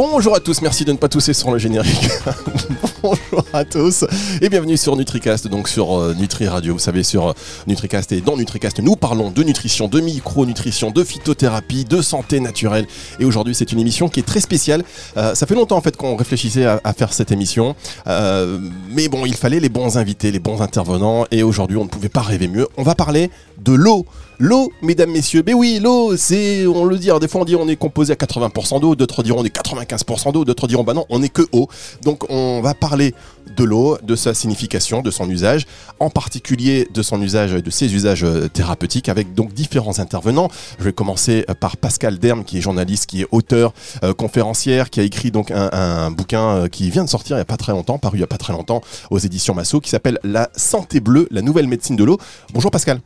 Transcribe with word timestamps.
Bon 0.00 0.09
Bonjour 0.12 0.34
à 0.34 0.40
tous, 0.40 0.60
merci 0.60 0.84
de 0.84 0.90
ne 0.90 0.96
pas 0.96 1.08
tousser 1.08 1.32
sur 1.32 1.52
le 1.52 1.58
générique. 1.58 2.08
Bonjour 3.02 3.44
à 3.52 3.64
tous 3.64 4.04
et 4.42 4.48
bienvenue 4.48 4.76
sur 4.76 4.96
NutriCast, 4.96 5.46
donc 5.46 5.68
sur 5.68 5.96
euh, 5.96 6.14
Nutri 6.14 6.48
Radio. 6.48 6.72
Vous 6.72 6.80
savez, 6.80 7.04
sur 7.04 7.28
euh, 7.28 7.32
NutriCast 7.68 8.10
et 8.12 8.20
dans 8.20 8.36
NutriCast, 8.36 8.80
nous 8.80 8.96
parlons 8.96 9.30
de 9.30 9.42
nutrition, 9.44 9.86
de 9.86 10.00
micronutrition, 10.00 10.90
de 10.90 11.04
phytothérapie, 11.04 11.84
de 11.84 12.02
santé 12.02 12.40
naturelle. 12.40 12.86
Et 13.20 13.24
aujourd'hui, 13.24 13.54
c'est 13.54 13.70
une 13.70 13.78
émission 13.78 14.08
qui 14.08 14.18
est 14.18 14.24
très 14.24 14.40
spéciale. 14.40 14.82
Euh, 15.16 15.36
ça 15.36 15.46
fait 15.46 15.54
longtemps 15.54 15.76
en 15.76 15.80
fait 15.80 15.96
qu'on 15.96 16.16
réfléchissait 16.16 16.66
à, 16.66 16.92
faire 16.92 17.12
cette 17.12 17.30
émission, 17.30 17.76
mais 18.06 19.08
bon, 19.08 19.24
il 19.24 19.36
fallait 19.36 19.60
les 19.60 19.68
bons 19.68 19.96
invités, 19.96 20.32
les 20.32 20.40
bons 20.40 20.60
intervenants. 20.60 21.24
Et 21.30 21.44
aujourd'hui, 21.44 21.76
on 21.76 21.84
ne 21.84 21.88
pouvait 21.88 22.08
pas 22.08 22.22
rêver 22.22 22.48
mieux. 22.48 22.66
On 22.76 22.82
va 22.82 22.96
parler 22.96 23.30
de 23.58 23.72
l'eau. 23.72 24.06
L'eau, 24.42 24.72
mesdames, 24.80 25.10
messieurs, 25.10 25.42
mais 25.46 25.52
oui, 25.52 25.80
l'eau, 25.82 26.16
c'est, 26.16 26.66
on 26.66 26.86
le 26.86 26.96
dit, 26.96 27.10
alors 27.10 27.20
des 27.20 27.28
fois 27.28 27.42
on 27.42 27.44
dit 27.44 27.56
on 27.56 27.68
est 27.68 27.76
composé 27.76 28.14
à 28.14 28.16
80% 28.16 28.80
d'eau, 28.80 28.96
d'autres 28.96 29.22
diront 29.22 29.40
on 29.40 29.44
est 29.44 29.54
95% 29.54 30.09
d'eau, 30.32 30.44
d'autres 30.44 30.66
diront 30.66 30.84
bah 30.84 30.94
non, 30.94 31.06
on 31.08 31.22
est 31.22 31.28
que 31.28 31.42
eau. 31.52 31.68
Donc 32.02 32.24
on 32.30 32.60
va 32.60 32.74
parler 32.74 33.14
de 33.56 33.64
l'eau, 33.64 33.98
de 34.02 34.14
sa 34.16 34.34
signification, 34.34 35.02
de 35.02 35.10
son 35.10 35.28
usage, 35.28 35.66
en 35.98 36.10
particulier 36.10 36.88
de 36.92 37.02
son 37.02 37.20
usage, 37.20 37.52
de 37.52 37.70
ses 37.70 37.94
usages 37.94 38.24
euh, 38.24 38.48
thérapeutiques, 38.48 39.08
avec 39.08 39.34
donc 39.34 39.52
différents 39.52 39.98
intervenants. 39.98 40.48
Je 40.78 40.84
vais 40.84 40.92
commencer 40.92 41.44
euh, 41.48 41.54
par 41.54 41.76
Pascal 41.76 42.18
Derme, 42.18 42.44
qui 42.44 42.58
est 42.58 42.60
journaliste, 42.60 43.06
qui 43.06 43.22
est 43.22 43.26
auteur, 43.30 43.72
euh, 44.04 44.14
conférencière, 44.14 44.90
qui 44.90 45.00
a 45.00 45.02
écrit 45.02 45.30
donc 45.30 45.50
un, 45.50 45.70
un 45.72 46.10
bouquin 46.10 46.68
qui 46.68 46.90
vient 46.90 47.04
de 47.04 47.08
sortir 47.08 47.36
il 47.36 47.38
n'y 47.38 47.42
a 47.42 47.46
pas 47.46 47.56
très 47.56 47.72
longtemps, 47.72 47.98
paru 47.98 48.16
il 48.16 48.20
n'y 48.20 48.24
a 48.24 48.28
pas 48.28 48.38
très 48.38 48.52
longtemps 48.52 48.82
aux 49.10 49.18
éditions 49.18 49.54
Massot, 49.54 49.80
qui 49.80 49.90
s'appelle 49.90 50.18
La 50.22 50.50
santé 50.56 51.00
bleue, 51.00 51.26
la 51.30 51.42
nouvelle 51.42 51.66
médecine 51.66 51.96
de 51.96 52.04
l'eau. 52.04 52.18
Bonjour 52.52 52.70
Pascal. 52.70 53.00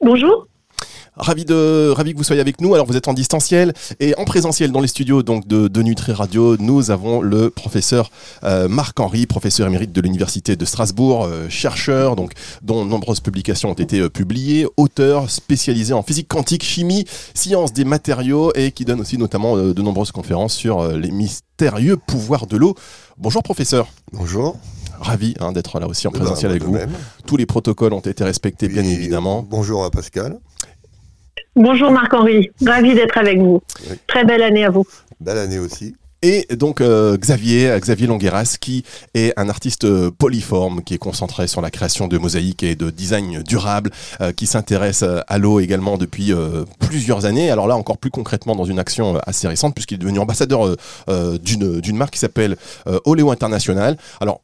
Bonjour. 0.00 0.46
Ravi, 1.18 1.46
de, 1.46 1.88
ravi 1.96 2.12
que 2.12 2.18
vous 2.18 2.24
soyez 2.24 2.42
avec 2.42 2.60
nous. 2.60 2.74
Alors, 2.74 2.86
vous 2.86 2.96
êtes 2.96 3.08
en 3.08 3.14
distanciel 3.14 3.72
et 4.00 4.14
en 4.18 4.24
présentiel 4.26 4.70
dans 4.70 4.80
les 4.80 4.88
studios 4.88 5.22
donc 5.22 5.48
de, 5.48 5.66
de 5.66 5.82
Nutri 5.82 6.12
Radio. 6.12 6.58
Nous 6.58 6.90
avons 6.90 7.22
le 7.22 7.48
professeur 7.48 8.10
euh, 8.44 8.68
Marc-Henri, 8.68 9.24
professeur 9.26 9.66
émérite 9.66 9.92
de 9.92 10.00
l'Université 10.02 10.56
de 10.56 10.64
Strasbourg, 10.66 11.24
euh, 11.24 11.48
chercheur 11.48 12.16
donc, 12.16 12.32
dont 12.62 12.84
nombreuses 12.84 13.20
publications 13.20 13.70
ont 13.70 13.74
été 13.74 14.00
euh, 14.00 14.10
publiées, 14.10 14.66
auteur 14.76 15.30
spécialisé 15.30 15.94
en 15.94 16.02
physique 16.02 16.28
quantique, 16.28 16.62
chimie, 16.62 17.06
sciences 17.32 17.72
des 17.72 17.86
matériaux 17.86 18.52
et 18.54 18.70
qui 18.70 18.84
donne 18.84 19.00
aussi 19.00 19.16
notamment 19.16 19.56
de 19.56 19.82
nombreuses 19.82 20.12
conférences 20.12 20.54
sur 20.54 20.86
les 20.86 21.10
mystérieux 21.10 21.96
pouvoirs 21.96 22.46
de 22.46 22.58
l'eau. 22.58 22.74
Bonjour, 23.16 23.42
professeur. 23.42 23.88
Bonjour. 24.12 24.58
Ravi 25.00 25.34
hein, 25.40 25.52
d'être 25.52 25.80
là 25.80 25.86
aussi 25.88 26.06
en 26.06 26.10
Eh 26.10 26.18
ben, 26.18 26.24
présentiel 26.24 26.50
avec 26.50 26.62
vous. 26.62 26.72
même. 26.72 26.90
Tous 27.26 27.36
les 27.36 27.46
protocoles 27.46 27.92
ont 27.94 28.00
été 28.00 28.22
respectés, 28.22 28.68
bien 28.68 28.84
évidemment. 28.84 29.42
Bonjour 29.48 29.84
à 29.84 29.90
Pascal. 29.90 30.38
Bonjour 31.56 31.90
Marc-Henri. 31.90 32.50
Ravi 32.64 32.94
d'être 32.94 33.16
avec 33.16 33.38
vous. 33.38 33.62
Oui. 33.88 33.96
Très 34.06 34.24
belle 34.24 34.42
année 34.42 34.64
à 34.64 34.70
vous. 34.70 34.84
Belle 35.20 35.38
année 35.38 35.58
aussi. 35.58 35.94
Et 36.22 36.46
donc 36.54 36.80
euh, 36.80 37.16
Xavier, 37.16 37.78
Xavier 37.78 38.06
Longueras, 38.06 38.56
qui 38.60 38.84
est 39.14 39.32
un 39.38 39.48
artiste 39.48 40.10
polyforme, 40.10 40.82
qui 40.82 40.94
est 40.94 40.98
concentré 40.98 41.46
sur 41.46 41.60
la 41.60 41.70
création 41.70 42.08
de 42.08 42.18
mosaïques 42.18 42.62
et 42.62 42.74
de 42.74 42.90
design 42.90 43.42
durable, 43.42 43.90
euh, 44.20 44.32
qui 44.32 44.46
s'intéresse 44.46 45.02
euh, 45.02 45.20
à 45.28 45.38
l'eau 45.38 45.60
également 45.60 45.98
depuis 45.98 46.32
euh, 46.32 46.64
plusieurs 46.80 47.26
années. 47.26 47.50
Alors 47.50 47.68
là, 47.68 47.76
encore 47.76 47.98
plus 47.98 48.10
concrètement, 48.10 48.56
dans 48.56 48.64
une 48.64 48.78
action 48.78 49.18
assez 49.26 49.46
récente, 49.46 49.74
puisqu'il 49.74 49.94
est 49.94 49.98
devenu 49.98 50.18
ambassadeur 50.18 50.76
d'une 51.06 51.96
marque 51.96 52.14
qui 52.14 52.18
s'appelle 52.18 52.56
Oléo 53.04 53.30
International. 53.30 53.96
Alors 54.20 54.40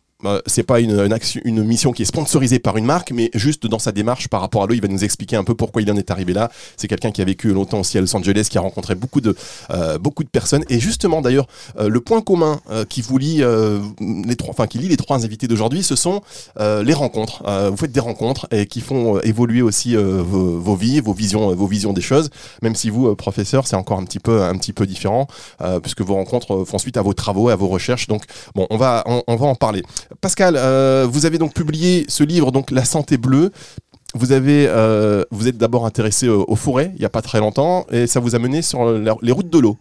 c'est 0.47 0.63
pas 0.63 0.81
une, 0.81 1.13
action- 1.13 1.41
une 1.45 1.65
mission 1.65 1.93
qui 1.93 2.03
est 2.03 2.07
sponsorisée 2.07 2.59
par 2.59 2.77
une 2.77 2.85
marque, 2.85 3.13
mais 3.13 3.31
juste 3.35 3.67
dans 3.67 3.79
sa 3.79 3.93
démarche 3.93 4.29
par 4.29 4.41
rapport 4.41 4.63
à 4.63 4.67
l'eau, 4.67 4.75
il 4.75 4.83
va 4.83 4.89
nous 4.89 5.05
expliquer 5.05 5.37
un 5.37 5.45
peu 5.45 5.55
pourquoi 5.55 5.83
il 5.83 5.91
en 5.91 5.97
est 5.97 6.11
arrivé 6.11 6.33
là. 6.33 6.51
C'est 6.77 6.89
quelqu'un 6.89 7.11
qui 7.11 7.23
a 7.23 7.25
vécu 7.25 7.53
longtemps 7.53 7.81
aussi 7.81 7.99
à 7.99 8.01
Los 8.01 8.15
Angeles, 8.17 8.47
qui 8.51 8.59
a 8.59 8.61
rencontré 8.61 8.95
beaucoup 8.95 9.21
de, 9.21 9.35
euh, 9.71 9.99
beaucoup 9.99 10.25
de 10.25 10.29
personnes. 10.29 10.65
Et 10.69 10.81
justement, 10.81 11.23
d'ailleurs, 11.23 11.47
euh, 11.79 11.89
le 11.89 12.01
point 12.01 12.21
commun 12.21 12.61
euh, 12.71 12.85
qui 12.85 13.03
vous 13.03 13.19
lie, 13.19 13.43
euh, 13.43 13.81
les 14.01 14.37
trois, 14.37 14.51
enfin 14.51 14.67
qui 14.67 14.79
lie 14.79 14.89
les 14.89 14.97
trois 14.97 15.25
invités 15.25 15.49
d'aujourd'hui, 15.49 15.83
ce 15.83 15.97
sont 15.97 16.23
euh, 16.61 16.83
les 16.83 16.95
rencontres. 16.95 17.43
Euh, 17.47 17.71
vous 17.71 17.77
faites 17.77 17.93
des 17.93 18.01
rencontres 18.01 18.47
et 18.51 18.67
qui 18.67 18.81
font 18.81 19.17
euh, 19.17 19.21
évoluer 19.27 19.63
aussi 19.63 19.97
euh, 19.97 20.23
vos, 20.23 20.59
vos 20.59 20.77
vies, 20.77 21.01
vos 21.01 21.13
visions, 21.13 21.51
euh, 21.51 21.55
vos 21.55 21.67
visions 21.67 21.93
des 21.93 22.01
choses. 22.01 22.31
Même 22.63 22.75
si 22.75 22.91
vous, 22.91 23.09
euh, 23.09 23.15
professeur, 23.15 23.67
c'est 23.67 23.77
encore 23.77 23.99
un 23.99 24.05
petit 24.05 24.21
peu, 24.21 24.43
un 24.43 24.57
petit 24.57 24.73
peu 24.73 24.87
différent, 24.87 25.27
euh, 25.61 25.81
puisque 25.81 26.03
vos 26.03 26.15
rencontres 26.15 26.55
euh, 26.55 26.65
font 26.65 26.79
suite 26.79 26.97
à 26.97 27.03
vos 27.03 27.15
travaux, 27.15 27.51
et 27.51 27.53
à 27.53 27.57
vos 27.57 27.69
recherches. 27.69 28.07
Donc, 28.07 28.25
bon, 28.55 28.67
on 28.71 28.77
va, 28.77 29.05
on 29.07 29.37
va 29.37 29.47
en 29.47 29.55
parler. 29.55 29.83
Pascal, 30.21 30.55
euh, 30.57 31.07
vous 31.11 31.27
avez 31.27 31.39
donc 31.39 31.55
publié 31.55 32.05
ce 32.09 32.25
livre, 32.25 32.53
donc 32.53 32.71
La 32.71 32.85
santé 32.85 33.17
bleue. 33.17 33.53
Vous 34.15 34.33
avez, 34.33 34.67
euh, 34.69 35.25
vous 35.31 35.49
êtes 35.49 35.57
d'abord 35.57 35.87
intéressé 35.87 36.27
euh, 36.27 36.45
aux 36.47 36.57
forêts 36.57 36.93
il 36.95 36.99
n'y 36.99 37.07
a 37.07 37.11
pas 37.11 37.23
très 37.23 37.41
longtemps, 37.41 37.87
et 37.91 38.07
ça 38.07 38.21
vous 38.21 38.35
a 38.35 38.39
mené 38.39 38.61
sur 38.61 38.93
les 38.93 39.33
routes 39.33 39.51
de 39.51 39.59
l'eau. 39.59 39.79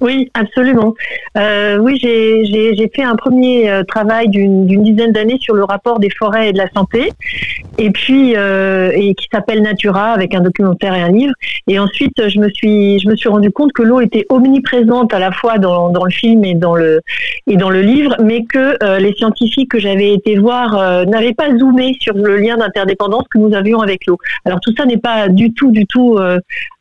Oui, 0.00 0.30
absolument. 0.34 0.94
Euh, 1.36 1.78
oui, 1.78 1.98
j'ai 2.00 2.90
fait 2.94 3.02
un 3.02 3.14
premier 3.14 3.70
euh, 3.70 3.84
travail 3.84 4.28
d'une 4.28 4.66
dizaine 4.82 5.12
d'années 5.12 5.38
sur 5.40 5.54
le 5.54 5.64
rapport 5.64 5.98
des 6.00 6.10
forêts 6.10 6.48
et 6.48 6.52
de 6.52 6.58
la 6.58 6.68
santé, 6.74 7.12
et 7.78 7.90
puis 7.90 8.34
euh, 8.36 8.90
et 8.94 9.14
qui 9.14 9.28
s'appelle 9.32 9.62
Natura 9.62 10.12
avec 10.12 10.34
un 10.34 10.40
documentaire 10.40 10.94
et 10.94 11.02
un 11.02 11.10
livre. 11.10 11.34
Et 11.68 11.78
ensuite, 11.78 12.28
je 12.28 12.38
me 12.40 12.48
suis 12.50 12.98
je 12.98 13.08
me 13.08 13.16
suis 13.16 13.28
rendu 13.28 13.50
compte 13.50 13.72
que 13.72 13.82
l'eau 13.82 14.00
était 14.00 14.26
omniprésente 14.28 15.14
à 15.14 15.18
la 15.18 15.30
fois 15.30 15.58
dans, 15.58 15.90
dans 15.90 16.04
le 16.04 16.10
film 16.10 16.44
et 16.44 16.54
dans 16.54 16.74
le 16.74 17.00
et 17.46 17.56
dans 17.56 17.70
le 17.70 17.82
livre, 17.82 18.16
mais 18.22 18.44
que 18.44 18.76
euh, 18.82 18.98
les 18.98 19.12
scientifiques 19.14 19.70
que 19.70 19.78
j'avais 19.78 20.14
été 20.14 20.36
voir 20.36 20.76
euh, 20.76 21.04
n'avaient 21.04 21.34
pas 21.34 21.56
zoomé 21.56 21.96
sur 22.00 22.14
le 22.14 22.36
lien 22.38 22.56
d'interdépendance 22.56 23.24
que 23.30 23.38
nous 23.38 23.54
avions 23.54 23.80
avec 23.80 24.06
l'eau. 24.06 24.18
Alors 24.44 24.60
tout 24.60 24.72
ça 24.76 24.84
n'est 24.84 24.98
pas 24.98 25.28
du 25.28 25.52
tout 25.52 25.70
du 25.70 25.86
tout 25.86 26.18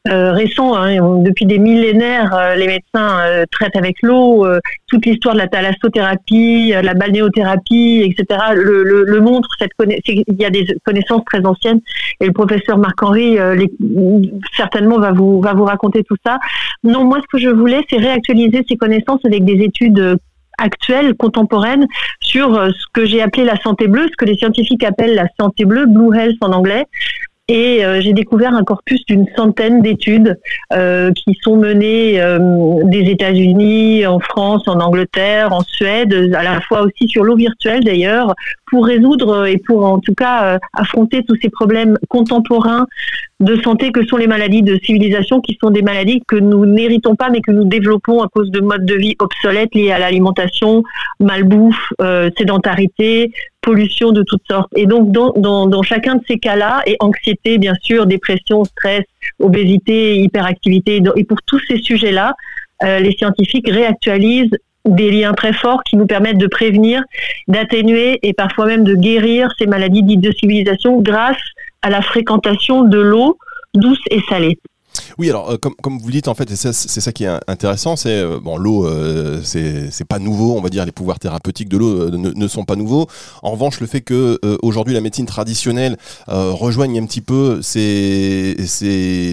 euh, 0.07 0.31
récent. 0.33 0.75
hein. 0.75 1.19
Depuis 1.21 1.45
des 1.45 1.59
millénaires, 1.59 2.33
euh, 2.35 2.55
les 2.55 2.67
médecins 2.67 3.19
euh, 3.25 3.45
traitent 3.51 3.75
avec 3.75 3.97
l'eau. 4.01 4.45
euh, 4.45 4.59
toute 4.87 5.05
l'histoire 5.05 5.35
de 5.35 5.39
la 5.39 5.47
thalassothérapie, 5.47 6.73
euh, 6.75 6.81
la 6.81 6.93
balnéothérapie, 6.93 8.03
etc. 8.05 8.39
Le, 8.55 8.83
le, 8.83 9.03
le 9.05 9.21
montre. 9.21 9.47
Cette 9.59 9.71
il 10.07 10.23
y 10.39 10.45
a 10.45 10.49
des 10.49 10.65
connaissances 10.83 11.23
très 11.25 11.45
anciennes. 11.45 11.79
Et 12.19 12.25
le 12.25 12.33
professeur 12.33 12.77
Marc-Henri 12.77 13.37
euh, 13.39 13.55
les- 13.55 13.71
certainement 14.57 14.99
va 14.99 15.11
vous 15.11 15.39
va 15.41 15.53
vous 15.53 15.65
raconter 15.65 16.03
tout 16.03 16.17
ça. 16.25 16.39
Non, 16.83 17.03
moi 17.03 17.19
ce 17.21 17.27
que 17.31 17.37
je 17.37 17.49
voulais, 17.49 17.81
c'est 17.89 17.97
réactualiser 17.97 18.65
ces 18.67 18.75
connaissances 18.77 19.23
avec 19.23 19.45
des 19.45 19.63
études 19.63 20.17
actuelles, 20.57 21.15
contemporaines, 21.15 21.87
sur 22.19 22.53
ce 22.53 22.85
que 22.93 23.05
j'ai 23.05 23.21
appelé 23.21 23.45
la 23.45 23.55
santé 23.61 23.87
bleue, 23.87 24.07
ce 24.07 24.15
que 24.17 24.25
les 24.25 24.35
scientifiques 24.35 24.83
appellent 24.83 25.15
la 25.15 25.25
santé 25.39 25.65
bleue, 25.65 25.85
Blue 25.87 26.15
Health 26.15 26.37
en 26.41 26.51
anglais. 26.51 26.85
Et 27.53 27.83
euh, 27.83 27.99
j'ai 27.99 28.13
découvert 28.13 28.53
un 28.53 28.63
corpus 28.63 29.05
d'une 29.07 29.25
centaine 29.35 29.81
d'études 29.81 30.39
euh, 30.71 31.11
qui 31.11 31.37
sont 31.41 31.57
menées 31.57 32.21
euh, 32.21 32.39
des 32.85 33.11
États-Unis, 33.11 34.05
en 34.05 34.21
France, 34.21 34.69
en 34.69 34.79
Angleterre, 34.79 35.51
en 35.51 35.59
Suède, 35.59 36.31
à 36.33 36.43
la 36.43 36.61
fois 36.61 36.83
aussi 36.83 37.09
sur 37.09 37.25
l'eau 37.25 37.35
virtuelle 37.35 37.83
d'ailleurs, 37.83 38.35
pour 38.67 38.85
résoudre 38.85 39.47
et 39.47 39.57
pour 39.57 39.83
en 39.83 39.99
tout 39.99 40.13
cas 40.13 40.59
affronter 40.71 41.25
tous 41.27 41.35
ces 41.41 41.49
problèmes 41.49 41.97
contemporains 42.07 42.87
de 43.41 43.61
santé 43.61 43.91
que 43.91 44.05
sont 44.05 44.15
les 44.15 44.27
maladies 44.27 44.61
de 44.61 44.79
civilisation, 44.81 45.41
qui 45.41 45.57
sont 45.61 45.71
des 45.71 45.81
maladies 45.81 46.23
que 46.25 46.37
nous 46.37 46.65
n'héritons 46.65 47.17
pas, 47.17 47.29
mais 47.29 47.41
que 47.41 47.51
nous 47.51 47.65
développons 47.65 48.21
à 48.21 48.29
cause 48.29 48.49
de 48.51 48.61
modes 48.61 48.85
de 48.85 48.95
vie 48.95 49.17
obsolètes 49.19 49.75
liés 49.75 49.91
à 49.91 49.99
l'alimentation, 49.99 50.83
malbouffe, 51.19 51.91
sédentarité, 52.37 53.33
pollution 53.61 54.11
de 54.11 54.23
toutes 54.23 54.43
sortes. 54.49 54.71
Et 54.75 54.85
donc, 54.85 55.11
dans, 55.11 55.83
chacun 55.83 56.15
de 56.15 56.21
ces 56.27 56.39
cas-là, 56.39 56.81
et 56.85 56.97
anxiété, 56.99 57.57
bien 57.57 57.75
sûr, 57.81 58.05
dépression, 58.05 58.63
stress, 58.63 59.03
obésité, 59.39 60.17
hyperactivité, 60.17 61.01
et 61.15 61.23
pour 61.23 61.41
tous 61.43 61.59
ces 61.67 61.77
sujets-là, 61.77 62.35
euh, 62.83 62.99
les 62.99 63.11
scientifiques 63.11 63.69
réactualisent 63.69 64.57
des 64.85 65.11
liens 65.11 65.33
très 65.33 65.53
forts 65.53 65.83
qui 65.83 65.95
nous 65.95 66.07
permettent 66.07 66.39
de 66.39 66.47
prévenir, 66.47 67.03
d'atténuer 67.47 68.19
et 68.23 68.33
parfois 68.33 68.65
même 68.65 68.83
de 68.83 68.95
guérir 68.95 69.49
ces 69.59 69.67
maladies 69.67 70.01
dites 70.01 70.21
de 70.21 70.31
civilisation 70.31 70.99
grâce 70.99 71.37
à 71.83 71.91
la 71.91 72.01
fréquentation 72.01 72.83
de 72.83 72.99
l'eau 72.99 73.37
douce 73.75 74.01
et 74.09 74.19
salée. 74.27 74.57
Oui, 75.17 75.29
alors 75.29 75.51
euh, 75.51 75.57
comme, 75.57 75.75
comme 75.81 75.99
vous 75.99 76.11
dites, 76.11 76.27
en 76.27 76.35
fait, 76.35 76.49
c'est 76.55 76.71
ça 76.73 77.11
qui 77.11 77.23
est 77.23 77.39
intéressant, 77.47 77.95
c'est 77.95 78.09
euh, 78.09 78.39
bon, 78.41 78.57
l'eau, 78.57 78.85
euh, 78.85 79.41
c'est 79.43 80.05
pas 80.07 80.19
nouveau, 80.19 80.55
on 80.57 80.61
va 80.61 80.69
dire, 80.69 80.85
les 80.85 80.91
pouvoirs 80.91 81.19
thérapeutiques 81.19 81.69
de 81.69 81.77
l'eau 81.77 82.01
euh, 82.01 82.11
ne, 82.11 82.47
sont 82.47 82.65
pas 82.65 82.75
nouveaux. 82.75 83.07
En 83.43 83.51
revanche, 83.51 83.79
le 83.79 83.87
fait 83.87 84.01
que 84.01 84.39
aujourd'hui 84.61 84.93
la 84.93 85.01
médecine 85.01 85.25
traditionnelle 85.25 85.97
rejoigne 86.27 86.99
un 86.99 87.05
petit 87.05 87.21
peu 87.21 87.61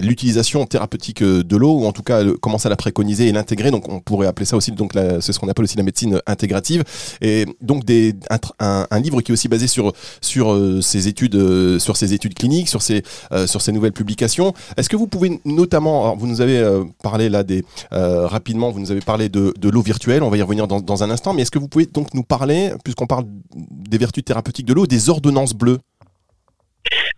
l'utilisation 0.01 0.65
thérapeutique 0.65 1.23
de 1.23 1.57
l'eau, 1.57 1.79
ou 1.79 1.85
en 1.85 1.91
tout 1.91 2.03
cas 2.03 2.23
commence 2.41 2.65
à 2.65 2.69
la 2.69 2.75
préconiser 2.75 3.27
et 3.27 3.31
l'intégrer. 3.31 3.71
Donc, 3.71 3.89
on 3.89 3.99
pourrait 3.99 4.27
appeler 4.27 4.45
ça 4.45 4.55
aussi, 4.57 4.71
donc 4.71 4.93
c'est 4.93 5.33
ce 5.33 5.39
qu'on 5.39 5.49
appelle 5.49 5.63
aussi 5.63 5.77
la 5.77 5.83
médecine 5.83 6.19
intégrative. 6.27 6.83
Et 7.21 7.45
donc 7.61 7.85
des 7.85 8.13
un, 8.59 8.87
un, 8.89 8.99
livre 8.99 9.21
qui 9.21 9.31
est 9.31 9.33
aussi 9.33 9.47
basé 9.47 9.67
sur 9.67 9.93
sur 10.21 10.57
ces 10.81 11.07
études, 11.07 11.79
sur 11.79 11.97
ces 11.97 12.13
études 12.13 12.33
cliniques, 12.33 12.69
sur 12.69 12.81
ces 12.81 13.03
sur 13.45 13.61
ces 13.61 13.71
nouvelles 13.71 13.93
publications. 13.93 14.53
Est-ce 14.77 14.89
que 14.89 14.97
vous 14.97 15.07
pouvez 15.07 15.39
notamment, 15.69 16.15
vous 16.15 16.25
nous 16.25 16.41
avez 16.41 16.57
euh, 16.57 16.83
parlé 17.03 17.29
là 17.29 17.43
des 17.43 17.63
euh, 17.93 18.25
rapidement, 18.25 18.71
vous 18.71 18.79
nous 18.79 18.91
avez 18.91 19.01
parlé 19.01 19.29
de, 19.29 19.53
l'eau 19.69 19.81
virtuelle, 19.81 20.23
on 20.23 20.29
va 20.29 20.37
y 20.37 20.41
revenir 20.41 20.67
dans, 20.67 21.03
un 21.03 21.09
instant, 21.11 21.33
mais 21.33 21.43
est-ce 21.43 21.51
que 21.51 21.59
vous 21.59 21.67
pouvez 21.67 21.85
donc 21.85 22.13
nous 22.15 22.23
parler, 22.23 22.71
puisqu'on 22.83 23.05
parle 23.05 23.25
des 23.55 23.99
vertus 23.99 24.23
thérapeutiques 24.23 24.65
de 24.65 24.73
l'eau, 24.73 24.87
des 24.87 25.09
ordonnances 25.09 25.53
bleues? 25.53 25.77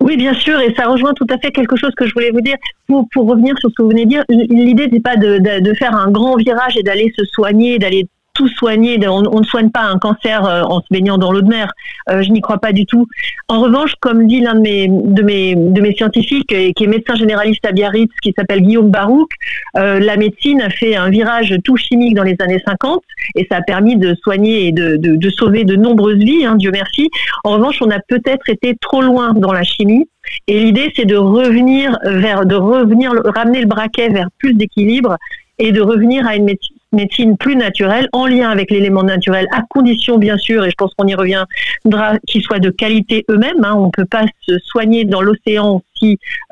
Oui, 0.02 0.18
bien 0.18 0.34
sûr, 0.34 0.60
et 0.60 0.74
ça 0.76 0.88
rejoint 0.88 1.14
tout 1.14 1.28
à 1.30 1.38
fait 1.38 1.52
quelque 1.52 1.78
chose 1.78 1.92
que 1.96 2.06
je 2.06 2.14
voulais 2.14 2.32
vous 2.32 2.42
dire. 2.42 2.58
Pour, 2.88 3.26
revenir 3.26 3.58
sur 3.60 3.70
ce 3.70 3.76
que 3.76 3.84
vous 3.84 3.90
venez 3.90 4.04
de 4.04 4.10
dire, 4.10 4.24
l'idée 4.28 4.88
n'est 4.88 5.00
pas 5.00 5.16
de, 5.16 5.38
de, 5.38 5.74
faire 5.76 5.96
un 5.96 6.12
grand 6.12 6.36
virage 6.36 6.76
et 6.76 6.84
d'aller 6.84 7.14
se 7.18 7.24
soigner, 7.24 7.80
d'aller 7.80 8.06
soigner. 8.48 9.00
On, 9.08 9.40
ne 9.40 9.46
soigne 9.46 9.70
pas 9.70 9.84
un 9.84 9.98
cancer 9.98 10.46
euh, 10.46 10.62
en 10.62 10.80
se 10.82 10.86
baignant 10.92 11.18
dans 11.18 11.32
l'eau 11.32 11.42
de 11.42 11.48
mer. 11.48 11.72
Euh, 12.10 12.22
je 12.22 12.30
n'y 12.30 12.42
crois 12.42 12.60
pas 12.60 12.72
du 12.72 12.86
tout. 12.86 13.08
En 13.48 13.62
revanche, 13.62 13.94
comme 14.00 14.28
dit 14.28 14.42
l'un 14.42 14.56
de 14.56 14.62
mes, 14.62 14.88
de 14.88 15.22
mes, 15.22 15.56
de 15.56 15.82
mes 15.82 15.94
scientifiques, 15.94 16.48
qui 16.48 16.84
est 16.84 16.88
médecin 16.88 17.16
généraliste 17.16 17.66
à 17.66 17.72
Biarritz, 17.72 18.12
qui 18.22 18.34
s'appelle 18.38 18.62
Guillaume 18.62 18.90
Barouk, 18.90 19.32
euh, 19.78 20.00
la 20.00 20.18
médecine 20.18 20.62
a 20.62 20.70
fait 20.70 20.96
un 20.96 21.10
virage 21.10 21.56
tout 21.64 21.78
chimique 21.78 22.16
dans 22.16 22.24
les 22.24 22.36
années 22.40 22.62
50 22.66 23.02
et 23.36 23.48
ça 23.50 23.58
a 23.58 23.62
permis 23.62 23.96
de 23.96 24.16
soigner 24.16 24.68
et 24.68 24.72
de 24.72 25.30
sauver 25.30 25.64
de 25.64 25.76
nombreuses 25.76 26.20
vies, 26.20 26.46
hein, 26.46 26.56
Dieu 26.56 26.72
merci. 26.72 27.10
En 27.44 27.54
revanche, 27.54 27.78
on 27.82 27.90
a 27.90 28.00
peut-être 28.00 28.50
été 28.50 28.76
trop 28.80 29.02
loin 29.02 29.34
dans 29.34 29.54
la 29.54 29.64
chimie. 29.64 30.08
Et 30.48 30.64
l'idée, 30.64 30.92
c'est 30.96 31.06
de 31.06 31.16
revenir 31.16 31.98
vers, 32.04 32.46
de 32.46 32.56
revenir, 32.56 33.12
ramener 33.26 33.62
le 33.62 33.68
braquet 33.68 34.10
vers 34.10 34.30
plus 34.38 34.54
d'équilibre 34.54 35.18
et 35.58 35.72
de 35.72 35.82
revenir 35.82 36.28
à 36.28 36.36
une 36.36 36.46
médecine 36.46 36.78
médecine 36.92 37.38
plus 37.38 37.56
naturelle, 37.56 38.08
en 38.14 38.28
lien 38.28 38.50
avec 38.50 38.72
l'élément 38.72 39.04
naturel, 39.04 39.48
à 39.52 39.62
condition 39.70 40.18
bien 40.18 40.38
sûr, 40.38 40.66
et 40.66 40.70
je 40.70 40.76
pense 40.76 40.94
qu'on 40.96 41.08
y 41.08 41.16
reviendra, 41.16 42.18
qu'ils 42.28 42.42
soient 42.42 42.60
de 42.60 42.70
qualité 42.70 43.26
eux-mêmes. 43.30 43.64
Hein. 43.64 43.76
On 43.76 43.86
ne 43.88 43.92
peut 43.92 44.06
pas 44.06 44.26
se 44.42 44.58
soigner 44.60 45.06
dans 45.06 45.22
l'océan 45.22 45.82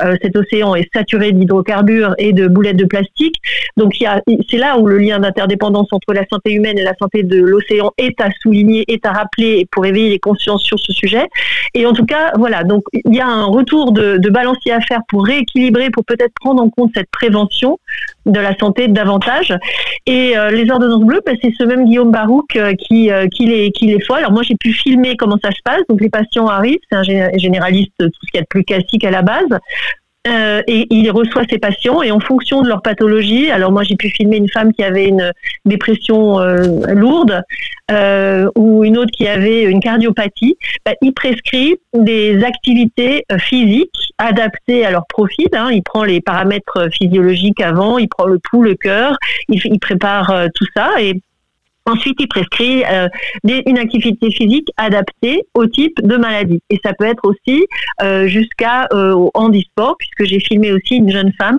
euh, 0.02 0.16
cet 0.22 0.36
océan 0.36 0.76
est 0.76 0.90
saturé 0.94 1.32
d'hydrocarbures 1.32 2.16
et 2.18 2.34
de 2.34 2.48
boulettes 2.48 2.78
de 2.78 2.86
plastique. 2.86 3.36
Donc 3.78 3.94
c'est 4.50 4.58
là 4.58 4.78
où 4.78 4.88
le 4.88 4.98
lien 4.98 5.20
d'interdépendance 5.20 5.88
entre 5.92 6.14
la 6.14 6.26
santé 6.32 6.54
humaine 6.54 6.78
et 6.78 6.84
la 6.84 6.94
santé 7.00 7.24
de 7.24 7.42
l'océan 7.42 7.92
est 7.98 8.20
à 8.22 8.30
souligner, 8.42 8.86
est 8.88 9.06
à 9.06 9.12
rappeler 9.12 9.68
pour 9.72 9.86
éveiller 9.86 10.10
les 10.10 10.20
consciences 10.20 10.64
sur 10.64 10.80
ce 10.80 10.94
sujet. 10.94 11.28
Et 11.74 11.86
en 11.86 11.94
tout 11.94 12.06
cas, 12.06 12.32
voilà, 12.38 12.64
donc 12.64 12.84
il 12.94 13.16
y 13.16 13.22
a 13.22 13.28
un 13.28 13.46
retour 13.46 13.92
de, 13.92 14.30
balancier 14.30 14.72
à 14.72 14.82
faire 14.82 15.00
pour 15.10 15.26
rééquilibrer, 15.26 15.90
pour 15.90 16.06
peut-être 16.06 16.34
prendre 16.40 16.62
en 16.62 16.70
compte 16.70 16.92
cette 16.96 17.10
prévention 17.10 17.80
de 18.28 18.40
la 18.40 18.56
santé 18.58 18.88
davantage. 18.88 19.56
Et 20.06 20.38
euh, 20.38 20.52
les 20.52 20.70
ordonnances 20.70 21.04
bleues, 21.04 21.22
bah, 21.26 21.32
c'est 21.42 21.52
ce 21.58 21.64
même 21.64 21.86
Guillaume 21.86 22.12
Barouk 22.12 22.58
qui, 22.78 23.12
euh, 23.12 23.28
qui, 23.28 23.46
les, 23.46 23.72
qui 23.72 23.88
les 23.88 24.00
fait. 24.00 24.14
Alors 24.14 24.32
moi, 24.32 24.44
j'ai 24.44 24.56
pu 24.56 24.72
filmer 24.72 25.18
comment 25.18 25.38
ça 25.44 25.50
se 25.52 25.62
passe. 25.64 25.82
Donc 25.90 26.02
les 26.02 26.10
patients 26.10 26.48
arrivent, 26.48 26.80
c'est 26.92 26.98
un 26.98 27.04
généraliste, 27.38 27.94
tout 27.98 28.10
ce 28.24 28.32
qu'il 28.32 28.38
y 28.38 28.40
a 28.40 28.42
de 28.42 28.48
plus 28.48 28.64
classique 28.64 29.04
à 29.04 29.12
la 29.12 29.22
base. 29.22 29.39
Euh, 30.28 30.62
et 30.68 30.86
il 30.90 31.10
reçoit 31.12 31.44
ses 31.50 31.60
patients 31.60 32.02
et 32.02 32.12
en 32.12 32.20
fonction 32.20 32.62
de 32.62 32.68
leur 32.68 32.82
pathologie, 32.82 33.50
alors 33.52 33.72
moi 33.72 33.84
j'ai 33.84 33.96
pu 33.96 34.10
filmer 34.10 34.36
une 34.36 34.50
femme 34.50 34.74
qui 34.74 34.84
avait 34.84 35.08
une 35.08 35.32
dépression 35.64 36.42
euh, 36.42 36.58
lourde 36.90 37.42
euh, 37.90 38.50
ou 38.58 38.84
une 38.84 38.98
autre 38.98 39.12
qui 39.12 39.30
avait 39.30 39.64
une 39.64 39.80
cardiopathie, 39.80 40.58
bah, 40.86 40.92
il 41.02 41.14
prescrit 41.14 41.78
des 41.94 42.44
activités 42.44 43.24
physiques 43.38 44.14
adaptées 44.18 44.86
à 44.86 44.92
leur 44.92 45.08
profil. 45.08 45.48
Hein. 45.54 45.70
Il 45.72 45.84
prend 45.84 46.04
les 46.04 46.20
paramètres 46.20 46.90
physiologiques 46.92 47.62
avant, 47.62 47.98
il 47.98 48.10
prend 48.10 48.26
le 48.26 48.40
pouls, 48.40 48.64
le 48.64 48.76
cœur, 48.76 49.18
il, 49.48 49.62
il 49.64 49.80
prépare 49.80 50.48
tout 50.54 50.66
ça 50.76 51.02
et 51.02 51.22
Ensuite, 51.90 52.18
il 52.20 52.28
prescrit 52.28 52.84
euh, 52.86 53.08
une 53.44 53.80
activité 53.80 54.30
physique 54.32 54.68
adaptée 54.78 55.44
au 55.56 55.66
type 55.66 56.00
de 56.04 56.18
maladie. 56.18 56.62
Et 56.70 56.80
ça 56.84 56.94
peut 56.94 57.06
être 57.06 57.24
aussi 57.24 57.66
euh, 58.04 58.28
jusqu'à 58.28 58.88
euh, 58.94 59.28
handisport, 59.34 59.96
puisque 59.98 60.26
j'ai 60.26 60.40
filmé 60.40 60.72
aussi 60.72 60.98
une 60.98 61.12
jeune 61.12 61.34
femme 61.40 61.58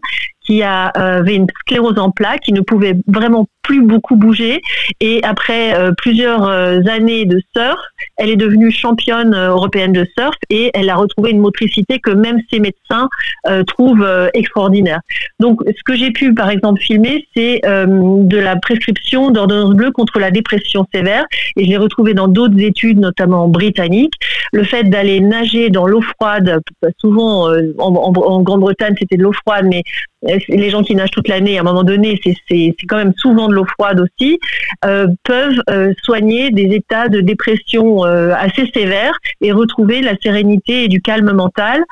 qui 0.51 0.65
avait 0.65 1.37
une 1.37 1.47
sclérose 1.61 1.97
en 2.01 2.11
plaques, 2.11 2.41
qui 2.41 2.53
ne 2.53 2.61
pouvait 2.61 2.97
vraiment 3.07 3.47
plus 3.63 3.83
beaucoup 3.83 4.17
bouger. 4.17 4.61
Et 5.01 5.21
après 5.23 5.79
euh, 5.79 5.93
plusieurs 5.97 6.45
euh, 6.45 6.81
années 6.91 7.25
de 7.25 7.41
surf, 7.57 7.79
elle 8.17 8.31
est 8.31 8.37
devenue 8.37 8.73
championne 8.73 9.33
euh, 9.33 9.51
européenne 9.51 9.93
de 9.93 10.05
surf 10.19 10.35
et 10.49 10.73
elle 10.75 10.91
a 10.91 10.97
retrouvé 10.97 11.31
une 11.31 11.39
motricité 11.39 12.01
que 12.01 12.11
même 12.11 12.41
ses 12.53 12.59
médecins 12.59 13.09
trouvent 13.67 14.07
extraordinaire. 14.35 15.01
Donc, 15.39 15.61
ce 15.67 15.83
que 15.85 15.95
j'ai 15.95 16.11
pu, 16.11 16.35
par 16.35 16.51
exemple, 16.51 16.81
filmer, 16.81 17.27
c'est 17.35 17.61
de 17.65 18.39
la 18.39 18.57
prescription 18.57 19.31
d'ordonnance 19.31 19.75
bleue 19.75 19.91
contre 19.93 20.19
la 20.19 20.31
dépression 20.31 20.87
sévère. 20.93 21.25
Et 21.57 21.65
je 21.65 21.71
l'ai 21.71 21.77
retrouvé 21.77 22.15
dans 22.15 22.29
d'autres 22.29 22.59
études, 22.59 22.99
notamment 22.99 23.49
britanniques. 23.49 24.15
Le 24.53 24.65
fait 24.65 24.85
d'aller 24.85 25.21
nager 25.21 25.71
dans 25.71 25.87
l'eau 25.87 26.03
froide, 26.03 26.61
souvent 26.99 27.49
en, 27.79 27.95
en 27.95 28.43
Grande-Bretagne, 28.43 28.95
c'était 28.99 29.17
de 29.17 29.23
l'eau 29.23 29.33
froide, 29.33 29.67
mais 29.69 29.83
les 30.23 30.71
gens 30.71 30.83
qui 30.83 30.95
nagent 30.95 31.11
toute 31.11 31.29
l'année, 31.29 31.57
à 31.57 31.61
un 31.61 31.65
moment 31.65 31.85
donné, 31.85 32.21
c'est 32.25 32.75
quand 32.89 32.97
même 32.97 33.15
souvent 33.17 33.49
de 33.49 33.55
l'eau 33.55 33.65
froide 33.65 34.01
aussi, 34.01 34.39
euh, 34.85 35.07
peuvent 35.25 35.61
euh, 35.71 35.93
soigner 36.03 36.51
des 36.51 36.75
états 36.75 37.09
de 37.09 37.21
dépression 37.21 38.05
euh, 38.05 38.33
assez 38.37 38.71
sévères 38.75 39.19
et 39.41 39.53
retrouver 39.53 40.03
la 40.03 40.15
sérénité 40.23 40.85
et 40.85 40.89
du 40.89 41.01
calme 41.01 41.33
mental. 41.33 41.83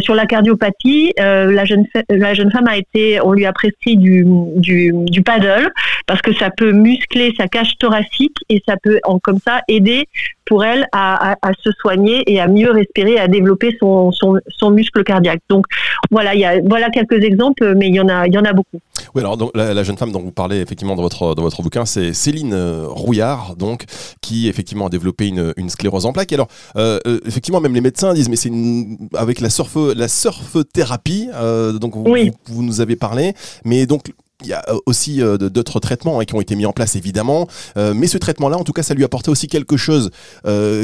sur 0.00 0.14
la 0.14 0.26
cardiopathie, 0.26 1.12
la, 1.16 1.64
jeune, 1.64 1.84
la 2.08 2.34
jeune 2.34 2.50
femme 2.50 2.66
a 2.66 2.76
été, 2.76 3.20
on 3.20 3.32
lui 3.32 3.46
a 3.46 3.52
prescrit 3.52 3.96
du, 3.96 4.24
du, 4.56 4.92
du 4.92 5.22
paddle 5.22 5.70
parce 6.06 6.22
que 6.22 6.32
ça 6.34 6.50
peut 6.50 6.72
muscler 6.72 7.34
sa 7.36 7.46
cage 7.46 7.76
thoracique 7.78 8.36
et 8.48 8.62
ça 8.66 8.74
peut, 8.82 8.98
en, 9.04 9.18
comme 9.18 9.38
ça, 9.38 9.60
aider 9.68 10.08
pour 10.46 10.64
elle 10.64 10.86
à, 10.92 11.32
à, 11.32 11.36
à, 11.42 11.52
se 11.62 11.70
soigner 11.80 12.22
et 12.26 12.40
à 12.40 12.48
mieux 12.48 12.70
respirer, 12.70 13.18
à 13.18 13.28
développer 13.28 13.76
son, 13.80 14.12
son, 14.12 14.38
son 14.48 14.70
muscle 14.70 15.04
cardiaque. 15.04 15.40
Donc 15.48 15.66
voilà, 16.10 16.34
il 16.34 16.40
y 16.40 16.44
a, 16.44 16.60
voilà 16.62 16.88
quelques 16.90 17.22
exemples, 17.22 17.74
mais 17.74 17.88
il 17.88 17.94
y 17.94 18.00
en 18.00 18.08
a, 18.08 18.26
il 18.26 18.34
y 18.34 18.38
en 18.38 18.44
a 18.44 18.52
beaucoup. 18.52 18.78
Oui, 19.14 19.20
alors 19.20 19.36
donc, 19.36 19.50
la, 19.54 19.74
la, 19.74 19.82
jeune 19.82 19.96
femme 19.96 20.12
dont 20.12 20.20
vous 20.20 20.32
parlez 20.32 20.60
effectivement 20.60 20.94
dans 20.96 21.02
votre, 21.02 21.34
dans 21.34 21.42
votre 21.42 21.62
bouquin, 21.62 21.84
c'est 21.84 22.12
Céline 22.12 22.52
euh, 22.52 22.86
Rouillard, 22.86 23.56
donc, 23.56 23.84
qui 24.20 24.48
effectivement 24.48 24.86
a 24.86 24.88
développé 24.88 25.28
une, 25.28 25.52
une 25.56 25.68
sclérose 25.68 26.06
en 26.06 26.12
plaques. 26.12 26.32
Alors, 26.32 26.48
euh, 26.76 26.98
euh, 27.06 27.20
effectivement, 27.26 27.60
même 27.60 27.74
les 27.74 27.80
médecins 27.80 28.14
disent, 28.14 28.28
mais 28.28 28.36
c'est 28.36 28.52
avec 29.14 29.40
la 29.40 29.50
surf, 29.50 29.76
la 29.96 30.08
surf 30.08 30.56
thérapie, 30.72 31.28
euh, 31.34 31.72
donc 31.72 31.94
vous, 31.94 32.04
oui. 32.06 32.30
vous, 32.46 32.56
vous, 32.56 32.62
nous 32.62 32.80
avez 32.80 32.96
parlé, 32.96 33.34
mais 33.64 33.86
donc 33.86 34.12
il 34.42 34.48
y 34.48 34.52
a 34.52 34.62
euh, 34.68 34.78
aussi 34.86 35.22
euh, 35.22 35.38
d'autres 35.38 35.80
traitements 35.80 36.20
hein, 36.20 36.24
qui 36.24 36.34
ont 36.34 36.40
été 36.40 36.56
mis 36.56 36.66
en 36.66 36.72
place 36.72 36.96
évidemment, 36.96 37.46
euh, 37.76 37.94
mais 37.94 38.06
ce 38.06 38.18
traitement-là, 38.18 38.58
en 38.58 38.64
tout 38.64 38.72
cas, 38.72 38.82
ça 38.82 38.94
lui 38.94 39.04
apportait 39.04 39.30
aussi 39.30 39.48
quelque 39.48 39.76
chose 39.76 40.10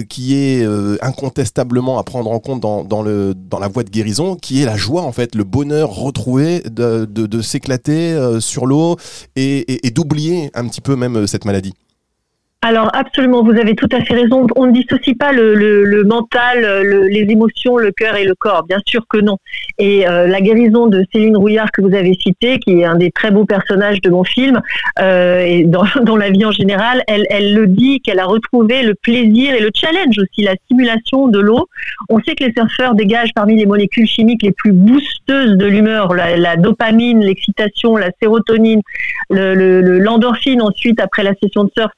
qui 0.08 0.34
est 0.34 0.66
incontestablement 1.00 1.98
à 1.98 2.02
prendre 2.02 2.30
en 2.30 2.38
compte 2.38 2.60
dans, 2.60 3.02
la 3.02 3.68
voie 3.68 3.84
de 3.84 3.90
guérison, 3.90 4.36
qui 4.36 4.62
est 4.62 4.64
la 4.64 4.76
joie 4.76 5.02
en 5.02 5.12
fait, 5.12 5.34
le 5.34 5.44
bonheur 5.44 5.90
retrouvé 5.90 6.60
de, 6.60 7.40
s'éclater 7.42 8.38
sur 8.40 8.66
l'eau 8.66 8.96
et 9.36 9.90
d'oublier 9.94 10.50
un 10.54 10.66
petit 10.66 10.80
peu 10.80 10.96
même 10.96 11.26
cette 11.26 11.44
maladie. 11.44 11.74
Alors 12.64 12.90
absolument, 12.92 13.42
vous 13.42 13.58
avez 13.58 13.74
tout 13.74 13.88
à 13.90 14.00
fait 14.02 14.14
raison. 14.14 14.46
On 14.54 14.66
ne 14.66 14.72
dissocie 14.72 15.16
pas 15.16 15.32
le, 15.32 16.04
mental, 16.04 16.60
le, 16.60 17.08
les 17.08 17.22
émotions, 17.22 17.76
le 17.76 17.90
cœur 17.90 18.14
et 18.14 18.24
le 18.24 18.36
corps. 18.36 18.62
Bien 18.68 18.78
sûr 18.86 19.04
que 19.08 19.18
non. 19.18 19.36
Et 19.78 20.06
euh, 20.06 20.28
la 20.28 20.40
guérison 20.40 20.86
de 20.86 21.04
Céline 21.12 21.36
Rouillard 21.36 21.72
que 21.72 21.82
vous 21.82 21.92
avez 21.92 22.14
citée, 22.14 22.60
qui 22.60 22.78
est 22.78 22.84
un 22.84 22.94
des 22.94 23.10
très 23.10 23.32
beaux 23.32 23.46
personnages 23.46 24.00
de 24.00 24.10
mon 24.10 24.22
film 24.22 24.60
euh, 25.00 25.44
et 25.44 25.64
dans, 25.64 25.82
la 26.16 26.30
vie 26.30 26.44
en 26.44 26.52
général, 26.52 27.02
elle, 27.08 27.52
le 27.52 27.66
dit 27.66 28.00
qu'elle 28.00 28.20
a 28.20 28.26
retrouvé 28.26 28.84
le 28.84 28.94
plaisir 28.94 29.54
et 29.54 29.60
le 29.60 29.70
challenge 29.74 30.16
aussi, 30.18 30.42
la 30.42 30.54
stimulation 30.64 31.26
de 31.26 31.40
l'eau. 31.40 31.68
On 32.10 32.20
sait 32.20 32.36
que 32.36 32.44
les 32.44 32.52
surfeurs 32.52 32.94
dégagent 32.94 33.34
parmi 33.34 33.56
les 33.56 33.66
molécules 33.66 34.06
chimiques 34.06 34.44
les 34.44 34.52
plus 34.52 34.72
boosteuses 34.72 35.56
de 35.56 35.66
l'humeur 35.66 36.14
la, 36.14 36.56
dopamine, 36.56 37.24
l'excitation, 37.24 37.96
la 37.96 38.10
sérotonine, 38.22 38.82
l'endorphine 39.30 40.60
le, 40.60 40.64
ensuite 40.64 41.00
après 41.00 41.24
la 41.24 41.32
session 41.42 41.64
de 41.64 41.70
surf. 41.76 41.90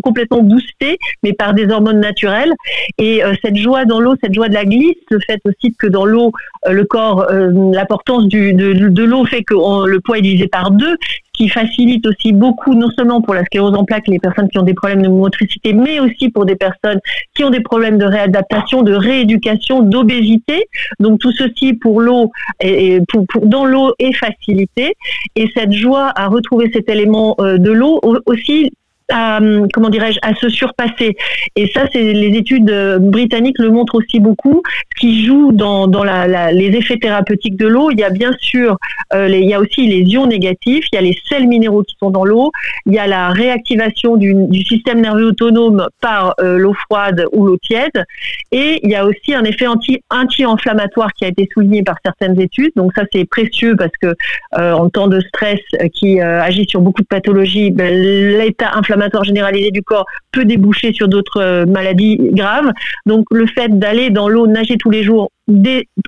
Complètement 0.00 0.42
boostés, 0.42 0.98
mais 1.22 1.32
par 1.32 1.54
des 1.54 1.68
hormones 1.68 2.00
naturelles. 2.00 2.52
Et 2.98 3.24
euh, 3.24 3.34
cette 3.42 3.56
joie 3.56 3.84
dans 3.84 4.00
l'eau, 4.00 4.14
cette 4.22 4.34
joie 4.34 4.48
de 4.48 4.54
la 4.54 4.64
glisse, 4.64 4.96
le 5.10 5.18
fait 5.20 5.40
aussi 5.44 5.74
que 5.78 5.86
dans 5.86 6.04
l'eau, 6.04 6.32
euh, 6.66 6.72
le 6.72 6.84
corps, 6.84 7.26
euh, 7.30 7.50
l'importance 7.72 8.28
de, 8.28 8.52
de 8.52 9.02
l'eau 9.02 9.24
fait 9.24 9.42
que 9.42 9.54
on, 9.54 9.84
le 9.84 10.00
poids 10.00 10.18
est 10.18 10.22
divisé 10.22 10.48
par 10.48 10.70
deux, 10.70 10.96
qui 11.32 11.48
facilite 11.48 12.06
aussi 12.06 12.32
beaucoup, 12.32 12.74
non 12.74 12.90
seulement 12.90 13.20
pour 13.20 13.34
la 13.34 13.44
sclérose 13.44 13.74
en 13.74 13.84
plaques, 13.84 14.06
les 14.06 14.20
personnes 14.20 14.48
qui 14.48 14.58
ont 14.58 14.62
des 14.62 14.74
problèmes 14.74 15.02
de 15.02 15.08
motricité, 15.08 15.72
mais 15.72 15.98
aussi 15.98 16.28
pour 16.28 16.46
des 16.46 16.54
personnes 16.54 17.00
qui 17.34 17.42
ont 17.44 17.50
des 17.50 17.60
problèmes 17.60 17.98
de 17.98 18.04
réadaptation, 18.04 18.82
de 18.82 18.94
rééducation, 18.94 19.82
d'obésité. 19.82 20.68
Donc 21.00 21.18
tout 21.18 21.32
ceci 21.32 21.74
pour 21.74 22.00
l'eau 22.00 22.30
et 22.60 23.00
pour, 23.08 23.24
dans 23.42 23.64
l'eau 23.64 23.92
est 23.98 24.12
facilité. 24.12 24.94
Et 25.34 25.50
cette 25.56 25.72
joie 25.72 26.12
à 26.14 26.28
retrouver 26.28 26.70
cet 26.72 26.88
élément 26.88 27.36
de 27.38 27.72
l'eau 27.72 28.00
aussi 28.26 28.70
à, 29.14 29.38
comment 29.72 29.90
dirais-je, 29.90 30.18
à 30.22 30.34
se 30.34 30.48
surpasser. 30.48 31.16
Et 31.54 31.68
ça, 31.68 31.86
c'est 31.92 32.02
les 32.02 32.36
études 32.36 32.68
euh, 32.68 32.98
britanniques 32.98 33.58
le 33.60 33.70
montrent 33.70 33.94
aussi 33.94 34.18
beaucoup. 34.18 34.60
Ce 34.94 35.00
qui 35.00 35.24
joue 35.24 35.52
dans, 35.52 35.86
les 36.52 36.76
effets 36.76 36.98
thérapeutiques 36.98 37.56
de 37.56 37.68
l'eau, 37.68 37.90
il 37.92 38.00
y 38.00 38.04
a 38.04 38.10
bien 38.10 38.32
sûr, 38.40 38.76
euh, 39.12 39.28
il 39.28 39.48
y 39.48 39.54
a 39.54 39.60
aussi 39.60 39.86
les 39.86 40.00
ions 40.00 40.26
négatifs, 40.26 40.86
il 40.92 40.96
y 40.96 40.98
a 40.98 41.02
les 41.02 41.16
sels 41.28 41.46
minéraux 41.46 41.84
qui 41.84 41.94
sont 41.98 42.10
dans 42.10 42.24
l'eau, 42.24 42.50
il 42.86 42.94
y 42.94 42.98
a 42.98 43.06
la 43.06 43.28
réactivation 43.28 44.16
du, 44.16 44.34
système 44.64 45.00
nerveux 45.00 45.26
autonome 45.26 45.86
par 46.00 46.34
euh, 46.40 46.58
l'eau 46.58 46.74
froide 46.74 47.26
ou 47.32 47.46
l'eau 47.46 47.56
tiède, 47.58 48.04
et 48.50 48.80
il 48.82 48.90
y 48.90 48.96
a 48.96 49.06
aussi 49.06 49.34
un 49.34 49.44
effet 49.44 49.66
anti, 49.66 50.02
anti-inflammatoire 50.10 51.12
qui 51.12 51.24
a 51.24 51.28
été 51.28 51.48
souligné 51.52 51.82
par 51.82 51.96
certaines 52.04 52.40
études. 52.40 52.72
Donc 52.74 52.92
ça, 52.94 53.02
c'est 53.12 53.24
précieux 53.26 53.76
parce 53.76 53.92
que 54.00 54.14
en 54.56 54.88
temps 54.88 55.08
de 55.08 55.20
stress 55.20 55.60
qui 55.92 56.20
agit 56.20 56.66
sur 56.68 56.80
beaucoup 56.80 57.02
de 57.02 57.06
pathologies, 57.06 57.70
ben, 57.70 57.92
l'état 57.92 58.72
inflammatoire 58.74 59.03
inflammatoire 59.04 59.24
généralisé 59.24 59.70
du 59.70 59.82
corps 59.82 60.06
peut 60.32 60.44
déboucher 60.44 60.92
sur 60.92 61.08
d'autres 61.08 61.40
euh, 61.40 61.66
maladies 61.66 62.18
graves. 62.20 62.70
Donc 63.06 63.26
le 63.30 63.46
fait 63.46 63.78
d'aller 63.78 64.10
dans 64.10 64.28
l'eau, 64.28 64.46
nager 64.46 64.76
tous 64.76 64.90
les 64.90 65.02
jours, 65.02 65.30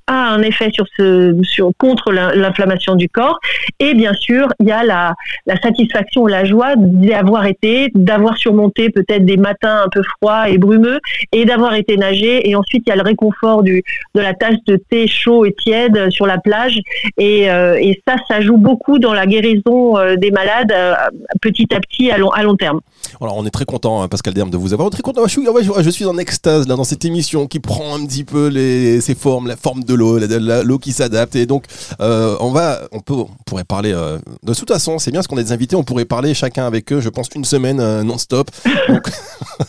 a 0.06 0.32
un 0.32 0.42
effet 0.42 0.70
sur 0.72 0.86
ce, 0.96 1.36
sur, 1.42 1.70
contre 1.78 2.12
l'inflammation 2.12 2.94
du 2.94 3.08
corps. 3.08 3.38
Et 3.80 3.94
bien 3.94 4.14
sûr, 4.14 4.48
il 4.60 4.66
y 4.66 4.72
a 4.72 4.82
la, 4.84 5.14
satisfaction, 5.62 6.26
la 6.26 6.44
joie 6.44 6.74
d'avoir 6.76 7.46
été, 7.46 7.90
d'avoir 7.94 8.36
surmonté 8.36 8.90
peut-être 8.90 9.24
des 9.24 9.36
matins 9.36 9.82
un 9.84 9.88
peu 9.90 10.02
froids 10.02 10.48
et 10.48 10.58
brumeux, 10.58 11.00
et 11.32 11.44
d'avoir 11.44 11.74
été 11.74 11.96
nager. 11.96 12.48
Et 12.48 12.54
ensuite, 12.54 12.84
il 12.86 12.90
y 12.90 12.92
a 12.92 12.96
le 12.96 13.02
réconfort 13.02 13.62
de 13.62 13.82
la 14.14 14.34
tasse 14.34 14.56
de 14.66 14.76
thé 14.76 15.06
chaud 15.06 15.44
et 15.44 15.52
tiède 15.52 16.10
sur 16.10 16.26
la 16.26 16.38
plage. 16.38 16.78
Et, 17.18 17.50
euh, 17.50 17.80
ça, 18.06 18.16
ça 18.28 18.40
joue 18.40 18.56
beaucoup 18.56 18.98
dans 18.98 19.12
la 19.12 19.26
guérison 19.26 19.96
euh, 19.96 20.16
des 20.16 20.30
malades 20.30 20.72
euh, 20.72 20.94
petit 21.40 21.74
à 21.74 21.80
petit 21.80 22.10
à 22.10 22.18
long, 22.18 22.56
terme. 22.56 22.80
Alors, 23.20 23.36
on 23.36 23.44
est 23.44 23.50
très 23.50 23.64
content, 23.64 24.02
hein, 24.02 24.08
Pascal 24.08 24.34
Derme, 24.34 24.50
de 24.50 24.56
vous 24.56 24.72
avoir. 24.72 24.90
Très 24.90 25.02
content. 25.02 25.22
Je 25.26 25.30
suis, 25.30 25.46
je 25.80 25.90
suis 25.90 26.04
en 26.04 26.18
extase 26.18 26.66
dans 26.66 26.84
cette 26.84 27.04
émission 27.04 27.46
qui 27.46 27.60
prend 27.60 27.94
un 27.96 28.06
petit 28.06 28.24
peu 28.24 28.48
les, 28.48 29.00
ces 29.00 29.14
la 29.47 29.56
forme 29.56 29.85
de 29.85 29.95
l'eau, 29.95 30.18
l'eau 30.18 30.78
qui 30.78 30.92
s'adapte. 30.92 31.37
Et 31.37 31.47
donc, 31.47 31.64
euh, 32.00 32.37
on 32.40 32.50
va, 32.50 32.80
on 32.92 33.00
peut, 33.00 33.14
on 33.14 33.28
pourrait 33.45 33.64
parler. 33.64 33.92
Euh, 33.92 34.18
de 34.42 34.54
toute 34.54 34.68
façon, 34.68 34.99
c'est 34.99 35.11
bien 35.11 35.23
ce 35.23 35.28
qu'on 35.28 35.37
a 35.37 35.42
des 35.42 35.52
invités. 35.52 35.76
On 35.76 35.85
pourrait 35.85 36.04
parler 36.04 36.35
chacun 36.35 36.66
avec 36.66 36.92
eux. 36.92 37.00
Je 37.00 37.09
pense 37.09 37.28
une 37.35 37.45
semaine 37.45 37.80
euh, 37.80 38.02
non-stop. 38.02 38.50
Donc, 38.88 39.11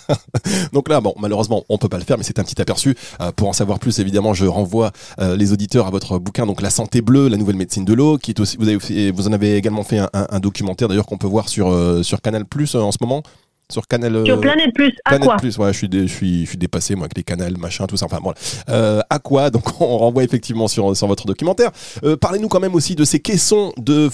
donc, 0.73 0.89
là, 0.89 1.01
bon, 1.01 1.13
malheureusement, 1.19 1.63
on 1.69 1.77
peut 1.77 1.89
pas 1.89 1.97
le 1.97 2.03
faire, 2.03 2.17
mais 2.17 2.23
c'est 2.23 2.39
un 2.39 2.43
petit 2.43 2.61
aperçu. 2.61 2.95
pour 3.35 3.47
en 3.49 3.53
savoir 3.53 3.79
plus, 3.79 3.99
évidemment, 3.99 4.33
je 4.33 4.45
renvoie 4.45 4.91
les 5.19 5.51
auditeurs 5.51 5.87
à 5.87 5.89
votre 5.89 6.19
bouquin, 6.19 6.45
donc 6.45 6.61
La 6.61 6.69
santé 6.69 7.01
bleue, 7.01 7.27
la 7.27 7.37
nouvelle 7.37 7.55
médecine 7.55 7.83
de 7.83 7.93
l'eau, 7.93 8.17
qui 8.17 8.31
est 8.31 8.39
aussi. 8.39 8.57
Vous, 8.57 8.67
avez 8.67 9.11
vous 9.11 9.27
en 9.27 9.33
avez 9.33 9.55
également 9.55 9.83
fait 9.83 9.97
un, 9.97 10.09
un 10.13 10.39
documentaire 10.39 10.87
d'ailleurs 10.87 11.05
qu'on 11.05 11.17
peut 11.17 11.27
voir 11.27 11.49
sur 11.49 11.73
sur 12.03 12.21
Canal 12.21 12.45
Plus 12.45 12.75
en 12.75 12.91
ce 12.91 12.97
moment 13.01 13.23
sur 13.71 13.87
Canal 13.87 14.25
sur 14.25 14.39
Planète 14.39 14.73
Plus 14.73 14.93
Planète 15.03 15.29
Plus 15.39 15.57
ouais 15.57 15.73
je 15.73 15.77
suis 15.77 15.89
je 15.91 16.05
suis 16.07 16.45
je 16.45 16.49
suis 16.49 16.57
dépassé 16.57 16.95
moi 16.95 17.05
avec 17.05 17.17
les 17.17 17.23
canals 17.23 17.57
machin 17.57 17.85
tout 17.85 17.97
ça 17.97 18.05
enfin 18.05 18.19
voilà 18.21 18.37
euh, 18.69 19.01
quoi 19.23 19.49
donc 19.49 19.63
on 19.81 19.97
renvoie 19.97 20.23
effectivement 20.23 20.67
sur 20.67 20.95
sur 20.95 21.07
votre 21.07 21.25
documentaire. 21.25 21.71
Euh, 22.03 22.15
parlez-nous 22.15 22.47
quand 22.47 22.59
même 22.59 22.75
aussi 22.75 22.95
de 22.95 23.03
ces 23.03 23.19
caissons 23.19 23.73
de, 23.77 24.09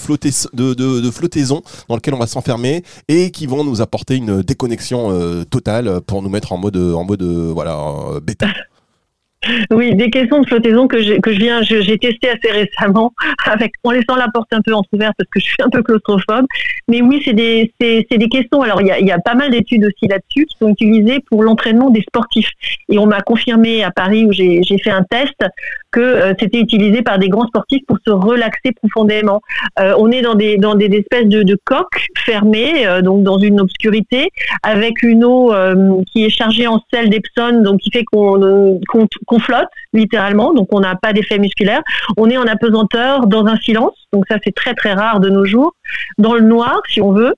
de, 0.54 0.74
de, 1.00 1.10
flottaison 1.10 1.62
dans 1.88 1.94
lesquels 1.94 2.14
on 2.14 2.18
va 2.18 2.26
s'enfermer 2.26 2.82
et 3.08 3.30
qui 3.30 3.46
vont 3.46 3.64
nous 3.64 3.80
apporter 3.80 4.16
une 4.16 4.42
déconnexion 4.42 5.10
euh, 5.12 5.44
totale 5.44 6.00
pour 6.00 6.22
nous 6.22 6.28
mettre 6.28 6.52
en 6.52 6.58
mode 6.58 6.76
en 6.76 7.04
mode 7.04 7.22
voilà 7.22 7.94
bêta 8.22 8.48
Oui, 9.70 9.94
des 9.94 10.10
caissons 10.10 10.40
de 10.40 10.46
flottaison 10.46 10.86
que, 10.86 11.20
que 11.20 11.32
je 11.32 11.38
viens, 11.38 11.62
j'ai 11.62 11.98
testé 11.98 12.30
assez 12.30 12.50
récemment, 12.50 13.12
avec, 13.46 13.72
en 13.82 13.90
laissant 13.90 14.16
la 14.16 14.28
porte 14.32 14.52
un 14.52 14.62
peu 14.62 14.74
entrouverte 14.74 15.14
parce 15.16 15.28
que 15.30 15.40
je 15.40 15.44
suis 15.44 15.62
un 15.62 15.70
peu 15.70 15.82
claustrophobe. 15.82 16.46
Mais 16.88 17.02
oui, 17.02 17.22
c'est 17.24 17.32
des, 17.32 17.72
c'est, 17.80 18.06
des 18.10 18.28
caissons. 18.28 18.62
Alors, 18.62 18.80
il 18.80 18.86
y 18.86 18.90
a, 18.90 19.00
y 19.00 19.10
a, 19.10 19.18
pas 19.18 19.34
mal 19.34 19.50
d'études 19.50 19.84
aussi 19.84 20.08
là-dessus 20.08 20.46
qui 20.46 20.56
sont 20.58 20.70
utilisées 20.70 21.20
pour 21.30 21.42
l'entraînement 21.42 21.90
des 21.90 22.02
sportifs. 22.02 22.50
Et 22.88 22.98
on 22.98 23.06
m'a 23.06 23.20
confirmé 23.20 23.84
à 23.84 23.90
Paris 23.90 24.24
où 24.26 24.32
j'ai 24.32 24.78
fait 24.82 24.90
un 24.90 25.04
test 25.04 25.34
que 25.94 26.00
euh, 26.00 26.34
c'était 26.40 26.58
utilisé 26.58 27.02
par 27.02 27.20
des 27.20 27.28
grands 27.28 27.46
sportifs 27.46 27.82
pour 27.86 27.98
se 28.04 28.10
relaxer 28.10 28.72
profondément. 28.72 29.40
Euh, 29.78 29.94
on 29.96 30.10
est 30.10 30.22
dans 30.22 30.34
des, 30.34 30.56
dans 30.56 30.74
des 30.74 30.86
espèces 30.86 31.26
de, 31.26 31.44
de 31.44 31.56
coques 31.64 32.08
fermées, 32.18 32.84
euh, 32.84 33.00
donc 33.00 33.22
dans 33.22 33.38
une 33.38 33.60
obscurité, 33.60 34.30
avec 34.64 35.02
une 35.02 35.24
eau 35.24 35.52
qui 36.10 36.24
est 36.24 36.30
chargée 36.30 36.66
en 36.66 36.80
sel 36.92 37.08
d'Epsom, 37.10 37.62
donc 37.62 37.80
qui 37.80 37.90
fait 37.92 38.04
qu'on, 38.04 38.80
qu'on 38.88 39.06
on 39.30 39.38
flotte 39.38 39.68
littéralement, 39.92 40.52
donc 40.52 40.68
on 40.72 40.80
n'a 40.80 40.96
pas 40.96 41.12
d'effet 41.12 41.38
musculaire. 41.38 41.82
On 42.16 42.28
est 42.28 42.36
en 42.36 42.46
apesanteur 42.46 43.26
dans 43.28 43.46
un 43.46 43.56
silence, 43.56 43.94
donc 44.12 44.24
ça 44.28 44.36
c'est 44.42 44.54
très 44.54 44.74
très 44.74 44.92
rare 44.92 45.20
de 45.20 45.28
nos 45.28 45.44
jours, 45.44 45.74
dans 46.18 46.34
le 46.34 46.40
noir 46.40 46.80
si 46.88 47.00
on 47.00 47.12
veut, 47.12 47.34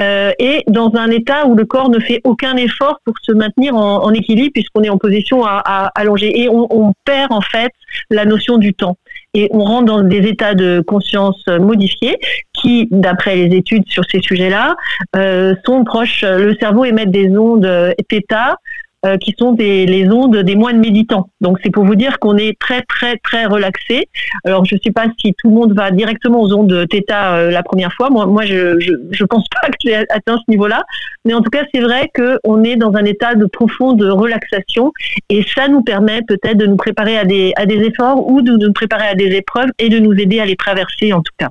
euh, 0.00 0.32
et 0.38 0.64
dans 0.66 0.92
un 0.96 1.10
état 1.10 1.46
où 1.46 1.54
le 1.54 1.64
corps 1.64 1.88
ne 1.88 2.00
fait 2.00 2.20
aucun 2.24 2.56
effort 2.56 2.98
pour 3.04 3.14
se 3.22 3.32
maintenir 3.32 3.76
en, 3.76 4.12
équilibre 4.12 4.52
puisqu'on 4.52 4.82
est 4.82 4.88
en 4.88 4.98
position 4.98 5.44
à, 5.44 5.90
allonger 5.94 6.40
et 6.40 6.48
on, 6.48 6.92
perd 7.04 7.32
en 7.32 7.40
fait 7.40 7.70
la 8.10 8.24
notion 8.24 8.58
du 8.58 8.74
temps 8.74 8.96
et 9.34 9.48
on 9.52 9.64
rentre 9.64 9.86
dans 9.86 10.02
des 10.02 10.26
états 10.26 10.54
de 10.54 10.82
conscience 10.86 11.46
modifiés 11.46 12.18
qui, 12.52 12.88
d'après 12.90 13.36
les 13.36 13.56
études 13.56 13.84
sur 13.86 14.04
ces 14.10 14.20
sujets-là, 14.20 14.76
euh, 15.16 15.54
sont 15.66 15.84
proches. 15.84 16.22
Le 16.22 16.54
cerveau 16.54 16.84
émet 16.84 17.06
des 17.06 17.28
ondes 17.36 17.66
θ 18.10 18.56
euh, 19.04 19.16
qui 19.18 19.34
sont 19.38 19.52
des, 19.52 19.86
les 19.86 20.08
ondes 20.08 20.36
des 20.36 20.56
moines 20.56 20.78
méditants. 20.78 21.28
Donc 21.40 21.58
c'est 21.62 21.70
pour 21.70 21.84
vous 21.84 21.94
dire 21.94 22.18
qu'on 22.18 22.36
est 22.36 22.58
très 22.58 22.82
très 22.82 23.16
très 23.18 23.44
relaxé. 23.46 24.08
Alors 24.44 24.64
je 24.64 24.74
ne 24.74 24.80
sais 24.80 24.92
pas 24.92 25.06
si 25.20 25.34
tout 25.34 25.48
le 25.48 25.54
monde 25.54 25.74
va 25.74 25.90
directement 25.90 26.40
aux 26.40 26.52
ondes 26.52 26.86
θ 26.90 27.02
euh, 27.10 27.50
la 27.50 27.62
première 27.62 27.92
fois. 27.92 28.10
Moi, 28.10 28.26
moi 28.26 28.44
je, 28.44 28.78
je, 29.10 29.24
pense 29.24 29.46
pas 29.48 29.68
que 29.68 29.76
j'ai 29.84 29.94
atteint 29.94 30.36
ce 30.36 30.50
niveau-là, 30.50 30.84
mais 31.24 31.34
en 31.34 31.42
tout 31.42 31.50
cas 31.50 31.64
c'est 31.74 31.80
vrai 31.80 32.10
qu'on 32.14 32.64
est 32.64 32.76
dans 32.76 32.94
un 32.94 33.04
état 33.04 33.34
de 33.34 33.46
profonde 33.46 34.02
relaxation 34.02 34.92
et 35.28 35.44
ça 35.54 35.68
nous 35.68 35.82
permet 35.82 36.22
peut-être 36.22 36.56
de 36.56 36.66
nous 36.66 36.76
préparer 36.76 37.18
à 37.18 37.24
des 37.24 37.52
à 37.56 37.66
des 37.66 37.80
efforts 37.82 38.26
ou 38.28 38.42
de 38.42 38.56
nous 38.56 38.72
préparer 38.72 39.08
à 39.08 39.14
des 39.14 39.36
épreuves 39.36 39.70
et 39.78 39.88
de 39.88 39.98
nous 39.98 40.12
aider 40.14 40.40
à 40.40 40.46
les 40.46 40.56
traverser 40.56 41.12
en 41.12 41.20
tout 41.20 41.32
cas. 41.38 41.50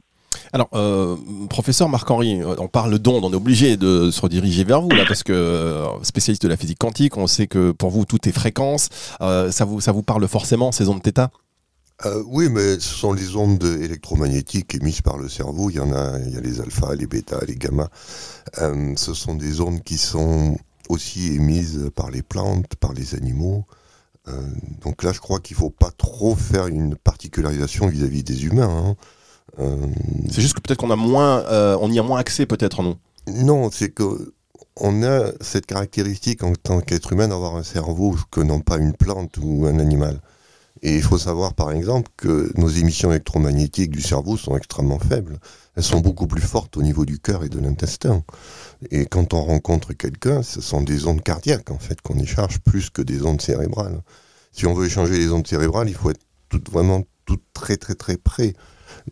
Alors, 0.52 0.70
euh, 0.74 1.16
professeur 1.50 1.90
Marc-Henri, 1.90 2.42
euh, 2.42 2.56
on 2.60 2.68
parle 2.68 3.00
d'ondes, 3.00 3.26
on 3.26 3.32
est 3.32 3.36
obligé 3.36 3.78
de 3.78 4.12
se 4.12 4.22
rediriger 4.22 4.64
vers 4.64 4.82
vous, 4.82 4.90
là, 4.90 5.04
parce 5.08 5.24
que 5.24 5.34
euh, 5.34 6.04
spécialiste 6.04 6.44
de 6.44 6.48
la 6.48 6.58
physique 6.58 6.80
quantique, 6.80 7.18
on 7.18 7.28
sait 7.28 7.48
que 7.48 7.72
pour 7.72 7.90
vous, 7.90 8.06
tout 8.06 8.28
est 8.28 8.32
fréquence. 8.32 8.90
ça, 9.20 9.66
vous, 9.66 9.82
ça 9.82 9.92
vous 9.92 10.04
parle 10.04 10.28
forcément, 10.28 10.72
ces 10.72 10.88
ondes 10.90 11.02
θ 11.04 11.28
oui, 12.26 12.50
mais 12.50 12.80
ce 12.80 12.96
sont 12.96 13.14
les 13.14 13.38
ondes 13.38 13.64
électromagnétiques 13.64 14.76
émises 14.76 15.00
par 15.00 15.18
le 15.18 15.30
cerveau. 15.30 15.70
Il 15.70 15.78
y 15.78 15.80
en 15.80 15.94
a, 15.94 16.20
il 16.20 16.34
y 16.34 16.38
a 16.38 16.42
les 16.42 16.60
alpha, 16.60 16.94
les 16.96 17.08
bêta, 17.08 17.40
les 17.48 17.56
gamma. 17.56 17.88
ce 18.58 19.14
sont 19.14 19.36
des 19.36 19.62
ondes 19.62 19.82
qui 19.84 19.98
sont 19.98 20.58
aussi 20.90 21.34
émises 21.34 21.90
par 21.96 22.12
les 22.12 22.22
plantes, 22.22 22.76
par 22.76 22.92
les 22.92 23.16
animaux. 23.16 23.64
donc 24.84 25.04
là, 25.04 25.14
je 25.14 25.20
crois 25.20 25.40
qu'il 25.40 25.56
ne 25.56 25.60
faut 25.60 25.70
pas 25.70 25.92
trop 25.92 26.36
faire 26.36 26.68
une 26.68 26.96
particularisation 26.96 27.88
vis-à-vis 27.88 28.24
des 28.24 28.46
humains. 28.46 28.86
Hein. 28.86 28.96
Euh, 29.60 29.76
c'est 30.30 30.42
juste 30.42 30.56
que 30.56 30.62
peut-être 30.62 30.80
qu'on 30.80 30.92
a 30.92 30.96
moins, 30.96 31.40
euh, 31.46 31.78
on 31.80 31.92
y 31.92 32.00
a 32.00 32.04
moins 32.04 32.20
accès 32.20 32.46
peut-être 32.46 32.82
nous. 32.82 32.96
Non, 33.28 33.70
c'est 33.72 33.90
que 33.90 34.34
on 34.76 35.04
a 35.04 35.32
cette 35.42 35.68
caractéristique 35.68 36.44
en 36.44 36.54
tant 36.54 36.82
qu'être 36.82 37.14
humain 37.14 37.28
d'avoir 37.28 37.56
un 37.56 37.64
cerveau 37.64 38.16
que 38.32 38.42
non 38.42 38.60
pas 38.60 38.78
une 38.78 38.94
plante 38.94 39.38
ou 39.38 39.66
un 39.66 39.80
animal. 39.80 40.20
Et 40.82 40.96
il 40.96 41.02
faut 41.02 41.18
savoir 41.18 41.54
par 41.54 41.72
exemple 41.72 42.12
que 42.18 42.52
nos 42.58 42.68
émissions 42.68 43.12
électromagnétiques 43.12 43.92
du 43.92 44.02
cerveau 44.02 44.36
sont 44.36 44.58
extrêmement 44.58 45.00
faibles. 45.00 45.40
Elles 45.76 45.84
sont 45.84 46.02
beaucoup 46.02 46.28
plus 46.28 46.42
fortes 46.42 46.76
au 46.76 46.82
niveau 46.82 47.06
du 47.06 47.20
cœur 47.20 47.44
et 47.44 47.50
de 47.50 47.60
l'intestin. 47.60 48.24
Et 48.92 49.06
quand 49.06 49.34
on 49.34 49.44
rencontre 49.44 49.94
quelqu'un, 49.94 50.44
ce 50.44 50.60
sont 50.60 50.82
des 50.82 51.08
ondes 51.08 51.22
cardiaques 51.22 51.72
en 51.72 51.80
fait 51.80 52.02
qu'on 52.02 52.20
échange 52.20 52.60
plus 52.60 52.90
que 52.90 53.02
des 53.02 53.24
ondes 53.24 53.42
cérébrales. 53.42 54.02
Si 54.52 54.66
on 54.66 54.74
veut 54.74 54.88
échanger 54.88 55.18
les 55.18 55.32
ondes 55.32 55.48
cérébrales, 55.48 55.88
il 55.88 55.96
faut 55.96 56.10
être 56.10 56.26
tout, 56.50 56.62
vraiment 56.70 57.04
tout 57.26 57.40
très 57.54 57.78
très 57.78 57.96
très 57.96 58.18
près. 58.18 58.54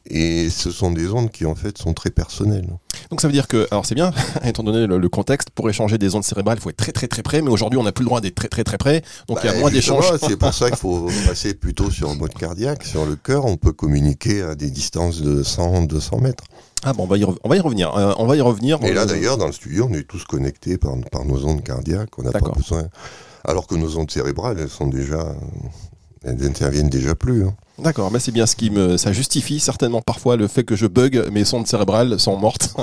Et 0.10 0.50
ce 0.50 0.72
sont 0.72 0.92
des 0.92 1.10
ondes 1.10 1.32
qui 1.32 1.46
en 1.46 1.56
fait 1.56 1.78
sont 1.78 1.94
très 1.94 2.10
personnelles. 2.10 2.68
Donc 3.10 3.22
ça 3.22 3.28
veut 3.28 3.34
dire 3.34 3.48
que, 3.48 3.68
alors 3.72 3.86
c'est 3.86 3.96
bien, 3.96 4.12
étant 4.46 4.64
donné 4.64 4.88
le, 4.88 5.10
contexte, 5.10 5.50
pour 5.50 5.70
échanger 5.70 5.98
des 5.98 6.16
ondes 6.16 6.24
cérébrales, 6.24 6.58
il 6.58 6.62
faut 6.62 6.70
être 6.70 6.78
très 6.78 6.92
très 6.92 7.08
très 7.08 7.24
près, 7.24 7.42
mais 7.42 7.50
aujourd'hui 7.50 7.78
on 7.78 7.84
n'a 7.84 7.92
plus 7.92 8.04
le 8.04 8.08
droit 8.08 8.22
d'être 8.22 8.36
très 8.36 8.48
très 8.48 8.64
très 8.64 8.78
près, 8.78 9.04
donc 9.28 9.40
il 9.44 9.48
y 9.48 9.50
a 9.50 9.54
bah, 9.54 9.60
moins 9.60 9.72
d'échanges. 9.72 10.06
C'est 10.26 10.38
pour 10.38 10.54
ça 10.54 10.70
qu'il 10.70 10.78
faut 10.80 11.10
passer 11.28 11.54
plutôt 11.54 11.92
sur 11.92 12.10
le 12.10 12.16
mode 12.16 12.34
cardiaque, 12.34 12.84
sur 12.84 13.06
le 13.06 13.16
cœur, 13.16 13.46
on 13.46 13.58
peut 13.58 13.74
communiquer 13.74 14.42
à 14.42 14.56
des 14.56 14.72
distances 14.72 15.22
de 15.22 15.44
100, 15.44 15.84
200 15.84 16.20
mètres. 16.20 16.44
Ah 16.84 16.94
bon, 16.94 17.04
on 17.04 17.08
va 17.08 17.18
y, 17.18 17.26
on 17.26 17.50
va 17.50 17.58
y 17.58 17.60
revenir. 17.60 17.96
Euh, 17.96 18.14
on 18.18 18.26
va 18.26 18.36
y 18.36 18.42
revenir. 18.42 18.80
Et 18.84 18.94
là 18.94 19.06
d'ailleurs, 19.06 19.38
dans 19.38 19.46
le 19.46 19.52
studio, 19.52 19.88
on 19.90 19.94
est 19.94 20.08
tous 20.08 20.24
connectés 20.24 20.78
par, 20.78 20.94
par 21.12 21.26
nos 21.26 21.46
ondes 21.46 21.64
cardiaques, 21.64 22.18
on 22.18 22.24
n'a 22.24 22.32
pas 22.32 22.40
besoin. 22.40 22.88
Alors 23.44 23.68
que 23.68 23.76
nos 23.76 23.98
ondes 23.98 24.10
cérébrales, 24.10 24.58
elles 24.60 24.70
sont 24.70 24.88
déjà, 24.88 25.36
elles 26.24 26.38
n'interviennent 26.38 26.90
déjà 26.90 27.14
plus. 27.16 27.46
Hein. 27.46 27.56
D'accord, 27.82 28.12
mais 28.12 28.20
c'est 28.20 28.32
bien 28.32 28.46
ce 28.46 28.56
qui 28.56 28.70
me. 28.70 28.96
Ça 28.98 29.12
justifie 29.12 29.60
certainement 29.60 30.02
parfois 30.02 30.36
le 30.36 30.48
fait 30.48 30.64
que 30.64 30.76
je 30.76 30.86
bug, 30.86 31.30
mes 31.32 31.44
sondes 31.46 31.66
cérébrales 31.66 32.20
sont 32.20 32.38
mortes. 32.38 32.76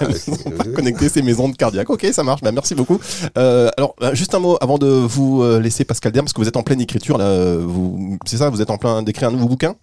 Elles 0.00 0.18
sont 0.18 0.50
pas 0.50 0.64
connectées, 0.64 1.08
c'est 1.08 1.22
mes 1.22 1.38
ondes 1.38 1.56
cardiaques. 1.56 1.88
Ok, 1.88 2.06
ça 2.12 2.24
marche, 2.24 2.40
bah, 2.40 2.50
merci 2.50 2.74
beaucoup. 2.74 2.98
Euh, 3.38 3.70
alors, 3.76 3.94
bah, 4.00 4.12
juste 4.12 4.34
un 4.34 4.40
mot 4.40 4.58
avant 4.60 4.78
de 4.78 4.88
vous 4.88 5.42
euh, 5.42 5.60
laisser 5.60 5.84
Pascal 5.84 6.10
Derme, 6.10 6.24
parce 6.26 6.32
que 6.32 6.40
vous 6.40 6.48
êtes 6.48 6.56
en 6.56 6.64
pleine 6.64 6.80
écriture, 6.80 7.16
là, 7.16 7.56
vous, 7.56 8.18
c'est 8.26 8.38
ça, 8.38 8.50
vous 8.50 8.60
êtes 8.60 8.70
en 8.70 8.76
plein 8.76 9.02
d'écrire 9.02 9.28
un 9.28 9.32
nouveau 9.32 9.46
bouquin? 9.46 9.76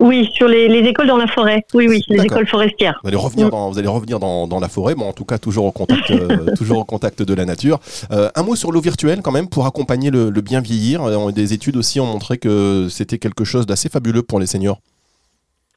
Oui, 0.00 0.30
sur 0.32 0.46
les, 0.46 0.66
écoles 0.66 1.08
dans 1.08 1.16
la 1.16 1.26
forêt. 1.26 1.64
Oui, 1.74 1.88
oui, 1.88 2.04
les 2.08 2.22
écoles 2.22 2.46
forestières. 2.46 3.00
Vous 3.02 3.08
allez 3.08 3.16
revenir, 3.16 3.48
mm. 3.48 3.50
dans, 3.50 3.70
vous 3.70 3.78
allez 3.78 3.88
revenir 3.88 4.20
dans, 4.20 4.46
dans, 4.46 4.60
la 4.60 4.68
forêt, 4.68 4.94
bon, 4.94 5.08
en 5.08 5.12
tout 5.12 5.24
cas 5.24 5.38
toujours 5.38 5.64
au 5.64 5.72
contact, 5.72 6.10
euh, 6.10 6.54
toujours 6.56 6.78
au 6.78 6.84
contact 6.84 7.22
de 7.22 7.34
la 7.34 7.44
nature. 7.44 7.80
Euh, 8.12 8.30
un 8.36 8.42
mot 8.44 8.54
sur 8.54 8.70
l'eau 8.70 8.80
virtuelle 8.80 9.22
quand 9.22 9.32
même 9.32 9.48
pour 9.48 9.66
accompagner 9.66 10.10
le, 10.10 10.30
le 10.30 10.40
bien 10.40 10.60
vieillir. 10.60 11.02
Euh, 11.02 11.32
des 11.32 11.52
études 11.52 11.76
aussi 11.76 11.98
ont 11.98 12.06
montré 12.06 12.38
que 12.38 12.86
c'était 12.88 13.18
quelque 13.18 13.44
chose 13.44 13.66
d'assez 13.66 13.88
fabuleux 13.88 14.22
pour 14.22 14.38
les 14.38 14.46
seniors. 14.46 14.78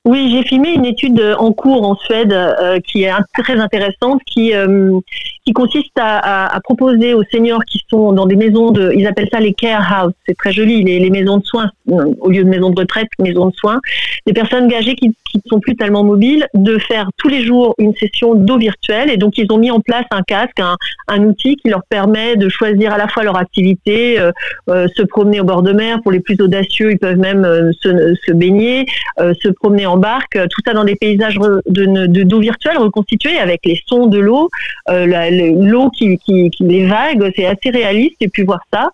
Oui, 0.04 0.32
j'ai 0.32 0.42
filmé 0.44 0.74
une 0.74 0.86
étude 0.86 1.22
en 1.38 1.54
cours 1.54 1.88
en 1.88 1.96
Suède 1.96 2.34
euh, 2.34 2.80
qui 2.80 3.04
est 3.04 3.12
très 3.38 3.60
intéressante, 3.60 4.20
qui 4.26 4.52
euh, 4.56 5.00
qui 5.46 5.54
consiste 5.54 5.92
à, 5.96 6.56
à, 6.56 6.60
proposer 6.62 7.14
aux 7.14 7.24
seniors 7.32 7.64
qui 7.66 7.84
sont 7.88 8.12
dans 8.12 8.26
des 8.26 8.36
maisons 8.36 8.72
de, 8.72 8.92
ils 8.96 9.06
appellent 9.06 9.30
ça 9.32 9.40
les 9.40 9.54
care 9.54 9.92
house, 9.92 10.14
c'est 10.28 10.36
très 10.36 10.52
joli, 10.52 10.84
les, 10.84 11.00
les, 11.00 11.10
maisons 11.10 11.38
de 11.38 11.46
soins 11.46 11.70
euh, 11.90 12.14
au 12.20 12.30
lieu 12.30 12.44
de 12.44 12.50
maisons 12.50 12.70
de 12.70 12.80
retraite, 12.80 13.10
maisons 13.20 13.48
de 13.48 13.54
soins, 13.56 13.80
des 14.26 14.34
personnes 14.34 14.72
âgées 14.74 14.96
qui, 14.96 15.12
qui 15.32 15.38
ne 15.38 15.50
sont 15.50 15.60
plus 15.60 15.76
tellement 15.76 16.04
mobiles 16.04 16.48
de 16.54 16.78
faire 16.78 17.10
tous 17.18 17.30
les 17.30 17.44
jours 17.44 17.76
une 17.78 17.96
session 17.96 18.36
d'eau 18.36 18.58
virtuelle. 18.58 19.10
Et 19.10 19.18
donc, 19.18 19.38
ils 19.38 19.52
ont 19.52 19.58
mis 19.58 19.72
en 19.72 19.80
place 19.80 20.06
un 20.12 20.22
casque, 20.22 20.60
un, 21.08 21.24
outil 21.24 21.56
qui 21.56 21.70
leur 21.70 21.84
permet 21.88 22.36
de 22.36 22.50
choisir 22.50 22.94
à 22.94 22.98
la 22.98 23.08
fois 23.08 23.24
leur 23.24 23.38
activité, 23.38 24.20
euh, 24.20 24.32
euh, 24.70 24.88
se 24.96 25.04
promener 25.04 25.40
au 25.40 25.44
bord 25.44 25.62
de 25.62 25.72
mer. 25.72 26.02
Pour 26.02 26.12
les 26.12 26.20
plus 26.20 26.40
audacieux, 26.42 26.92
ils 26.92 27.00
peuvent 27.00 27.18
même 27.18 27.46
euh, 27.46 27.72
se, 27.82 28.16
se, 28.26 28.32
baigner, 28.32 28.86
se 29.18 29.50
promener 29.50 29.86
en 29.86 29.98
barque. 29.98 30.34
Tout 30.34 30.62
ça 30.66 30.74
dans 30.74 30.84
des 30.84 30.96
paysages 30.96 31.38
de, 31.38 31.62
de, 32.08 32.24
d'eau 32.24 32.40
virtuelle 32.40 32.78
reconstitués 32.78 33.38
avec 33.38 33.62
les 33.66 33.80
sons 33.86 34.08
de 34.08 34.20
l'eau, 34.20 34.50
l'eau 34.90 35.90
qui 35.92 36.20
les 36.60 36.88
vagues. 36.88 37.32
C'est 37.36 37.46
assez 37.46 37.70
réaliste. 37.70 38.18
Et 38.22 38.28
puis 38.28 38.44
voir 38.44 38.62
ça 38.74 38.92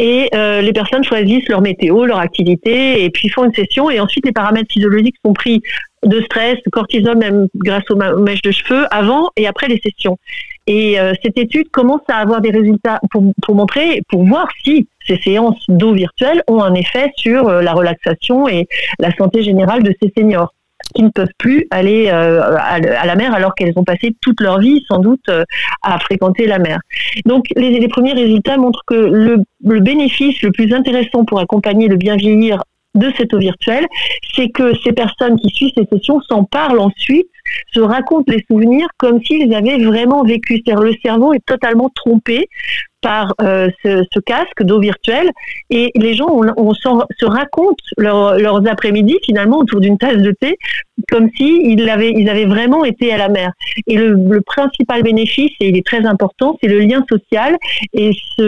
et 0.00 0.30
euh, 0.34 0.62
les 0.62 0.72
personnes 0.72 1.04
choisissent 1.04 1.46
leur 1.48 1.60
météo, 1.60 2.06
leur 2.06 2.18
activité, 2.18 3.04
et 3.04 3.10
puis 3.10 3.28
font 3.28 3.44
une 3.44 3.52
session, 3.52 3.90
et 3.90 4.00
ensuite 4.00 4.24
les 4.24 4.32
paramètres 4.32 4.72
physiologiques 4.72 5.16
sont 5.24 5.34
pris 5.34 5.60
de 6.02 6.22
stress, 6.22 6.56
de 6.64 6.70
cortisol, 6.70 7.18
même 7.18 7.48
grâce 7.54 7.84
aux, 7.90 7.96
mèches 7.96 8.40
de 8.40 8.50
cheveux, 8.50 8.86
avant 8.90 9.30
et 9.36 9.46
après 9.46 9.68
les 9.68 9.78
sessions. 9.78 10.16
Et 10.66 10.98
euh, 10.98 11.12
cette 11.22 11.36
étude 11.36 11.70
commence 11.70 12.00
à 12.08 12.16
avoir 12.16 12.40
des 12.40 12.50
résultats 12.50 12.98
pour, 13.10 13.24
pour 13.42 13.54
montrer, 13.54 14.00
pour 14.08 14.24
voir 14.24 14.48
si 14.64 14.88
ces 15.06 15.18
séances 15.18 15.62
d'eau 15.68 15.92
virtuelle 15.92 16.42
ont 16.48 16.62
un 16.62 16.72
effet 16.72 17.12
sur 17.16 17.48
euh, 17.48 17.60
la 17.60 17.74
relaxation 17.74 18.48
et 18.48 18.68
la 18.98 19.14
santé 19.16 19.42
générale 19.42 19.82
de 19.82 19.94
ces 20.00 20.10
seniors 20.16 20.54
qui 20.94 21.02
ne 21.02 21.10
peuvent 21.10 21.32
plus 21.38 21.66
aller 21.70 22.08
euh, 22.08 22.42
à, 22.58 22.80
la 22.80 23.14
mer 23.16 23.34
alors 23.34 23.54
qu'elles 23.54 23.72
ont 23.76 23.84
passé 23.84 24.14
toute 24.20 24.40
leur 24.40 24.58
vie 24.58 24.82
sans 24.88 24.98
doute 24.98 25.28
euh, 25.28 25.44
à 25.82 25.98
fréquenter 25.98 26.46
la 26.46 26.58
mer. 26.58 26.80
Donc 27.26 27.46
les, 27.56 27.88
premiers 27.88 28.12
résultats 28.12 28.56
montrent 28.56 28.82
que 28.86 28.94
le, 28.94 29.38
le, 29.64 29.80
bénéfice 29.80 30.40
le 30.42 30.52
plus 30.52 30.72
intéressant 30.72 31.24
pour 31.24 31.40
accompagner 31.40 31.88
le 31.88 31.96
bien 31.96 32.16
vieillir 32.16 32.62
de 32.94 33.12
cette 33.16 33.32
eau 33.34 33.38
virtuelle, 33.38 33.86
c'est 34.34 34.48
que 34.48 34.72
ces 34.82 34.92
personnes 34.92 35.38
qui 35.38 35.48
suivent 35.50 35.72
ces 35.76 35.86
sessions 35.92 36.20
s'en 36.22 36.44
parlent 36.44 36.80
ensuite, 36.80 37.28
se 37.72 37.80
racontent 37.80 38.32
les 38.32 38.44
souvenirs 38.50 38.88
comme 38.96 39.22
s'ils 39.22 39.54
avaient 39.54 39.78
vraiment 39.78 40.24
vécu. 40.24 40.60
C'est-à-dire 40.64 40.82
le 40.82 40.94
cerveau 41.04 41.32
est 41.32 41.44
totalement 41.46 41.90
trompé 41.94 42.48
par 43.00 43.34
euh, 43.40 43.68
ce, 43.82 44.20
casque 44.20 44.62
d'eau 44.62 44.80
virtuelle. 44.80 45.30
Et 45.70 45.90
les 45.94 46.14
gens 46.14 46.28
on, 46.28 46.52
on 46.56 46.74
se 46.74 47.24
racontent 47.24 47.82
leur, 47.96 48.38
leurs 48.38 48.66
après-midi 48.66 49.18
finalement 49.24 49.58
autour 49.58 49.80
d'une 49.80 49.98
tasse 49.98 50.18
de 50.18 50.32
thé 50.32 50.56
comme 51.10 51.28
si 51.36 51.60
ils 51.64 51.88
avaient, 51.88 52.44
vraiment 52.44 52.84
été 52.84 53.12
à 53.12 53.18
la 53.18 53.28
mer. 53.28 53.52
Et 53.86 53.96
le, 53.96 54.40
principal 54.40 55.02
bénéfice, 55.02 55.52
et 55.60 55.68
il 55.68 55.76
est 55.76 55.86
très 55.86 56.04
important, 56.06 56.58
c'est 56.62 56.68
le 56.68 56.80
lien 56.80 57.04
social. 57.08 57.56
Et 57.92 58.10
ce, 58.36 58.42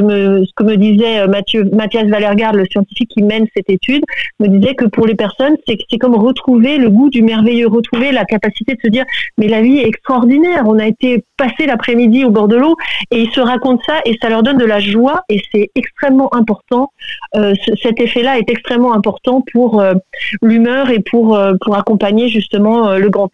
que 0.57 0.65
me 0.65 0.77
disait 0.77 1.21
euh, 1.21 1.29
Mathieu, 1.29 1.69
Mathias 1.73 2.07
Valergarde, 2.07 2.57
le 2.57 2.67
scientifique 2.67 3.11
qui 3.11 3.23
mène 3.23 3.47
cette 3.55 3.71
étude, 3.71 4.03
me 4.41 4.49
disait 4.49 4.75
que 4.75 4.87
pour 4.87 5.07
les 5.07 5.15
personnes, 5.15 5.57
c'est, 5.67 5.77
comme 5.99 6.15
retrouver 6.15 6.79
le 6.79 6.91
goût 6.91 7.11
du 7.11 7.23
merveilleux, 7.23 7.69
retrouver 7.69 8.13
la 8.13 8.25
capacité 8.25 8.75
de 8.75 8.81
se 8.83 8.89
dire, 8.89 9.05
mais 9.39 9.49
la 9.49 9.63
vie 9.63 9.79
est 9.79 9.87
extraordinaire, 9.87 10.65
on 10.67 10.79
a 10.79 10.87
été 10.87 11.25
passé 11.37 11.67
l'après-midi 11.67 12.25
au 12.25 12.31
bord 12.31 12.49
de 12.49 12.57
l'eau, 12.57 12.77
et 13.11 13.23
ils 13.23 13.31
se 13.31 13.41
racontent 13.41 13.83
ça, 13.87 14.01
et 14.05 14.17
ça 14.21 14.29
leur 14.29 14.43
donne 14.43 14.59
de 14.59 14.65
la 14.65 14.81
joie 14.81 15.23
et 15.29 15.41
c'est 15.53 15.71
extrêmement 15.75 16.35
important. 16.35 16.91
Euh, 17.37 17.55
cet 17.83 18.01
effet-là 18.01 18.39
est 18.39 18.51
extrêmement 18.51 18.95
important 18.95 19.45
pour 19.53 19.81
euh, 19.81 19.95
l'humeur 20.43 20.91
et 20.91 21.01
pour, 21.01 21.39
pour 21.61 21.77
accompagner 21.77 22.29
justement 22.29 22.42
le 22.51 23.09
grand. 23.09 23.29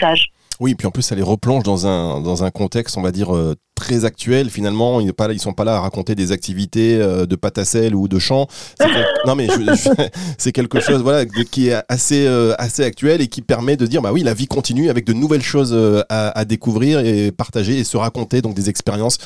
Oui, 0.61 0.75
puis 0.75 0.87
en 0.87 0.91
plus, 0.91 1.03
ça 1.03 1.15
les 1.15 1.23
replonge 1.23 1.63
dans 1.63 1.87
un, 1.87 2.21
dans 2.21 2.43
un 2.45 2.51
contexte, 2.51 2.99
on 2.99 3.03
va 3.03 3.13
dire, 3.13 3.31
très 3.79 4.05
actuel 4.05 4.51
finalement. 4.51 5.01
Ils 5.01 5.07
ne 5.07 5.13
pas, 5.13 5.33
ils 5.33 5.41
sont 5.41 5.53
pas 5.53 5.65
là 5.65 5.77
à 5.77 5.81
raconter 5.81 6.15
des 6.15 6.33
activités 6.33 6.99
euh, 7.01 7.27
de 7.27 7.37
pâte 7.37 7.59
à 7.59 7.65
sel 7.65 7.95
ou 7.95 8.09
de 8.09 8.19
chant. 8.19 8.49
non 9.27 9.37
mais 9.37 9.47
c'est 10.39 10.53
quelque 10.53 10.81
chose 10.81 11.01
voilà 11.03 11.25
qui 11.27 11.69
est 11.69 11.77
assez 11.89 12.27
euh, 12.27 12.55
assez 12.59 12.85
actuel 12.85 13.21
et 13.21 13.29
qui 13.29 13.41
permet 13.41 13.77
de 13.77 13.87
dire 13.87 14.03
bah 14.03 14.11
oui 14.13 14.23
la 14.23 14.35
vie 14.35 14.47
continue 14.47 14.91
avec 14.91 15.07
de 15.07 15.13
nouvelles 15.13 15.43
choses 15.43 15.71
euh, 15.73 16.03
à, 16.09 16.45
découvrir 16.45 17.01
et 17.01 17.31
partager 17.31 17.79
et 17.79 17.85
se 17.85 17.97
raconter 17.97 18.43
donc 18.43 18.55
des 18.55 18.69
expériences 18.69 19.19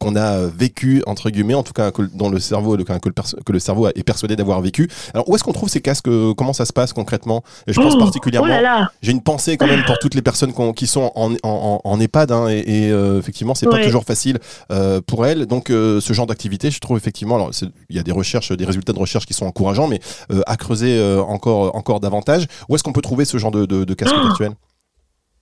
qu'on 0.00 0.16
a 0.16 0.46
vécues 0.46 1.02
entre 1.06 1.30
guillemets 1.30 1.54
en 1.54 1.62
tout 1.62 1.72
cas 1.72 1.90
que, 1.90 2.02
dans 2.02 2.28
le 2.28 2.40
cerveau 2.40 2.76
que, 2.76 2.82
que, 2.82 3.08
le, 3.08 3.42
que 3.44 3.52
le 3.52 3.58
cerveau 3.58 3.88
est 3.88 4.02
persuadé 4.02 4.36
d'avoir 4.36 4.60
vécu. 4.60 4.88
Alors 5.14 5.28
où 5.28 5.34
est-ce 5.34 5.44
qu'on 5.44 5.52
trouve 5.52 5.68
ces 5.68 5.80
casques 5.80 6.08
Comment 6.36 6.52
ça 6.52 6.64
se 6.64 6.72
passe 6.72 6.92
concrètement? 6.92 7.42
Et 7.66 7.72
Je 7.72 7.80
pense 7.80 7.94
oh, 7.96 7.98
particulièrement. 7.98 8.48
Oh 8.50 8.84
j'ai 9.00 9.12
une 9.12 9.22
pensée 9.22 9.56
quand 9.56 9.66
même 9.66 9.84
pour 9.84 9.98
toutes 9.98 10.14
les 10.14 10.22
personnes 10.22 10.52
qui 10.74 10.86
sont 10.86 11.12
en, 11.14 11.32
en, 11.42 11.80
en 11.82 12.00
EHPAD 12.00 12.32
hein, 12.32 12.48
et, 12.48 12.88
effectivement 13.18 13.54
c'est 13.54 13.66
pas 13.66 13.85
toujours 13.86 14.04
facile 14.04 14.38
euh, 14.70 15.00
pour 15.06 15.26
elle. 15.26 15.46
Donc 15.46 15.70
euh, 15.70 16.00
ce 16.00 16.12
genre 16.12 16.26
d'activité, 16.26 16.70
je 16.70 16.80
trouve 16.80 16.96
effectivement, 16.96 17.36
alors 17.36 17.50
il 17.88 17.96
y 17.96 17.98
a 17.98 18.02
des 18.02 18.12
recherches, 18.12 18.52
des 18.52 18.64
résultats 18.64 18.92
de 18.92 18.98
recherche 18.98 19.26
qui 19.26 19.34
sont 19.34 19.46
encourageants, 19.46 19.88
mais 19.88 20.00
euh, 20.30 20.42
à 20.46 20.56
creuser 20.56 21.00
encore, 21.28 21.74
encore 21.76 22.00
davantage. 22.00 22.46
Où 22.68 22.74
est-ce 22.74 22.82
qu'on 22.82 22.92
peut 22.92 23.02
trouver 23.02 23.24
ce 23.24 23.38
genre 23.38 23.50
de, 23.50 23.66
de, 23.66 23.84
de 23.84 23.94
casque 23.94 24.14
oh 24.16 24.28
actuel 24.28 24.52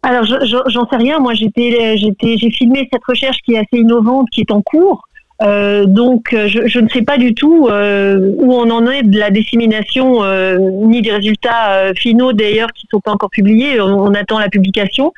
alors, 0.07 0.27
j'en 0.27 0.87
sais 0.87 0.97
rien. 0.97 1.19
Moi, 1.19 1.33
j'étais, 1.33 1.97
j'ai 1.97 2.51
filmé 2.51 2.87
cette 2.93 3.05
recherche 3.09 3.39
qui 3.43 3.55
est 3.55 3.59
assez 3.59 3.81
innovante, 3.81 4.29
qui 4.31 4.43
est 4.43 4.51
en 4.51 4.61
cours. 4.61 5.09
Euh, 5.43 5.85
donc, 5.85 6.33
euh, 6.33 6.47
je, 6.47 6.67
je, 6.67 6.79
ne 6.79 6.89
sais 6.89 7.03
pas 7.03 7.19
du 7.19 7.35
tout 7.35 7.67
euh, 7.69 8.33
où 8.37 8.53
on 8.53 8.71
en 8.71 8.87
est 8.87 9.03
de 9.03 9.19
la 9.19 9.31
dissémination, 9.31 10.23
euh, 10.23 10.59
ni 10.59 11.03
des 11.03 11.11
résultats 11.11 11.93
finaux 11.95 12.33
d'ailleurs 12.33 12.73
qui 12.73 12.87
ne 12.87 12.97
sont 12.97 13.01
pas 13.01 13.11
encore 13.11 13.31
publiés. 13.31 13.81
On, 13.81 14.15
attend 14.15 14.39
la 14.39 14.49
publication. 14.49 15.13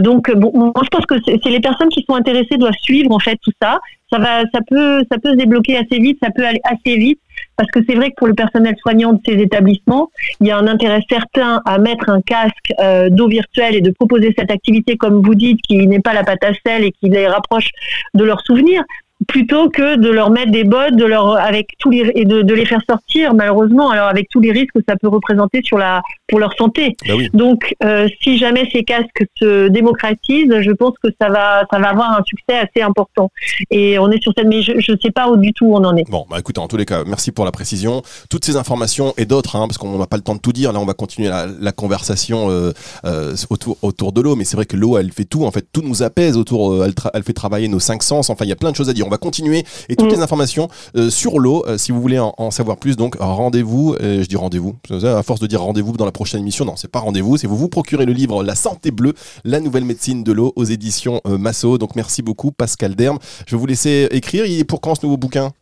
donc, 0.00 0.32
bon, 0.34 0.50
moi, 0.54 0.72
je 0.82 0.88
pense 0.88 1.06
que 1.06 1.14
c'est 1.24 1.50
les 1.50 1.60
personnes 1.60 1.88
qui 1.88 2.04
sont 2.08 2.16
intéressées 2.16 2.56
doivent 2.58 2.72
suivre 2.80 3.12
en 3.12 3.20
fait 3.20 3.38
tout 3.42 3.52
ça. 3.62 3.78
Ça 4.10 4.18
va, 4.18 4.40
ça 4.52 4.60
peut, 4.66 5.04
ça 5.10 5.18
peut 5.18 5.32
se 5.32 5.36
débloquer 5.36 5.76
assez 5.76 6.00
vite, 6.00 6.18
ça 6.22 6.30
peut 6.34 6.44
aller 6.44 6.60
assez 6.64 6.96
vite, 6.96 7.20
parce 7.56 7.70
que 7.70 7.80
c'est 7.86 7.94
vrai 7.94 8.08
que 8.08 8.14
pour 8.16 8.26
le 8.26 8.34
personnel 8.34 8.74
soignant 8.80 9.12
de 9.12 9.20
ces 9.24 9.34
établissements, 9.34 10.08
il 10.40 10.46
y 10.46 10.50
a 10.50 10.56
un 10.56 10.66
intérêt 10.66 11.02
certain 11.10 11.60
à 11.66 11.78
mettre 11.78 12.08
un 12.08 12.22
casque 12.22 12.72
d'eau 13.10 13.28
virtuelle 13.28 13.76
et 13.76 13.82
de 13.82 13.90
proposer 13.90 14.34
cette 14.36 14.50
activité, 14.50 14.96
comme 14.96 15.22
vous 15.22 15.34
dites, 15.34 15.60
qui 15.60 15.86
n'est 15.86 16.00
pas 16.00 16.14
la 16.14 16.24
pâte 16.24 16.42
à 16.42 16.52
sel 16.66 16.84
et 16.84 16.90
qui 16.90 17.10
les 17.10 17.28
rapproche 17.28 17.68
de 18.14 18.24
leurs 18.24 18.40
souvenirs 18.40 18.82
plutôt 19.26 19.68
que 19.68 19.96
de 19.96 20.08
leur 20.08 20.30
mettre 20.30 20.52
des 20.52 20.64
bottes, 20.64 20.94
de 20.94 21.04
leur 21.04 21.36
avec 21.36 21.74
tous 21.78 21.90
les 21.90 22.12
et 22.14 22.24
de, 22.24 22.42
de, 22.42 22.54
les 22.54 22.64
faire 22.64 22.82
sortir 22.88 23.34
malheureusement. 23.34 23.90
Alors 23.90 24.08
avec 24.08 24.28
tous 24.28 24.40
les 24.40 24.52
risques 24.52 24.74
que 24.74 24.84
ça 24.88 24.96
peut 24.96 25.08
représenter 25.08 25.60
sur 25.62 25.78
la 25.78 26.02
pour 26.28 26.38
leur 26.38 26.54
santé. 26.54 26.94
Bah 27.06 27.14
oui. 27.16 27.30
Donc 27.32 27.74
euh, 27.82 28.06
si 28.22 28.38
jamais 28.38 28.68
ces 28.72 28.84
casques 28.84 29.24
se 29.36 29.68
démocratisent, 29.68 30.60
je 30.60 30.70
pense 30.72 30.94
que 31.02 31.08
ça 31.20 31.28
va 31.30 31.64
ça 31.72 31.78
va 31.78 31.88
avoir 31.88 32.18
un 32.18 32.22
succès 32.24 32.58
assez 32.58 32.82
important. 32.82 33.30
Et 33.70 33.98
on 33.98 34.10
est 34.10 34.22
sur 34.22 34.32
cette 34.36 34.46
mais 34.46 34.62
je 34.62 34.72
ne 34.74 34.96
sais 34.98 35.10
pas 35.10 35.28
où 35.28 35.36
du 35.36 35.52
tout 35.52 35.66
on 35.66 35.84
en 35.84 35.96
est. 35.96 36.08
Bon 36.08 36.26
bah 36.30 36.38
écoute 36.38 36.58
en 36.58 36.68
tous 36.68 36.76
les 36.76 36.84
cas 36.84 37.02
merci 37.06 37.32
pour 37.32 37.44
la 37.44 37.52
précision. 37.52 38.02
Toutes 38.28 38.44
ces 38.44 38.56
informations 38.56 39.14
et 39.16 39.24
d'autres 39.24 39.56
hein, 39.56 39.66
parce 39.66 39.78
qu'on 39.78 39.98
n'a 39.98 40.06
pas 40.06 40.16
le 40.16 40.22
temps 40.22 40.34
de 40.34 40.40
tout 40.40 40.52
dire. 40.52 40.72
Là 40.72 40.80
on 40.80 40.84
va 40.84 40.94
continuer 40.94 41.28
la, 41.28 41.46
la 41.46 41.72
conversation 41.72 42.50
euh, 42.50 42.72
euh, 43.04 43.34
autour 43.50 43.78
autour 43.82 44.12
de 44.12 44.20
l'eau 44.20 44.36
mais 44.36 44.44
c'est 44.44 44.56
vrai 44.56 44.66
que 44.66 44.76
l'eau 44.76 44.98
elle 44.98 45.12
fait 45.12 45.24
tout 45.24 45.44
en 45.44 45.50
fait 45.50 45.66
tout 45.72 45.82
nous 45.82 46.02
apaise 46.02 46.36
autour 46.36 46.84
elle, 46.84 46.94
elle 47.14 47.22
fait 47.22 47.32
travailler 47.32 47.68
nos 47.68 47.80
cinq 47.80 48.02
sens. 48.02 48.28
Enfin 48.28 48.44
il 48.44 48.48
y 48.48 48.52
a 48.52 48.56
plein 48.56 48.70
de 48.70 48.76
choses 48.76 48.90
à 48.90 48.92
dire 48.92 49.06
on 49.06 49.10
va 49.10 49.18
continuer 49.18 49.64
et 49.88 49.96
toutes 49.96 50.10
mm. 50.10 50.16
les 50.16 50.20
informations 50.20 50.68
sur 51.08 51.38
l'eau. 51.38 51.64
Si 51.78 51.90
vous 51.90 52.02
voulez 52.02 52.18
en, 52.18 52.34
en 52.36 52.50
savoir 52.50 52.76
plus, 52.76 52.96
donc 52.96 53.16
rendez-vous. 53.18 53.96
Je 54.00 54.26
dis 54.26 54.36
rendez-vous. 54.36 54.76
À 55.02 55.22
force 55.22 55.40
de 55.40 55.46
dire 55.46 55.62
rendez-vous 55.62 55.96
dans 55.96 56.04
la 56.04 56.12
prochaine 56.18 56.40
émission, 56.40 56.64
non, 56.64 56.74
c'est 56.74 56.90
pas 56.90 56.98
rendez-vous. 56.98 57.36
C'est 57.36 57.46
vous 57.46 57.56
vous 57.56 57.68
procurez 57.68 58.04
le 58.04 58.12
livre 58.12 58.42
La 58.42 58.56
santé 58.56 58.90
bleue, 58.90 59.14
la 59.44 59.60
nouvelle 59.60 59.84
médecine 59.84 60.24
de 60.24 60.32
l'eau 60.32 60.52
aux 60.56 60.64
éditions 60.64 61.20
Masso. 61.24 61.78
Donc 61.78 61.94
merci 61.94 62.22
beaucoup 62.22 62.50
Pascal 62.50 62.96
Derme. 62.96 63.18
Je 63.46 63.54
vais 63.54 63.60
vous 63.60 63.66
laisser 63.66 64.08
écrire. 64.10 64.44
Il 64.44 64.58
est 64.58 64.64
pour 64.64 64.80
quand 64.80 64.96
ce 64.96 65.06
nouveau 65.06 65.16
bouquin? 65.16 65.52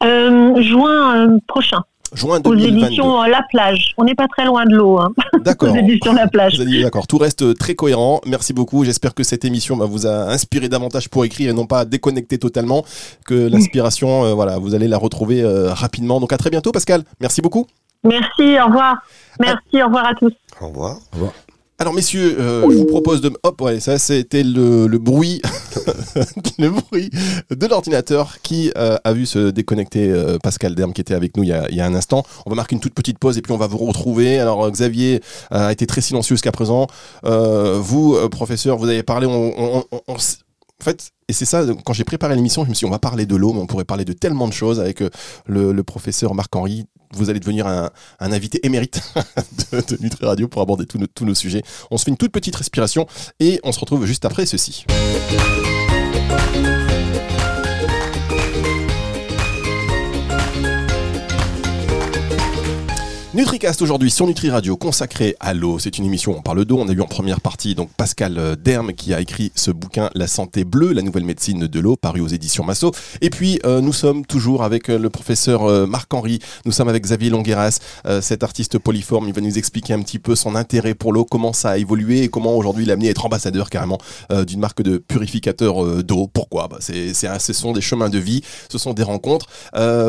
Juin 0.00 1.38
prochain. 1.48 1.82
Juin 2.12 2.40
Aux 2.44 2.54
éditions 2.54 3.22
La 3.22 3.42
Plage. 3.50 3.94
On 3.96 4.04
n'est 4.04 4.14
pas 4.14 4.26
très 4.26 4.44
loin 4.44 4.64
de 4.64 4.74
l'eau. 4.74 4.98
Hein. 4.98 5.12
D'accord. 5.44 5.72
Aux 5.72 5.76
éditions 5.76 6.12
La 6.12 6.26
Plage. 6.26 6.58
D'accord. 6.58 7.06
Tout 7.06 7.18
reste 7.18 7.42
euh, 7.42 7.54
très 7.54 7.74
cohérent. 7.74 8.20
Merci 8.26 8.52
beaucoup. 8.52 8.84
J'espère 8.84 9.14
que 9.14 9.22
cette 9.22 9.44
émission 9.44 9.76
bah, 9.76 9.86
vous 9.86 10.06
a 10.06 10.30
inspiré 10.32 10.68
davantage 10.68 11.08
pour 11.08 11.24
écrire 11.24 11.50
et 11.50 11.52
non 11.52 11.66
pas 11.66 11.84
déconnecter 11.84 12.38
totalement. 12.38 12.84
Que 13.24 13.34
l'inspiration, 13.50 14.24
euh, 14.24 14.34
voilà, 14.34 14.58
vous 14.58 14.74
allez 14.74 14.88
la 14.88 14.98
retrouver 14.98 15.42
euh, 15.42 15.72
rapidement. 15.72 16.20
Donc 16.20 16.32
à 16.32 16.36
très 16.36 16.50
bientôt, 16.50 16.72
Pascal. 16.72 17.04
Merci 17.20 17.42
beaucoup. 17.42 17.66
Merci. 18.04 18.58
Au 18.60 18.66
revoir. 18.66 19.02
Merci. 19.38 19.82
Au 19.82 19.86
revoir 19.86 20.06
à 20.06 20.14
tous. 20.14 20.32
Au 20.60 20.68
revoir. 20.68 20.96
Au 21.12 21.16
revoir. 21.16 21.32
Alors 21.80 21.94
messieurs, 21.94 22.36
euh, 22.38 22.70
je 22.70 22.76
vous 22.76 22.84
propose 22.84 23.22
de... 23.22 23.32
Hop, 23.42 23.58
ouais, 23.62 23.80
ça 23.80 23.98
c'était 23.98 24.42
le, 24.42 24.86
le, 24.86 24.98
bruit 24.98 25.40
le 26.58 26.68
bruit 26.68 27.08
de 27.48 27.66
l'ordinateur 27.66 28.36
qui 28.42 28.70
euh, 28.76 28.98
a 29.02 29.14
vu 29.14 29.24
se 29.24 29.48
déconnecter 29.48 30.10
euh, 30.10 30.36
Pascal 30.36 30.74
Derme 30.74 30.92
qui 30.92 31.00
était 31.00 31.14
avec 31.14 31.38
nous 31.38 31.42
il 31.42 31.48
y, 31.48 31.54
a, 31.54 31.70
il 31.70 31.76
y, 31.76 31.80
a, 31.80 31.86
un 31.86 31.94
instant. 31.94 32.22
On 32.44 32.50
va 32.50 32.56
marquer 32.56 32.74
une 32.74 32.82
toute 32.82 32.92
petite 32.92 33.18
pause 33.18 33.38
et 33.38 33.40
puis 33.40 33.54
on 33.54 33.56
va 33.56 33.66
vous 33.66 33.78
retrouver. 33.78 34.38
Alors 34.38 34.70
Xavier 34.70 35.22
a 35.50 35.72
été 35.72 35.86
très 35.86 36.02
silencieux 36.02 36.36
jusqu'à 36.36 36.52
présent. 36.52 36.86
vous, 37.22 38.28
professeur, 38.28 38.76
vous 38.76 38.90
avez 38.90 39.02
parlé... 39.02 39.26
on, 39.26 39.78
on, 39.78 39.84
on, 40.06 40.12
en 40.12 40.84
fait, 40.84 41.12
et 41.28 41.32
c'est 41.32 41.46
ça, 41.46 41.64
quand 41.84 41.94
j'ai 41.94 42.04
préparé 42.04 42.34
l'émission, 42.34 42.64
je 42.64 42.68
me 42.70 42.74
suis 42.74 42.84
dit, 42.84 42.88
on 42.88 42.92
va 42.92 42.98
parler 42.98 43.24
de 43.24 43.36
l'eau, 43.36 43.54
mais 43.54 43.60
on 43.60 43.66
pourrait 43.66 43.84
parler 43.84 44.04
de 44.04 44.12
tellement 44.12 44.48
de 44.48 44.52
choses 44.52 44.80
avec 44.80 45.00
le, 45.46 45.72
le 45.72 45.82
professeur 45.82 46.34
Marc-Henri, 46.34 46.86
vous 47.12 47.30
allez 47.30 47.40
devenir 47.40 47.66
un, 47.66 47.90
invité 48.20 48.64
émérite 48.64 49.02
de, 49.72 49.80
de, 49.80 50.24
Radio 50.24 50.48
pour 50.48 50.62
aborder 50.62 50.86
tous 50.86 51.24
nos 51.24 51.34
sujets. 51.34 51.62
On 51.90 51.98
se 51.98 52.04
fait 52.04 52.10
une 52.10 52.16
toute 52.16 52.32
petite 52.32 52.56
respiration 52.56 53.06
et 53.38 53.60
on 53.64 53.72
se 53.72 53.80
retrouve 53.80 54.06
juste 54.06 54.24
après 54.24 54.46
ceci. 54.46 54.84
NutriCast 63.32 63.80
aujourd'hui 63.80 64.10
sur 64.10 64.26
Nutri 64.26 64.50
Radio 64.50 64.76
consacré 64.76 65.36
à 65.38 65.54
l'eau. 65.54 65.78
C'est 65.78 65.98
une 65.98 66.04
émission 66.04 66.34
on 66.36 66.42
parle 66.42 66.64
d'eau. 66.64 66.78
On 66.80 66.88
a 66.88 66.92
eu 66.92 67.00
en 67.00 67.06
première 67.06 67.40
partie 67.40 67.76
donc 67.76 67.88
Pascal 67.96 68.36
euh, 68.38 68.56
Derme 68.56 68.92
qui 68.92 69.14
a 69.14 69.20
écrit 69.20 69.52
ce 69.54 69.70
bouquin 69.70 70.10
La 70.16 70.26
santé 70.26 70.64
bleue, 70.64 70.92
la 70.92 71.02
nouvelle 71.02 71.22
médecine 71.22 71.68
de 71.68 71.80
l'eau, 71.80 71.94
paru 71.94 72.22
aux 72.22 72.26
éditions 72.26 72.64
Massot. 72.64 72.90
Et 73.20 73.30
puis 73.30 73.60
euh, 73.64 73.80
nous 73.80 73.92
sommes 73.92 74.26
toujours 74.26 74.64
avec 74.64 74.90
euh, 74.90 74.98
le 74.98 75.10
professeur 75.10 75.86
Marc-Henri. 75.86 76.40
Nous 76.64 76.72
sommes 76.72 76.88
avec 76.88 77.04
Xavier 77.04 77.30
Longueras, 77.30 77.78
cet 78.20 78.42
artiste 78.42 78.78
polyforme. 78.78 79.28
Il 79.28 79.34
va 79.34 79.40
nous 79.40 79.58
expliquer 79.58 79.94
un 79.94 80.02
petit 80.02 80.18
peu 80.18 80.34
son 80.34 80.56
intérêt 80.56 80.94
pour 80.94 81.12
l'eau, 81.12 81.24
comment 81.24 81.52
ça 81.52 81.70
a 81.70 81.78
évolué 81.78 82.24
et 82.24 82.28
comment 82.28 82.56
aujourd'hui 82.56 82.82
il 82.84 82.90
a 82.90 82.94
amené 82.94 83.08
à 83.08 83.10
être 83.12 83.24
ambassadeur 83.24 83.70
carrément 83.70 83.98
d'une 84.46 84.58
marque 84.58 84.82
de 84.82 84.98
purificateur 84.98 86.02
d'eau. 86.02 86.26
Pourquoi? 86.26 86.66
Bah, 86.68 86.78
c'est, 86.80 87.14
Ce 87.14 87.52
sont 87.52 87.72
des 87.72 87.80
chemins 87.80 88.08
de 88.08 88.18
vie, 88.18 88.42
ce 88.68 88.78
sont 88.78 88.92
des 88.92 89.02
rencontres. 89.02 89.46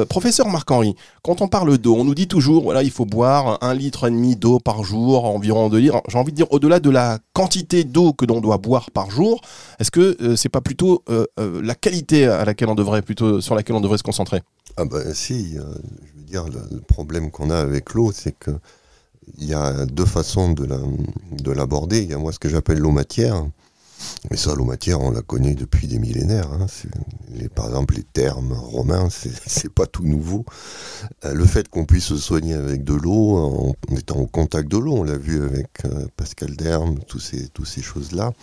Professeur 0.09 0.47
Marc-Henri, 0.47 0.95
quand 1.21 1.41
on 1.41 1.47
parle 1.47 1.77
d'eau, 1.77 1.95
on 1.95 2.03
nous 2.03 2.15
dit 2.15 2.27
toujours, 2.27 2.63
voilà, 2.63 2.83
il 2.83 2.91
faut 2.91 3.05
boire 3.11 3.59
un 3.61 3.73
litre 3.75 4.07
et 4.07 4.09
demi 4.09 4.35
d'eau 4.35 4.59
par 4.59 4.83
jour, 4.83 5.25
environ 5.25 5.69
deux 5.69 5.77
litres. 5.77 6.01
J'ai 6.07 6.17
envie 6.17 6.31
de 6.31 6.37
dire, 6.37 6.51
au-delà 6.51 6.79
de 6.79 6.89
la 6.89 7.19
quantité 7.33 7.83
d'eau 7.83 8.13
que 8.13 8.25
l'on 8.25 8.41
doit 8.41 8.57
boire 8.57 8.89
par 8.89 9.11
jour, 9.11 9.41
est-ce 9.79 9.91
que 9.91 10.17
euh, 10.21 10.35
c'est 10.35 10.49
pas 10.49 10.61
plutôt 10.61 11.03
euh, 11.09 11.25
euh, 11.39 11.61
la 11.61 11.75
qualité 11.75 12.25
à 12.25 12.45
laquelle 12.45 12.69
on 12.69 12.75
devrait 12.75 13.01
plutôt 13.01 13.41
sur 13.41 13.53
laquelle 13.53 13.75
on 13.75 13.81
devrait 13.81 13.99
se 13.99 14.03
concentrer? 14.03 14.41
Ah 14.77 14.85
ben 14.85 15.13
si, 15.13 15.57
euh, 15.57 15.63
je 16.05 16.19
veux 16.19 16.25
dire, 16.25 16.45
le, 16.45 16.79
problème 16.79 17.29
qu'on 17.29 17.49
a 17.49 17.57
avec 17.57 17.93
l'eau, 17.93 18.11
c'est 18.13 18.31
que 18.31 18.51
il 19.37 19.45
y 19.45 19.53
a 19.53 19.85
deux 19.85 20.05
façons 20.05 20.51
de 20.51 21.51
l'aborder. 21.51 22.01
il 22.01 22.09
y 22.09 22.13
a 22.13 22.17
moi 22.17 22.31
ce 22.31 22.39
que 22.39 22.49
j'appelle 22.49 22.79
l'eau 22.79 22.91
matière. 22.91 23.45
Mais 24.29 24.37
ça, 24.37 24.53
l'eau 24.55 24.65
matière, 24.65 25.01
on 25.01 25.11
la 25.11 25.21
connaît 25.21 25.55
depuis 25.55 25.87
des 25.87 25.99
millénaires. 25.99 26.51
hein. 26.51 26.67
Par 27.55 27.67
exemple, 27.67 27.95
les 27.95 28.03
termes 28.03 28.53
romains, 28.53 29.09
c'est 29.45 29.73
pas 29.73 29.85
tout 29.85 30.03
nouveau. 30.03 30.45
Euh, 31.25 31.33
le 31.33 31.45
fait 31.45 31.67
qu'on 31.69 31.85
puisse 31.85 32.05
se 32.05 32.17
soigner 32.17 32.53
avec 32.53 32.83
de 32.83 32.93
l'eau, 32.93 33.37
en, 33.37 33.95
étant 33.95 34.17
au 34.17 34.27
contact 34.27 34.69
de 34.69 34.77
l'eau, 34.77 34.93
on 34.97 35.03
l'a 35.03 35.17
vu 35.17 35.43
avec 35.43 35.85
euh, 35.85 36.07
Pascal 36.15 36.55
Derme, 36.55 36.99
tous 37.07 37.19
ces, 37.19 37.81
choses-là. 37.81 38.33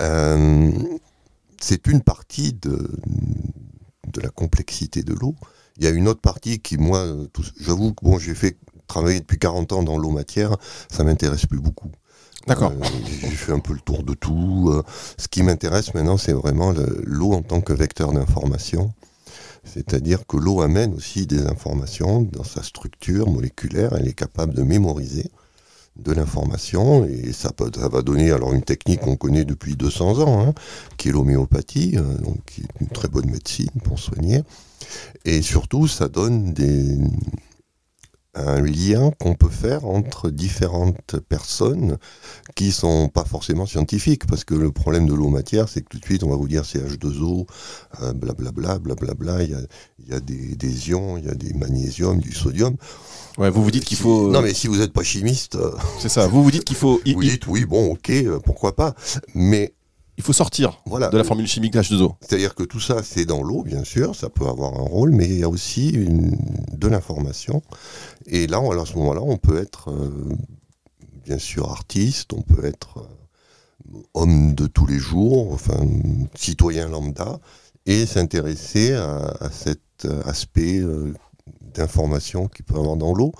Euh, 0.00 0.72
c'est 1.60 1.86
une 1.86 2.02
partie 2.02 2.52
de, 2.52 2.90
la 4.22 4.28
complexité 4.30 5.02
de 5.02 5.14
l'eau. 5.14 5.34
Il 5.78 5.84
y 5.84 5.86
a 5.86 5.90
une 5.90 6.08
autre 6.08 6.20
partie 6.20 6.58
qui, 6.60 6.78
moi, 6.78 7.06
j'avoue 7.60 7.92
que 7.92 8.04
bon, 8.04 8.18
j'ai 8.18 8.34
fait 8.34 8.56
travailler 8.86 9.20
depuis 9.20 9.38
40 9.38 9.72
ans 9.72 9.82
dans 9.82 9.98
l'eau 9.98 10.10
matière, 10.10 10.56
ça 10.90 11.04
m'intéresse 11.04 11.46
plus 11.46 11.60
beaucoup. 11.60 11.90
D'accord. 12.46 12.72
Euh, 12.72 12.84
j'ai 13.20 13.28
fait 13.28 13.52
un 13.52 13.58
peu 13.58 13.72
le 13.72 13.80
tour 13.80 14.02
de 14.02 14.14
tout. 14.14 14.70
euh, 14.72 14.82
ce 15.18 15.26
qui 15.28 15.42
m'intéresse 15.42 15.94
maintenant, 15.94 16.16
c'est 16.16 16.32
vraiment 16.32 16.70
le- 16.72 17.02
l'eau 17.04 17.32
en 17.32 17.42
tant 17.42 17.60
que 17.60 17.72
vecteur 17.72 18.12
d'information. 18.12 18.92
C'est-à-dire 19.64 20.26
que 20.26 20.36
l'eau 20.36 20.60
amène 20.62 20.94
aussi 20.94 21.26
des 21.26 21.44
informations 21.46 22.22
dans 22.22 22.44
sa 22.44 22.62
structure 22.62 23.28
moléculaire. 23.28 23.94
Elle 23.98 24.06
est 24.08 24.12
capable 24.14 24.54
de 24.54 24.62
mémoriser 24.62 25.30
de 25.96 26.12
l'information 26.12 27.04
et 27.06 27.32
ça 27.32 27.50
va 27.58 28.02
donner 28.02 28.30
alors 28.30 28.52
une 28.54 28.62
technique 28.62 29.00
qu'on 29.00 29.16
connaît 29.16 29.44
depuis 29.44 29.76
200 29.76 30.20
ans, 30.20 30.46
hein, 30.46 30.54
qui 30.98 31.08
est 31.08 31.12
l'homéopathie, 31.12 31.94
euh, 31.96 32.18
donc 32.18 32.38
qui 32.46 32.62
est 32.62 32.80
une 32.80 32.88
très 32.88 33.08
bonne 33.08 33.30
médecine 33.30 33.70
pour 33.84 33.98
soigner. 33.98 34.42
Et 35.24 35.42
surtout, 35.42 35.88
ça 35.88 36.08
donne 36.08 36.52
des, 36.52 36.98
un 38.36 38.60
lien 38.60 39.10
qu'on 39.18 39.34
peut 39.34 39.50
faire 39.50 39.86
entre 39.86 40.30
différentes 40.30 41.18
personnes 41.28 41.96
qui 42.54 42.70
sont 42.72 43.08
pas 43.08 43.24
forcément 43.24 43.66
scientifiques, 43.66 44.26
parce 44.26 44.44
que 44.44 44.54
le 44.54 44.70
problème 44.70 45.06
de 45.06 45.14
l'eau 45.14 45.28
matière, 45.28 45.68
c'est 45.68 45.80
que 45.82 45.88
tout 45.88 45.98
de 45.98 46.04
suite 46.04 46.22
on 46.22 46.30
va 46.30 46.36
vous 46.36 46.48
dire 46.48 46.64
c'est 46.64 46.78
H2O, 46.78 47.46
euh, 48.02 48.12
blablabla, 48.12 48.78
blablabla, 48.78 49.42
il 49.42 49.50
y 49.50 49.54
a, 49.54 49.60
y 50.08 50.12
a 50.14 50.20
des, 50.20 50.54
des 50.54 50.90
ions, 50.90 51.16
il 51.16 51.24
y 51.24 51.28
a 51.28 51.34
des 51.34 51.54
magnésiums, 51.54 52.18
du 52.18 52.32
sodium. 52.32 52.76
Ouais, 53.38 53.50
vous 53.50 53.62
vous 53.62 53.70
dites 53.70 53.84
qu'il 53.84 53.98
faut. 53.98 54.30
Non 54.30 54.42
mais 54.42 54.54
si 54.54 54.66
vous 54.66 54.76
n'êtes 54.76 54.92
pas 54.92 55.02
chimiste, 55.02 55.58
C'est 55.98 56.08
ça. 56.08 56.26
Vous 56.26 56.42
vous 56.42 56.50
dites 56.50 56.64
qu'il 56.64 56.76
faut. 56.76 57.00
Vous 57.06 57.22
dites 57.22 57.46
oui, 57.46 57.64
bon, 57.64 57.92
ok, 57.92 58.12
pourquoi 58.44 58.76
pas, 58.76 58.94
mais 59.34 59.74
il 60.18 60.24
faut 60.24 60.32
sortir 60.32 60.80
voilà. 60.86 61.08
de 61.08 61.16
la 61.18 61.24
formule 61.24 61.46
chimique 61.46 61.74
d'H2O. 61.74 62.14
C'est-à-dire 62.20 62.54
que 62.54 62.62
tout 62.62 62.80
ça, 62.80 63.02
c'est 63.02 63.24
dans 63.24 63.42
l'eau, 63.42 63.62
bien 63.62 63.84
sûr, 63.84 64.14
ça 64.14 64.28
peut 64.30 64.46
avoir 64.46 64.74
un 64.74 64.82
rôle, 64.84 65.10
mais 65.12 65.26
il 65.26 65.38
y 65.38 65.42
a 65.44 65.48
aussi 65.48 65.90
une- 65.90 66.36
de 66.72 66.88
l'information. 66.88 67.62
Et 68.26 68.46
là, 68.46 68.60
on- 68.60 68.70
à 68.70 68.86
ce 68.86 68.94
moment-là, 68.96 69.20
on 69.22 69.36
peut 69.36 69.58
être, 69.60 69.90
euh, 69.90 70.10
bien 71.24 71.38
sûr, 71.38 71.70
artiste, 71.70 72.32
on 72.32 72.42
peut 72.42 72.64
être 72.64 72.98
euh, 72.98 73.98
homme 74.14 74.54
de 74.54 74.66
tous 74.66 74.86
les 74.86 74.98
jours, 74.98 75.52
enfin, 75.52 75.78
citoyen 76.34 76.88
lambda, 76.88 77.38
et 77.86 78.04
s'intéresser 78.06 78.94
à, 78.94 79.18
à 79.40 79.50
cet 79.50 79.80
euh, 80.04 80.22
aspect 80.24 80.78
euh, 80.80 81.12
d'information 81.74 82.48
qu'il 82.48 82.64
peut 82.64 82.74
avoir 82.76 82.96
dans 82.96 83.14
l'eau. 83.14 83.32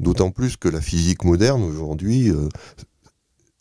D'autant 0.00 0.30
plus 0.30 0.56
que 0.56 0.68
la 0.68 0.80
physique 0.80 1.24
moderne, 1.24 1.62
aujourd'hui, 1.62 2.30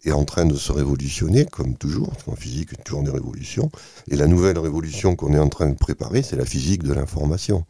est 0.04 0.12
en 0.12 0.26
train 0.26 0.46
de 0.46 0.56
se 0.56 0.72
révolutionner, 0.72 1.46
comme 1.46 1.76
toujours, 1.76 2.10
parce 2.10 2.24
qu'en 2.24 2.36
physique, 2.36 2.70
il 2.72 2.78
y 2.78 2.82
a 2.82 2.84
toujours 2.84 3.04
des 3.04 3.12
révolutions. 3.12 3.70
Et 4.10 4.16
la 4.16 4.28
nouvelle 4.28 4.58
révolution 4.58 5.16
qu'on 5.16 5.34
est 5.34 5.40
en 5.40 5.50
train 5.50 5.70
de 5.70 5.78
préparer, 5.78 6.22
c'est 6.24 6.36
la 6.36 6.46
physique 6.46 6.84
de 6.84 6.94
l'information. 6.94 7.66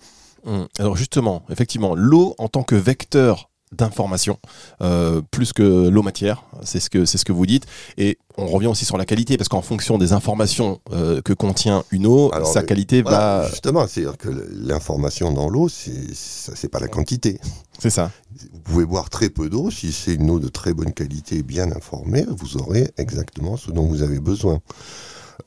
Hum. 0.46 0.68
Alors 0.78 0.98
justement, 0.98 1.44
effectivement, 1.50 1.96
l'eau 1.96 2.36
en 2.38 2.50
tant 2.50 2.64
que 2.64 2.76
vecteur 2.76 3.50
d'information, 3.78 4.38
euh, 4.82 5.22
plus 5.32 5.54
que 5.54 5.90
l'eau 5.90 6.02
matière, 6.04 6.44
c'est 6.64 6.80
ce 6.80 6.90
que 6.90 7.06
c'est 7.06 7.18
ce 7.18 7.26
que 7.26 7.32
vous 7.32 7.46
dites. 7.46 7.66
Et 7.98 8.18
on 8.38 8.48
revient 8.48 8.68
aussi 8.68 8.86
sur 8.86 8.98
la 8.98 9.06
qualité, 9.06 9.38
parce 9.38 9.50
qu'en 9.50 9.62
fonction 9.62 9.98
des 9.98 10.14
informations 10.14 10.80
euh, 10.92 11.22
que 11.22 11.34
contient 11.34 11.84
une 11.92 12.08
eau, 12.08 12.32
Alors, 12.34 12.48
sa 12.48 12.64
qualité 12.64 13.02
Voilà, 13.02 13.42
va. 13.42 13.50
justement, 13.50 13.86
c'est-à-dire 13.88 14.18
que 14.18 14.30
l'information 14.52 15.32
dans 15.32 15.50
l'eau, 15.50 15.70
c'est 15.70 16.14
c'est 16.14 16.70
pas 16.70 16.80
la 16.80 16.88
quantité. 16.88 17.40
C'est 17.80 17.90
ça. 17.90 18.12
Vous 18.54 18.60
pouvez 18.64 18.86
boire 18.86 19.10
très 19.10 19.30
peu 19.30 19.50
d'eau, 19.50 19.70
si 19.70 19.92
c'est 19.92 20.16
une 20.16 20.30
eau 20.30 20.40
de 20.40 20.48
très 20.48 20.74
bonne 20.74 20.94
qualité, 20.94 21.44
bien 21.44 21.72
informée, 21.72 22.26
vous 22.28 22.58
aurez 22.58 22.92
exactement 22.98 23.58
ce 23.58 23.72
dont 23.72 23.86
vous 23.86 24.02
avez 24.02 24.20
besoin. 24.20 24.60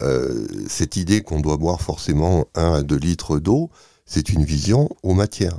Euh, 0.02 0.46
cette 0.68 0.96
idée 0.96 1.22
qu'on 1.22 1.40
doit 1.40 1.56
boire 1.56 1.80
forcément 1.80 2.46
1 2.54 2.74
à 2.74 2.82
2 2.82 2.96
litres 2.96 3.38
d'eau, 3.38 3.70
c'est 4.04 4.28
une 4.30 4.44
vision 4.44 4.88
aux 5.02 5.14
matières. 5.14 5.58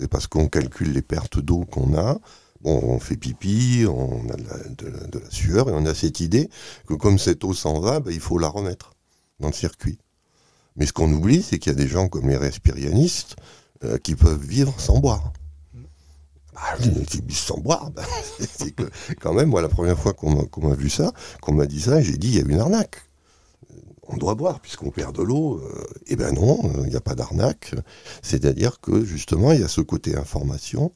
C'est 0.00 0.08
parce 0.08 0.26
qu'on 0.26 0.48
calcule 0.48 0.92
les 0.92 1.02
pertes 1.02 1.38
d'eau 1.38 1.66
qu'on 1.66 1.94
a. 1.94 2.18
Bon, 2.62 2.80
on 2.82 2.98
fait 2.98 3.16
pipi, 3.16 3.84
on 3.86 4.28
a 4.30 4.36
de 4.36 4.88
la, 4.88 5.30
sueur, 5.30 5.68
et 5.68 5.72
on 5.72 5.84
a 5.84 5.94
cette 5.94 6.20
idée 6.20 6.48
que 6.86 6.94
comme 6.94 7.18
cette 7.18 7.44
eau 7.44 7.52
s'en 7.52 7.80
va, 7.80 8.00
ben, 8.00 8.10
il 8.10 8.20
faut 8.20 8.38
la 8.38 8.48
remettre 8.48 8.94
dans 9.40 9.48
le 9.48 9.54
circuit. 9.54 9.98
Mais 10.76 10.86
ce 10.86 10.92
qu'on 10.94 11.12
oublie, 11.12 11.42
c'est 11.42 11.58
qu'il 11.58 11.72
y 11.72 11.74
a 11.74 11.78
des 11.78 11.88
gens 11.88 12.08
comme 12.08 12.28
les 12.28 12.36
respirianistes 12.36 13.36
euh, 13.84 13.98
qui 13.98 14.14
peuvent 14.14 14.42
vivre 14.42 14.78
sans 14.80 14.98
boire. 15.00 15.32
Vivent 16.78 17.36
sans 17.36 17.58
boire, 17.58 17.90
ben, 17.90 18.04
c'est 18.38 18.72
que 18.72 18.84
quand 19.20 19.34
même, 19.34 19.50
moi, 19.50 19.60
la 19.60 19.68
première 19.68 19.98
fois 19.98 20.14
qu'on 20.14 20.34
m'a 20.34 20.44
qu'on 20.44 20.68
m'a 20.68 20.74
vu 20.74 20.88
ça, 20.88 21.12
qu'on 21.42 21.52
m'a 21.52 21.66
dit 21.66 21.80
ça, 21.80 22.00
j'ai 22.00 22.16
dit, 22.16 22.28
il 22.28 22.36
y 22.36 22.38
a 22.38 22.42
une 22.42 22.60
arnaque. 22.60 23.02
On 24.12 24.16
doit 24.16 24.34
boire 24.34 24.60
puisqu'on 24.60 24.90
perd 24.90 25.14
de 25.16 25.22
l'eau. 25.22 25.58
Euh, 25.58 25.86
Eh 26.06 26.16
ben 26.16 26.34
non, 26.34 26.58
euh, 26.64 26.82
il 26.84 26.90
n'y 26.90 26.96
a 26.96 27.00
pas 27.00 27.14
d'arnaque. 27.14 27.74
C'est-à-dire 28.22 28.80
que 28.80 29.04
justement, 29.04 29.52
il 29.52 29.60
y 29.60 29.64
a 29.64 29.68
ce 29.68 29.80
côté 29.80 30.16
information. 30.16 30.92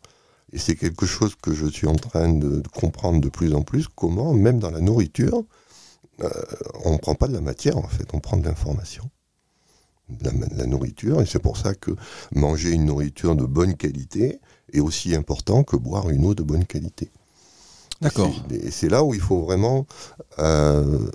Et 0.53 0.59
c'est 0.59 0.77
quelque 0.77 1.07
chose 1.07 1.35
que 1.41 1.53
je 1.53 1.67
suis 1.67 1.87
en 1.87 1.97
train 1.97 2.33
de, 2.33 2.63
comprendre 2.75 3.21
de 3.21 3.29
plus 3.29 3.55
en 3.55 3.63
plus, 3.63 3.89
comment, 3.89 4.33
même 4.35 4.61
dans 4.61 4.71
la 4.71 4.81
nourriture, 4.81 5.43
euh, 6.23 6.29
on 6.85 6.93
ne 6.93 6.99
prend 6.99 7.17
pas 7.17 7.27
de 7.27 7.33
la 7.33 7.41
matière, 7.41 7.77
en 7.77 7.89
fait, 7.89 8.15
on 8.15 8.21
prend 8.21 8.37
de 8.37 8.45
l'information. 8.45 9.11
De 10.09 10.27
la, 10.27 10.33
de 10.33 10.59
la 10.59 10.67
nourriture, 10.67 11.23
et 11.23 11.27
c'est 11.27 11.39
pour 11.41 11.57
ça 11.57 11.75
que 11.75 11.91
manger 12.33 12.71
une 12.71 12.85
nourriture 12.85 13.35
de 13.35 13.47
bonne 13.47 13.75
qualité 13.75 14.39
est 14.73 14.81
aussi 14.81 15.15
important 15.17 15.65
que 15.65 15.77
boire 15.77 16.11
une 16.11 16.27
eau 16.27 16.35
de 16.35 16.43
bonne 16.43 16.67
qualité. 16.67 17.11
D'accord. 18.01 18.33
Et 18.51 18.71
c'est 18.71 18.89
là 18.89 19.03
où 19.03 19.15
il 19.15 19.21
faut 19.21 19.43
vraiment 19.43 19.87
euh, 20.39 21.11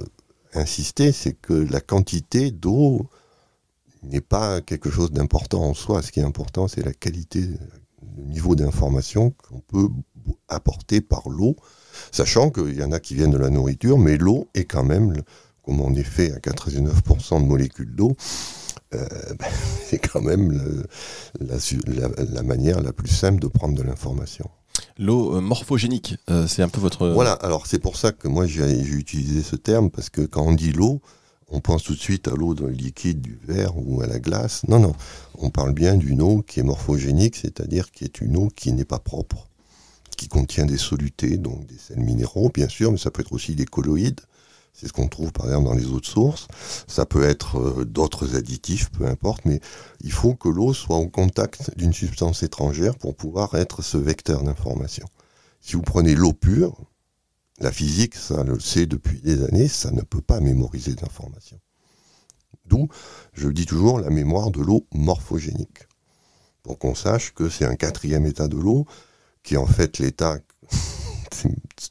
insister, 0.53 1.11
c'est 1.11 1.33
que 1.33 1.53
la 1.53 1.81
quantité 1.81 2.51
d'eau 2.51 3.07
n'est 4.03 4.21
pas 4.21 4.61
quelque 4.61 4.89
chose 4.89 5.11
d'important 5.11 5.63
en 5.63 5.73
soi. 5.73 6.01
Ce 6.01 6.11
qui 6.11 6.19
est 6.19 6.23
important, 6.23 6.67
c'est 6.67 6.83
la 6.83 6.93
qualité, 6.93 7.41
le 8.17 8.23
niveau 8.23 8.55
d'information 8.55 9.31
qu'on 9.31 9.59
peut 9.59 9.89
apporter 10.47 11.01
par 11.01 11.29
l'eau, 11.29 11.55
sachant 12.11 12.49
qu'il 12.49 12.75
y 12.75 12.83
en 12.83 12.91
a 12.91 12.99
qui 12.99 13.15
viennent 13.15 13.31
de 13.31 13.37
la 13.37 13.49
nourriture, 13.49 13.97
mais 13.97 14.17
l'eau 14.17 14.47
est 14.53 14.65
quand 14.65 14.83
même, 14.83 15.13
comme 15.63 15.81
on 15.81 15.93
est 15.95 16.03
fait 16.03 16.31
à 16.33 16.39
99% 16.39 17.41
de 17.41 17.45
molécules 17.45 17.93
d'eau, 17.95 18.15
euh, 18.95 19.07
ben, 19.37 19.47
c'est 19.85 19.99
quand 19.99 20.21
même 20.21 20.83
la 21.39 22.43
manière 22.43 22.81
la 22.81 22.93
plus 22.93 23.09
simple 23.09 23.39
de 23.39 23.47
prendre 23.47 23.75
de 23.75 23.83
l'information. 23.83 24.49
L'eau 24.97 25.35
euh, 25.35 25.41
morphogénique, 25.41 26.15
euh, 26.29 26.47
c'est 26.47 26.61
un 26.61 26.69
peu 26.69 26.79
votre. 26.79 27.07
Voilà, 27.07 27.33
alors 27.33 27.67
c'est 27.67 27.79
pour 27.79 27.97
ça 27.97 28.11
que 28.11 28.27
moi 28.27 28.45
j'ai 28.47 28.79
utilisé 28.79 29.41
ce 29.41 29.55
terme, 29.55 29.89
parce 29.89 30.09
que 30.09 30.21
quand 30.21 30.43
on 30.45 30.53
dit 30.53 30.71
l'eau, 30.71 31.01
on 31.49 31.59
pense 31.61 31.83
tout 31.83 31.93
de 31.93 31.99
suite 31.99 32.27
à 32.27 32.31
l'eau 32.31 32.53
dans 32.53 32.65
le 32.65 32.73
liquide, 32.73 33.21
du 33.21 33.39
verre 33.47 33.73
ou 33.75 34.01
à 34.01 34.07
la 34.07 34.19
glace. 34.19 34.63
Non, 34.67 34.79
non, 34.79 34.93
on 35.37 35.49
parle 35.49 35.73
bien 35.73 35.95
d'une 35.95 36.21
eau 36.21 36.41
qui 36.41 36.59
est 36.59 36.63
morphogénique, 36.63 37.35
c'est-à-dire 37.35 37.91
qui 37.91 38.03
est 38.03 38.21
une 38.21 38.37
eau 38.37 38.49
qui 38.55 38.71
n'est 38.71 38.85
pas 38.85 38.99
propre, 38.99 39.47
qui 40.17 40.27
contient 40.27 40.65
des 40.65 40.77
solutés, 40.77 41.37
donc 41.37 41.65
des 41.65 41.77
sels 41.77 41.99
minéraux 41.99 42.51
bien 42.53 42.69
sûr, 42.69 42.91
mais 42.91 42.97
ça 42.97 43.11
peut 43.11 43.21
être 43.21 43.33
aussi 43.33 43.55
des 43.55 43.65
colloïdes, 43.65 44.21
C'est 44.79 44.87
ce 44.87 44.93
qu'on 44.93 45.09
trouve 45.09 45.33
par 45.33 45.47
exemple 45.47 45.65
dans 45.65 45.73
les 45.73 45.87
eaux 45.87 45.99
de 45.99 46.05
source. 46.05 46.47
Ça 46.87 47.05
peut 47.05 47.23
être 47.23 47.59
euh, 47.59 47.85
d'autres 47.85 48.37
additifs, 48.37 48.89
peu 48.91 49.05
importe, 49.07 49.43
mais 49.43 49.59
il 49.99 50.11
faut 50.13 50.35
que 50.35 50.47
l'eau 50.47 50.73
soit 50.73 50.95
en 50.95 51.07
contact 51.07 51.77
d'une 51.77 51.91
substance 51.91 52.43
étrangère 52.43 52.95
pour 52.95 53.13
pouvoir 53.13 53.55
être 53.55 53.81
ce 53.81 53.97
vecteur 53.97 54.41
d'information. 54.41 55.05
Si 55.59 55.75
vous 55.75 55.81
prenez 55.81 56.15
l'eau 56.15 56.31
pure, 56.31 56.77
la 57.59 57.73
physique, 57.73 58.15
ça 58.15 58.43
le 58.43 58.57
sait 58.57 58.85
depuis 58.85 59.19
des 59.19 59.43
années, 59.43 59.67
ça 59.67 59.91
ne 59.91 60.01
peut 60.01 60.21
pas 60.21 60.39
mémoriser 60.39 60.93
d'informations. 60.93 61.59
D'où, 62.65 62.87
je 63.33 63.49
dis 63.49 63.65
toujours, 63.65 63.99
la 63.99 64.09
mémoire 64.09 64.49
de 64.49 64.61
l'eau 64.61 64.87
morphogénique. 64.93 65.87
Pour 66.63 66.79
qu'on 66.79 66.95
sache 66.95 67.33
que 67.33 67.49
c'est 67.49 67.65
un 67.65 67.75
quatrième 67.75 68.25
état 68.25 68.47
de 68.47 68.55
l'eau, 68.55 68.85
qui 69.43 69.55
est 69.55 69.57
en 69.57 69.65
fait 69.65 69.99
l'état 69.99 70.37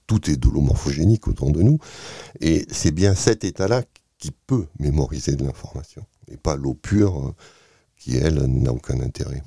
tout 0.07 0.31
est 0.31 0.37
de 0.37 0.49
l'eau 0.49 0.61
morphogénique 0.61 1.29
autour 1.29 1.51
de 1.51 1.63
nous. 1.63 1.79
Et 2.41 2.67
c'est 2.71 2.91
bien 2.91 3.15
cet 3.15 3.45
état-là 3.45 3.83
qui 4.19 4.33
peut 4.47 4.67
mémoriser 4.79 5.37
de 5.37 5.45
l'information. 5.45 6.05
Et 6.31 6.37
pas 6.37 6.57
l'eau 6.57 6.75
pure 6.75 7.19
euh, 7.19 7.35
qui, 7.97 8.17
elle, 8.17 8.45
n'a 8.47 8.73
aucun 8.73 9.01
intérêt. 9.01 9.43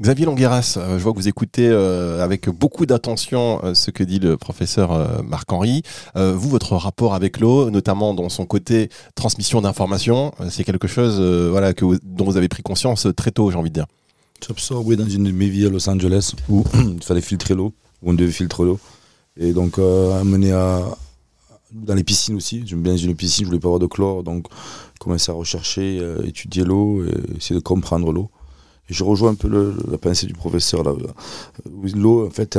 Xavier 0.00 0.24
Longueras, 0.24 0.76
euh, 0.78 0.98
je 0.98 1.02
vois 1.02 1.12
que 1.12 1.18
vous 1.18 1.28
écoutez 1.28 1.68
euh, 1.68 2.24
avec 2.24 2.48
beaucoup 2.48 2.86
d'attention 2.86 3.74
ce 3.74 3.90
que 3.90 4.02
dit 4.02 4.18
le 4.18 4.38
professeur 4.38 5.22
Marc-Henri. 5.22 5.82
vous, 6.14 6.48
votre 6.48 6.76
rapport 6.76 7.14
avec 7.14 7.40
l'eau, 7.40 7.70
notamment 7.70 8.14
dans 8.14 8.28
son 8.28 8.46
côté 8.46 8.88
transmission 9.14 9.60
d'informations, 9.60 10.32
c'est 10.50 10.64
quelque 10.64 10.88
chose 10.88 11.20
voilà, 11.50 11.74
que 11.74 11.84
dont 12.02 12.24
vous 12.24 12.36
avez 12.36 12.48
pris 12.48 12.62
conscience 12.62 13.06
très 13.16 13.30
tôt, 13.30 13.50
j'ai 13.50 13.58
envie 13.58 13.70
de 13.70 13.74
dire. 13.74 13.86
J'ai 14.44 14.50
absorbé 14.50 14.96
dans 14.96 15.08
une 15.08 15.24
de 15.24 15.30
mes 15.30 15.48
vies 15.48 15.66
à 15.66 15.70
Los 15.70 15.88
Angeles 15.88 16.32
où 16.48 16.64
il 16.74 17.02
fallait 17.02 17.20
filtrer 17.20 17.54
l'eau, 17.54 17.72
où 18.02 18.10
on 18.10 18.14
devait 18.14 18.32
filtrer 18.32 18.64
l'eau. 18.64 18.78
Et 19.38 19.52
donc, 19.52 19.78
euh, 19.78 20.20
amener 20.20 20.52
à, 20.52 20.82
dans 21.72 21.94
les 21.94 22.04
piscines 22.04 22.36
aussi. 22.36 22.62
J'aime 22.66 22.82
bien 22.82 22.96
une 22.96 23.14
piscine, 23.14 23.44
je 23.44 23.48
voulais 23.48 23.60
pas 23.60 23.68
avoir 23.68 23.80
de 23.80 23.86
chlore, 23.86 24.22
donc 24.22 24.46
commencer 24.98 25.30
à 25.30 25.34
rechercher, 25.34 25.98
euh, 26.00 26.24
étudier 26.24 26.64
l'eau, 26.64 27.04
et 27.04 27.36
essayer 27.36 27.54
de 27.54 27.64
comprendre 27.64 28.12
l'eau. 28.12 28.30
Et 28.88 28.94
je 28.94 29.02
rejoins 29.02 29.30
un 29.30 29.34
peu 29.34 29.74
la 29.90 29.98
pensée 29.98 30.26
du 30.26 30.32
professeur. 30.32 30.84
L'eau, 31.94 32.26
en 32.26 32.30
fait, 32.30 32.56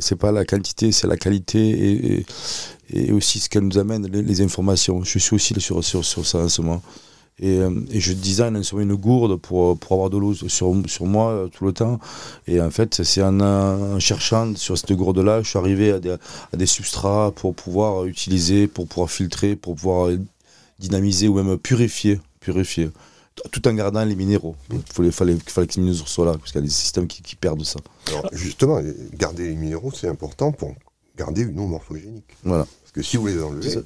c'est 0.00 0.16
pas 0.16 0.32
la 0.32 0.46
quantité, 0.46 0.90
c'est 0.90 1.06
la 1.06 1.18
qualité 1.18 2.24
et, 2.90 3.12
aussi 3.12 3.38
ce 3.38 3.50
qu'elle 3.50 3.64
nous 3.64 3.76
amène, 3.76 4.06
les, 4.06 4.40
informations. 4.40 5.04
Je 5.04 5.18
suis 5.18 5.34
aussi 5.34 5.54
sur, 5.60 5.84
sur, 5.84 6.02
sur 6.02 6.26
ça 6.26 6.38
en 6.38 6.48
ce 6.48 6.62
moment. 6.62 6.82
Et, 7.40 7.58
euh, 7.58 7.70
et, 7.90 8.00
je 8.00 8.12
design 8.12 8.62
sur 8.62 8.80
une 8.80 8.94
gourde 8.94 9.36
pour, 9.36 9.78
pour 9.78 9.92
avoir 9.92 10.10
de 10.10 10.18
l'eau 10.18 10.34
sur, 10.34 10.48
sur 10.86 11.06
moi 11.06 11.30
euh, 11.30 11.48
tout 11.48 11.64
le 11.64 11.72
temps. 11.72 12.00
Et 12.46 12.60
en 12.60 12.70
fait, 12.70 13.02
c'est 13.04 13.22
en, 13.22 13.98
cherchant 14.00 14.54
sur 14.56 14.76
cette 14.76 14.92
gourde-là, 14.92 15.42
je 15.42 15.48
suis 15.48 15.58
arrivé 15.58 15.92
à 15.92 16.00
des, 16.00 16.10
à 16.10 16.56
des, 16.56 16.66
substrats 16.66 17.32
pour 17.34 17.54
pouvoir 17.54 18.06
utiliser, 18.06 18.66
pour 18.66 18.88
pouvoir 18.88 19.10
filtrer, 19.10 19.54
pour 19.54 19.76
pouvoir 19.76 20.10
dynamiser 20.78 21.28
ou 21.28 21.34
même 21.34 21.58
purifier. 21.58 22.20
purifier 22.40 22.90
tout 23.50 23.66
en 23.68 23.74
gardant 23.74 24.04
les 24.04 24.16
minéraux. 24.16 24.56
Il 24.72 24.80
fallait, 24.92 25.10
fallait, 25.10 25.36
fallait 25.46 25.66
que 25.66 25.74
les 25.74 25.82
minéraux 25.82 26.06
soient 26.06 26.26
là, 26.26 26.32
parce 26.32 26.52
qu'il 26.52 26.60
y 26.60 26.64
a 26.64 26.66
des 26.66 26.72
systèmes 26.72 27.06
qui, 27.06 27.22
qui 27.22 27.36
perdent 27.36 27.64
ça. 27.64 27.78
Alors, 28.08 28.28
justement, 28.32 28.80
garder 29.14 29.48
les 29.48 29.54
minéraux, 29.54 29.92
c'est 29.92 30.08
important 30.08 30.52
pour 30.52 30.74
garder 31.16 31.42
une 31.42 31.58
eau 31.58 31.66
morphogénique. 31.66 32.36
Voilà. 32.44 32.66
Parce 32.82 32.92
que 32.92 33.02
si 33.02 33.16
vous 33.16 33.26
les 33.26 33.42
enlevez, 33.42 33.82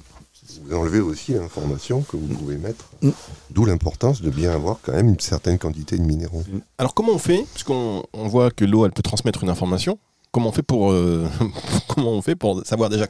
vous 0.61 0.75
enlevez 0.75 0.99
aussi 0.99 1.33
l'information 1.33 2.01
que 2.01 2.17
vous 2.17 2.27
pouvez 2.27 2.57
mettre. 2.57 2.85
Mm. 3.01 3.09
D'où 3.51 3.65
l'importance 3.65 4.21
de 4.21 4.29
bien 4.29 4.51
avoir 4.51 4.79
quand 4.81 4.93
même 4.93 5.09
une 5.09 5.19
certaine 5.19 5.57
quantité 5.57 5.97
de 5.97 6.03
minéraux. 6.03 6.43
Mm. 6.47 6.59
Alors 6.77 6.93
comment 6.93 7.13
on 7.13 7.17
fait 7.17 7.45
Puisqu'on 7.53 8.03
on 8.13 8.27
voit 8.27 8.51
que 8.51 8.65
l'eau, 8.65 8.85
elle 8.85 8.91
peut 8.91 9.03
transmettre 9.03 9.43
une 9.43 9.49
information. 9.49 9.97
Comment 10.31 10.49
on 10.49 10.51
fait 10.51 10.63
pour, 10.63 10.91
euh, 10.91 11.27
comment 11.87 12.11
on 12.11 12.21
fait 12.21 12.35
pour 12.35 12.65
savoir 12.65 12.89
déjà 12.89 13.07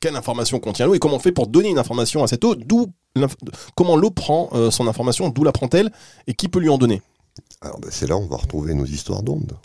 quelle 0.00 0.16
information 0.16 0.58
contient 0.60 0.86
l'eau 0.86 0.94
et 0.94 0.98
comment 0.98 1.16
on 1.16 1.20
fait 1.20 1.32
pour 1.32 1.46
donner 1.46 1.68
une 1.68 1.78
information 1.78 2.22
à 2.22 2.26
cette 2.26 2.44
eau 2.44 2.54
D'où 2.54 2.86
comment 3.74 3.96
l'eau 3.96 4.10
prend 4.10 4.48
euh, 4.52 4.70
son 4.70 4.86
information 4.86 5.28
D'où 5.28 5.44
la 5.44 5.52
prend-elle 5.52 5.92
Et 6.26 6.34
qui 6.34 6.48
peut 6.48 6.60
lui 6.60 6.70
en 6.70 6.78
donner? 6.78 7.02
Alors 7.60 7.78
ben, 7.78 7.90
c'est 7.90 8.06
là 8.06 8.16
où 8.16 8.20
on 8.20 8.26
va 8.26 8.36
retrouver 8.36 8.74
nos 8.74 8.86
histoires 8.86 9.22
d'ondes. 9.22 9.56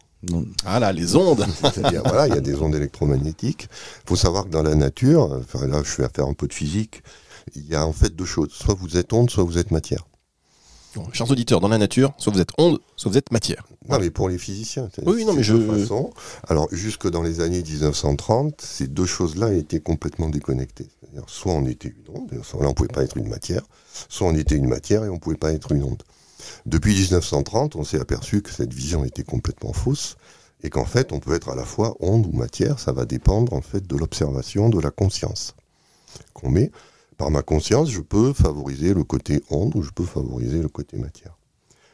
Ah 0.66 0.80
là, 0.80 0.92
les 0.92 1.16
ondes 1.16 1.46
voilà, 2.06 2.28
il 2.28 2.34
y 2.34 2.38
a 2.38 2.42
des 2.42 2.56
ondes 2.56 2.76
électromagnétiques. 2.76 3.68
Il 4.04 4.10
faut 4.10 4.16
savoir 4.16 4.46
que 4.46 4.50
dans 4.50 4.64
la 4.64 4.76
nature, 4.76 5.40
enfin 5.42 5.68
là 5.68 5.82
je 5.84 6.02
vais 6.02 6.08
faire 6.14 6.26
un 6.26 6.34
peu 6.34 6.48
de 6.48 6.54
physique, 6.54 7.04
il 7.56 7.68
y 7.68 7.76
a 7.76 7.86
en 7.86 7.94
fait 7.94 8.16
deux 8.16 8.26
choses. 8.26 8.52
Soit 8.52 8.76
vous 8.76 8.98
êtes 8.98 9.14
onde, 9.14 9.30
soit 9.30 9.44
vous 9.44 9.58
êtes 9.58 9.72
matière. 9.72 10.06
chers 11.14 11.30
auditeurs, 11.30 11.60
dans 11.60 11.68
la 11.68 11.78
nature, 11.78 12.14
soit 12.18 12.34
vous 12.34 12.42
êtes 12.42 12.52
onde, 12.58 12.80
soit 12.96 13.12
vous 13.12 13.18
êtes 13.18 13.32
matière. 13.32 13.66
Non, 13.90 14.00
mais 14.00 14.10
pour 14.10 14.30
les 14.30 14.38
physiciens. 14.38 14.90
Oui, 15.06 15.26
non, 15.26 15.34
mais 15.34 15.44
je. 15.44 15.56
Façon. 15.56 16.12
Alors, 16.48 16.68
jusque 16.72 17.10
dans 17.10 17.22
les 17.22 17.40
années 17.42 17.62
1930, 17.62 18.62
ces 18.62 18.88
deux 18.88 19.06
choses-là 19.06 19.54
étaient 19.54 19.80
complètement 19.80 20.30
déconnectées. 20.30 20.88
soit 21.28 21.54
on 21.54 21.66
était 21.66 21.90
une 21.90 22.16
onde, 22.16 22.32
là 22.32 22.40
on 22.54 22.70
ne 22.70 22.74
pouvait 22.74 22.90
pas 22.90 23.04
être 23.04 23.18
une 23.18 23.28
matière, 23.28 23.62
soit 24.10 24.28
on 24.28 24.36
était 24.36 24.56
une 24.56 24.68
matière 24.68 25.04
et 25.04 25.10
on 25.10 25.16
ne 25.16 25.20
pouvait 25.20 25.38
pas 25.38 25.54
être 25.54 25.72
une 25.72 25.84
onde. 25.84 26.02
Depuis 26.66 26.94
1930, 26.94 27.76
on 27.76 27.84
s'est 27.84 28.00
aperçu 28.00 28.42
que 28.42 28.52
cette 28.52 28.74
vision 28.74 29.04
était 29.04 29.24
complètement 29.24 29.74
fausse 29.74 30.18
et 30.64 30.70
qu'en 30.70 30.86
fait, 30.86 31.12
on 31.12 31.20
peut 31.20 31.34
être 31.34 31.50
à 31.50 31.56
la 31.56 31.66
fois 31.66 31.96
onde 32.00 32.26
ou 32.26 32.32
matière, 32.32 32.80
ça 32.80 32.92
va 32.92 33.06
dépendre 33.06 33.54
en 33.54 33.62
fait 33.62 33.86
de 33.86 33.96
l'observation, 33.96 34.70
de 34.70 34.80
la 34.80 34.92
conscience 34.92 35.56
qu'on 36.34 36.50
met. 36.50 36.72
Par 37.18 37.32
ma 37.32 37.44
conscience, 37.44 37.90
je 37.90 38.02
peux 38.02 38.34
favoriser 38.34 38.94
le 38.94 39.04
côté 39.04 39.44
onde 39.50 39.76
ou 39.76 39.82
je 39.82 39.92
peux 39.92 40.06
favoriser 40.06 40.62
le 40.62 40.70
côté 40.70 40.98
matière. 40.98 41.38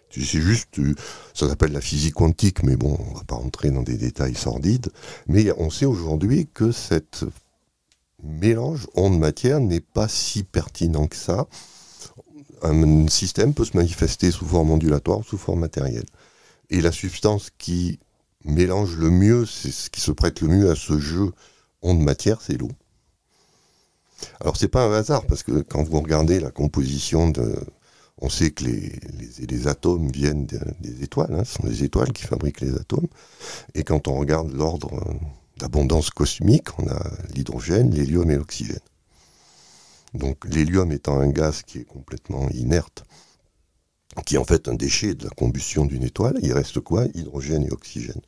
C'est 0.10 0.42
juste, 0.42 0.80
euh, 0.80 0.94
ça 1.34 1.48
s'appelle 1.48 1.72
la 1.72 1.80
physique 1.80 2.16
quantique, 2.16 2.64
mais 2.64 2.76
bon, 2.76 2.98
on 3.00 3.14
va 3.14 3.24
pas 3.24 3.36
rentrer 3.36 3.72
dans 3.72 3.84
des 3.84 3.98
détails 3.98 4.36
sordides. 4.36 4.90
Mais 5.28 5.52
on 5.58 5.70
sait 5.70 5.86
aujourd'hui 5.86 6.50
que 6.54 6.72
cette 6.72 7.24
mélange 8.24 8.88
onde-matière 8.96 9.60
n'est 9.60 9.80
pas 9.80 10.08
si 10.08 10.44
pertinent 10.44 11.08
que 11.08 11.16
ça 11.16 11.48
un 12.62 13.08
système 13.08 13.54
peut 13.54 13.66
se 13.66 13.76
manifester 13.76 14.32
sous 14.32 14.46
forme 14.46 14.72
ondulatoire 14.72 15.20
ou 15.20 15.24
sous 15.24 15.38
forme 15.38 15.60
matérielle. 15.60 16.06
Et 16.70 16.82
la 16.82 16.92
substance 16.92 17.50
qui 17.58 18.00
mélange 18.46 18.96
le 18.98 19.10
mieux, 19.10 19.46
c'est 19.46 19.72
ce 19.72 19.90
qui 19.90 20.02
se 20.02 20.12
prête 20.12 20.42
le 20.42 20.48
mieux 20.48 20.70
à 20.70 20.76
ce 20.76 21.00
jeu 21.00 21.32
onde-matière, 21.82 22.42
c'est 22.42 22.58
l'eau. 22.58 22.72
Alors 24.40 24.58
c'est 24.58 24.68
pas 24.68 24.86
un 24.86 24.94
hasard, 24.94 25.26
parce 25.26 25.44
que 25.44 25.62
quand 25.62 25.84
vous 25.84 26.00
regardez 26.00 26.40
la 26.40 26.52
composition 26.52 27.30
de... 27.30 27.56
On 28.24 28.30
sait 28.30 28.52
que 28.52 28.64
les, 28.64 29.68
atomes 29.68 30.12
viennent 30.12 30.46
des 30.46 31.04
étoiles, 31.04 31.34
hein, 31.34 31.44
ce 31.44 31.54
sont 31.56 31.66
les 31.66 31.84
étoiles 31.84 32.14
qui 32.14 32.22
fabriquent 32.24 32.62
les 32.62 32.76
atomes. 32.76 33.08
Et 33.74 33.84
quand 33.84 34.08
on 34.08 34.14
regarde 34.14 34.52
l'ordre 34.54 34.92
d'abondance 35.58 36.12
cosmique, 36.12 36.68
on 36.78 36.88
a 36.88 37.04
l'hydrogène, 37.34 37.90
l'hélium 37.90 38.30
et 38.30 38.36
l'oxygène. 38.36 38.78
Donc 40.14 40.46
l'hélium 40.46 40.92
étant 40.92 41.20
un 41.20 41.30
gaz 41.30 41.64
qui 41.64 41.80
est 41.80 41.86
complètement 41.86 42.50
inerte, 42.50 43.04
qui 44.26 44.36
est 44.36 44.38
en 44.38 44.44
fait 44.44 44.68
un 44.68 44.74
déchet 44.74 45.16
de 45.16 45.24
la 45.24 45.30
combustion 45.30 45.86
d'une 45.86 46.04
étoile, 46.04 46.38
il 46.42 46.54
reste 46.54 46.80
quoi? 46.82 47.06
Hydrogène 47.14 47.64
et 47.64 47.72
oxygène. 47.72 48.22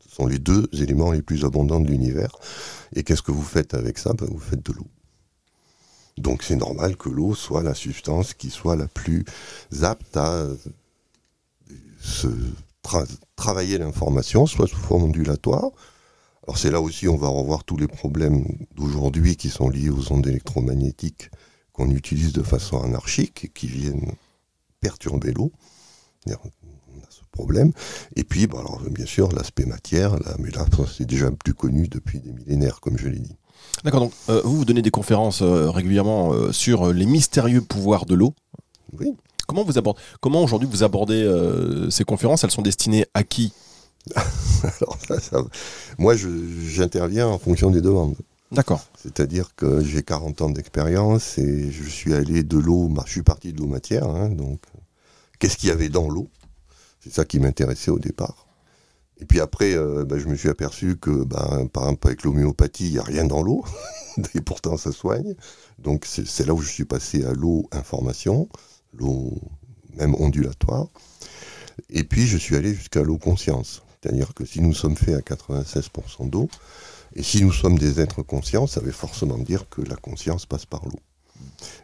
Ce 0.00 0.14
sont 0.14 0.26
les 0.26 0.38
deux 0.38 0.68
éléments 0.72 1.12
les 1.12 1.22
plus 1.22 1.44
abondants 1.44 1.80
de 1.80 1.88
l'univers. 1.88 2.36
Et 2.94 3.02
qu'est-ce 3.02 3.22
que 3.22 3.32
vous 3.32 3.42
faites 3.42 3.74
avec 3.74 3.98
ça? 3.98 4.12
Ben, 4.12 4.26
Vous 4.30 4.38
faites 4.38 4.64
de 4.64 4.72
l'eau. 4.72 4.86
Donc 6.16 6.42
c'est 6.42 6.56
normal 6.56 6.96
que 6.96 7.08
l'eau 7.08 7.34
soit 7.34 7.62
la 7.62 7.74
substance 7.74 8.34
qui 8.34 8.50
soit 8.50 8.76
la 8.76 8.88
plus 8.88 9.24
apte 9.82 10.16
à 10.16 10.46
se 12.00 12.28
travailler 13.36 13.78
l'information, 13.78 14.46
soit 14.46 14.66
sous 14.66 14.76
forme 14.76 15.04
ondulatoire, 15.04 15.70
alors 16.48 16.58
c'est 16.58 16.70
là 16.70 16.80
aussi 16.80 17.06
on 17.08 17.16
va 17.16 17.28
revoir 17.28 17.62
tous 17.62 17.76
les 17.76 17.86
problèmes 17.86 18.42
d'aujourd'hui 18.74 19.36
qui 19.36 19.50
sont 19.50 19.68
liés 19.68 19.90
aux 19.90 20.12
ondes 20.12 20.26
électromagnétiques 20.26 21.30
qu'on 21.78 21.90
utilise 21.90 22.32
de 22.32 22.42
façon 22.42 22.82
anarchique 22.82 23.44
et 23.44 23.48
qui 23.48 23.66
viennent 23.68 24.12
perturber 24.80 25.32
l'eau. 25.32 25.52
On 26.26 26.32
a 26.32 27.10
ce 27.10 27.20
problème. 27.30 27.72
Et 28.16 28.24
puis, 28.24 28.46
bah, 28.46 28.58
alors, 28.58 28.80
bien 28.90 29.06
sûr, 29.06 29.30
l'aspect 29.32 29.64
matière, 29.64 30.18
là, 30.18 30.34
mais 30.38 30.50
là, 30.50 30.66
c'est 30.96 31.06
déjà 31.06 31.30
plus 31.30 31.54
connu 31.54 31.86
depuis 31.86 32.18
des 32.18 32.32
millénaires, 32.32 32.80
comme 32.80 32.98
je 32.98 33.08
l'ai 33.08 33.20
dit. 33.20 33.36
D'accord, 33.84 34.00
donc 34.00 34.12
euh, 34.28 34.40
vous, 34.44 34.58
vous 34.58 34.64
donnez 34.64 34.82
des 34.82 34.90
conférences 34.90 35.42
euh, 35.42 35.70
régulièrement 35.70 36.32
euh, 36.32 36.52
sur 36.52 36.92
les 36.92 37.06
mystérieux 37.06 37.60
pouvoirs 37.60 38.06
de 38.06 38.14
l'eau. 38.14 38.34
Oui. 38.98 39.14
Comment 39.46 39.64
vous 39.64 39.78
abordez, 39.78 40.00
comment 40.20 40.42
aujourd'hui 40.42 40.68
vous 40.70 40.82
abordez 40.82 41.26
ces 41.90 42.04
conférences? 42.04 42.44
Elles 42.44 42.50
sont 42.50 42.60
destinées 42.60 43.06
à 43.14 43.22
qui? 43.22 43.54
moi, 45.98 46.14
j'interviens 46.16 47.28
en 47.28 47.38
fonction 47.38 47.70
des 47.70 47.80
demandes. 47.80 48.16
D'accord. 48.50 48.84
C'est-à-dire 48.96 49.54
que 49.54 49.84
j'ai 49.84 50.02
40 50.02 50.42
ans 50.42 50.50
d'expérience 50.50 51.36
et 51.36 51.70
je 51.70 51.84
suis 51.84 52.14
allé 52.14 52.42
de 52.42 52.58
l'eau, 52.58 52.90
je 53.04 53.10
suis 53.10 53.22
parti 53.22 53.52
de 53.52 53.58
l'eau 53.58 53.66
matière, 53.66 54.08
hein, 54.08 54.30
donc 54.30 54.60
qu'est-ce 55.38 55.58
qu'il 55.58 55.68
y 55.68 55.72
avait 55.72 55.90
dans 55.90 56.08
l'eau? 56.08 56.28
C'est 57.00 57.12
ça 57.12 57.24
qui 57.24 57.38
m'intéressait 57.40 57.90
au 57.90 57.98
départ. 57.98 58.46
Et 59.20 59.24
puis 59.26 59.40
après, 59.40 59.74
euh, 59.74 60.04
bah, 60.04 60.18
je 60.18 60.26
me 60.28 60.34
suis 60.34 60.48
aperçu 60.48 60.96
que, 60.96 61.24
bah, 61.24 61.60
par 61.72 61.84
exemple, 61.84 62.06
avec 62.06 62.22
l'homéopathie, 62.22 62.86
il 62.86 62.92
n'y 62.92 62.98
a 62.98 63.02
rien 63.02 63.24
dans 63.24 63.42
l'eau, 63.42 63.64
et 64.34 64.40
pourtant 64.40 64.76
ça 64.76 64.92
soigne. 64.92 65.34
Donc 65.78 66.06
c'est 66.06 66.46
là 66.46 66.54
où 66.54 66.60
je 66.60 66.70
suis 66.70 66.84
passé 66.84 67.24
à 67.24 67.32
l'eau 67.32 67.68
information, 67.72 68.48
l'eau 68.94 69.38
même 69.96 70.14
ondulatoire. 70.14 70.88
Et 71.90 72.04
puis 72.04 72.26
je 72.26 72.38
suis 72.38 72.56
allé 72.56 72.74
jusqu'à 72.74 73.02
l'eau 73.02 73.18
conscience. 73.18 73.82
C'est-à-dire 74.02 74.34
que 74.34 74.44
si 74.44 74.60
nous 74.60 74.72
sommes 74.74 74.96
faits 74.96 75.16
à 75.16 75.22
96% 75.22 76.30
d'eau, 76.30 76.48
et 77.14 77.22
si 77.22 77.42
nous 77.44 77.52
sommes 77.52 77.78
des 77.78 78.00
êtres 78.00 78.22
conscients, 78.22 78.66
ça 78.66 78.80
veut 78.80 78.92
forcément 78.92 79.38
dire 79.38 79.68
que 79.68 79.82
la 79.82 79.96
conscience 79.96 80.46
passe 80.46 80.66
par 80.66 80.84
l'eau. 80.84 80.98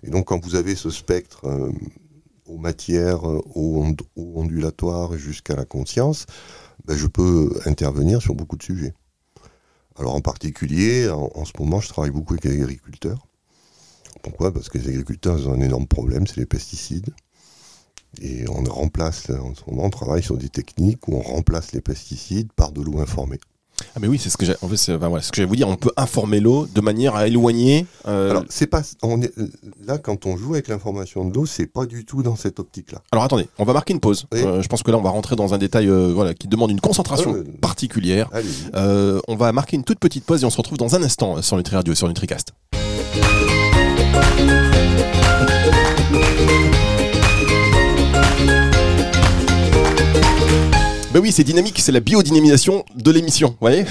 Et 0.02 0.10
donc 0.10 0.26
quand 0.26 0.42
vous 0.44 0.54
avez 0.54 0.76
ce 0.76 0.90
spectre 0.90 1.46
euh, 1.46 1.72
aux 2.46 2.58
matières, 2.58 3.28
euh, 3.28 3.42
aux, 3.54 3.82
ond- 3.84 3.96
aux 4.16 4.40
ondulatoires 4.40 5.16
jusqu'à 5.18 5.56
la 5.56 5.64
conscience, 5.64 6.26
ben, 6.86 6.96
je 6.96 7.06
peux 7.06 7.58
intervenir 7.66 8.22
sur 8.22 8.34
beaucoup 8.34 8.56
de 8.56 8.62
sujets. 8.64 8.94
Alors 9.96 10.14
en 10.14 10.20
particulier, 10.20 11.08
en, 11.08 11.30
en 11.34 11.44
ce 11.44 11.52
moment, 11.58 11.80
je 11.80 11.88
travaille 11.88 12.10
beaucoup 12.12 12.34
avec 12.34 12.44
les 12.44 12.52
agriculteurs. 12.62 13.26
Pourquoi? 14.22 14.52
Parce 14.52 14.68
que 14.68 14.78
les 14.78 14.88
agriculteurs 14.88 15.38
ils 15.38 15.48
ont 15.48 15.54
un 15.54 15.60
énorme 15.60 15.86
problème, 15.86 16.26
c'est 16.26 16.38
les 16.38 16.46
pesticides. 16.46 17.10
Et 18.22 18.44
on 18.48 18.62
remplace, 18.64 19.30
en 19.30 19.54
ce 19.54 19.62
moment, 19.70 19.84
on 19.84 19.90
travaille 19.90 20.22
sur 20.22 20.36
des 20.36 20.48
techniques 20.48 21.06
où 21.08 21.16
on 21.16 21.22
remplace 21.22 21.72
les 21.72 21.80
pesticides 21.80 22.52
par 22.52 22.72
de 22.72 22.82
l'eau 22.82 23.00
informée. 23.00 23.38
Ah 23.96 23.98
mais 24.00 24.06
oui, 24.06 24.18
c'est 24.18 24.30
ce 24.30 24.36
que 24.36 24.46
j'ai. 24.46 24.54
En 24.62 24.68
fait, 24.68 24.76
c'est 24.76 24.96
voilà, 24.96 25.20
ce 25.20 25.30
que 25.30 25.36
j'allais 25.36 25.48
vous 25.48 25.56
dire. 25.56 25.68
On 25.68 25.76
peut 25.76 25.90
informer 25.96 26.38
l'eau 26.38 26.66
de 26.66 26.80
manière 26.80 27.16
à 27.16 27.26
éloigner. 27.26 27.86
euh, 28.06 28.30
Alors, 28.30 28.44
c'est 28.48 28.68
pas, 28.68 28.82
on 29.02 29.20
est, 29.20 29.32
là, 29.84 29.98
quand 29.98 30.26
on 30.26 30.36
joue 30.36 30.54
avec 30.54 30.68
l'information 30.68 31.24
de 31.24 31.34
l'eau, 31.34 31.44
c'est 31.44 31.66
pas 31.66 31.84
du 31.84 32.04
tout 32.04 32.22
dans 32.22 32.36
cette 32.36 32.60
optique-là. 32.60 33.02
Alors 33.10 33.24
attendez, 33.24 33.48
on 33.58 33.64
va 33.64 33.72
marquer 33.72 33.92
une 33.92 34.00
pause. 34.00 34.26
Oui. 34.32 34.42
Euh, 34.42 34.62
je 34.62 34.68
pense 34.68 34.84
que 34.84 34.90
là, 34.92 34.96
on 34.96 35.02
va 35.02 35.10
rentrer 35.10 35.34
dans 35.34 35.54
un 35.54 35.58
détail 35.58 35.88
euh, 35.88 36.12
voilà, 36.14 36.34
qui 36.34 36.46
demande 36.46 36.70
une 36.70 36.80
concentration 36.80 37.32
ouais. 37.32 37.42
particulière. 37.60 38.30
Euh, 38.74 39.20
on 39.26 39.34
va 39.34 39.50
marquer 39.52 39.76
une 39.76 39.84
toute 39.84 39.98
petite 39.98 40.24
pause 40.24 40.42
et 40.42 40.46
on 40.46 40.50
se 40.50 40.56
retrouve 40.56 40.78
dans 40.78 40.94
un 40.94 41.02
instant 41.02 41.42
sur 41.42 41.56
Nutri 41.56 41.74
Radio 41.74 41.94
sur 41.96 42.06
NutriCast. 42.06 42.52
Ben 51.14 51.20
oui, 51.20 51.30
c'est 51.30 51.44
dynamique, 51.44 51.78
c'est 51.80 51.92
la 51.92 52.00
biodynamisation 52.00 52.84
de 52.96 53.10
l'émission, 53.12 53.50
vous 53.50 53.56
voyez 53.60 53.84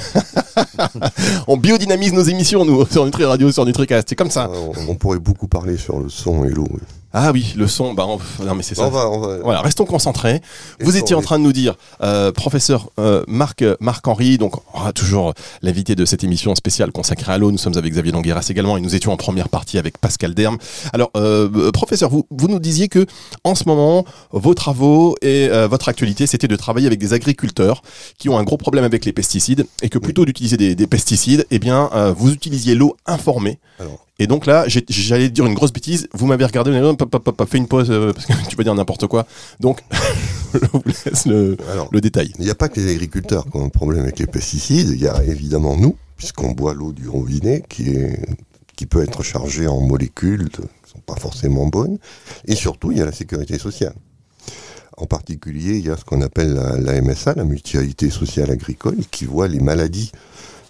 On 1.47 1.55
biodynamise 1.55 2.11
nos 2.11 2.23
émissions, 2.23 2.65
nous, 2.65 2.85
sur 2.85 3.05
Nutri 3.05 3.23
Radio, 3.23 3.49
sur 3.49 3.65
NutriCast, 3.65 4.09
c'est 4.09 4.15
comme 4.17 4.29
ça. 4.29 4.49
Euh, 4.53 4.73
on, 4.87 4.91
on 4.91 4.95
pourrait 4.95 5.19
beaucoup 5.19 5.47
parler 5.47 5.77
sur 5.77 6.01
le 6.01 6.09
son 6.09 6.43
et 6.43 6.49
l'eau. 6.49 6.67
oui. 6.69 6.81
Ah 7.15 7.31
oui, 7.31 7.53
le 7.55 7.67
son, 7.67 7.93
bah, 7.93 8.05
on- 8.07 8.43
non 8.43 8.55
mais 8.55 8.63
c'est 8.63 8.73
ça. 8.73 8.87
On 8.87 8.89
va, 8.89 9.07
on 9.09 9.19
va. 9.19 9.37
Voilà, 9.43 9.61
restons 9.61 9.85
concentrés. 9.85 10.41
Vous 10.79 10.97
étiez 10.97 11.15
en 11.15 11.21
train 11.21 11.37
de 11.37 11.43
nous 11.43 11.53
dire, 11.53 11.75
euh, 12.01 12.31
professeur 12.31 12.89
euh, 12.99 13.23
Marc 13.27 13.63
Marc 13.79 14.07
Henry, 14.07 14.37
donc 14.39 14.53
toujours 14.95 15.33
l'invité 15.61 15.95
de 15.95 16.05
cette 16.05 16.23
émission 16.23 16.55
spéciale 16.55 16.91
consacrée 16.91 17.31
à 17.31 17.37
l'eau. 17.37 17.51
Nous 17.51 17.57
sommes 17.59 17.77
avec 17.77 17.93
Xavier 17.93 18.11
Longueras 18.11 18.47
également 18.49 18.77
et 18.77 18.81
nous 18.81 18.95
étions 18.95 19.11
en 19.13 19.17
première 19.17 19.49
partie 19.49 19.77
avec 19.77 19.99
Pascal 19.99 20.33
Derme. 20.33 20.57
Alors, 20.91 21.11
euh, 21.15 21.47
euh, 21.55 21.71
professeur, 21.71 22.09
vous, 22.09 22.25
vous 22.31 22.47
nous 22.47 22.59
disiez 22.59 22.87
que 22.87 23.05
en 23.43 23.53
ce 23.53 23.65
moment, 23.67 24.05
vos 24.31 24.55
travaux 24.55 25.15
et 25.21 25.49
euh, 25.49 25.67
votre 25.67 25.89
actualité, 25.89 26.25
c'était 26.25 26.47
de 26.47 26.55
travailler 26.55 26.87
avec 26.87 26.99
des 26.99 27.13
agriculteurs 27.13 27.83
qui 28.17 28.27
ont 28.29 28.37
un 28.39 28.43
gros 28.43 28.57
problème 28.57 28.85
avec 28.85 29.05
les 29.05 29.13
pesticides 29.13 29.67
et 29.83 29.89
que 29.89 29.99
plutôt 29.99 30.25
d'utiliser 30.25 30.57
des, 30.57 30.73
des 30.73 30.87
pesticides, 30.87 31.45
eh 31.51 31.59
bien, 31.59 31.89
euh, 31.93 32.11
vous 32.17 32.31
utilisiez 32.31 32.73
l'eau 32.73 32.95
informée. 33.05 33.59
Alors, 33.79 33.99
Et 34.19 34.27
donc 34.27 34.45
là, 34.45 34.65
j'allais 34.67 35.29
dire 35.29 35.45
une 35.45 35.55
grosse 35.55 35.73
bêtise. 35.73 36.07
Vous 36.13 36.27
m'avez 36.27 36.45
regardé, 36.45 36.71
vous 36.71 36.85
hop, 36.85 37.01
hop, 37.01 37.15
hop, 37.15 37.27
hop, 37.27 37.49
fais 37.49 37.57
une 37.57 37.67
pause 37.67 37.89
euh, 37.89 38.13
parce 38.13 38.27
que 38.27 38.33
tu 38.49 38.55
peux 38.55 38.63
dire 38.63 38.75
n'importe 38.75 39.07
quoi. 39.07 39.25
Donc, 39.59 39.81
je 40.53 40.59
vous 40.71 40.83
laisse 40.85 41.25
le, 41.25 41.57
alors, 41.71 41.89
le 41.91 41.99
détail. 41.99 42.31
il 42.37 42.45
n'y 42.45 42.51
a 42.51 42.55
pas 42.55 42.69
que 42.69 42.79
les 42.79 42.91
agriculteurs 42.91 43.45
qui 43.45 43.57
ont 43.57 43.65
un 43.65 43.69
problème 43.69 44.03
avec 44.03 44.19
les 44.19 44.27
pesticides. 44.27 44.89
Il 44.89 45.01
y 45.01 45.07
a 45.07 45.23
évidemment 45.23 45.75
nous, 45.77 45.95
puisqu'on 46.15 46.51
boit 46.51 46.73
l'eau 46.73 46.93
du 46.93 47.09
robinet, 47.09 47.63
qui 47.67 47.89
est 47.89 48.19
qui 48.75 48.85
peut 48.87 49.03
être 49.03 49.23
chargée 49.23 49.67
en 49.67 49.81
molécules 49.81 50.49
qui 50.49 50.61
sont 50.91 50.99
pas 51.05 51.15
forcément 51.15 51.67
bonnes. 51.67 51.99
Et 52.45 52.55
surtout, 52.55 52.91
il 52.91 52.97
y 52.97 53.01
a 53.01 53.05
la 53.05 53.11
sécurité 53.11 53.59
sociale. 53.59 53.93
En 54.97 55.05
particulier, 55.05 55.77
il 55.77 55.85
y 55.85 55.89
a 55.89 55.97
ce 55.97 56.03
qu'on 56.03 56.21
appelle 56.21 56.53
la, 56.53 56.77
la 56.77 57.01
MSA, 57.01 57.33
la 57.35 57.43
mutualité 57.43 58.09
sociale 58.09 58.51
agricole, 58.51 58.97
qui 59.11 59.25
voit 59.25 59.47
les 59.47 59.59
maladies 59.59 60.11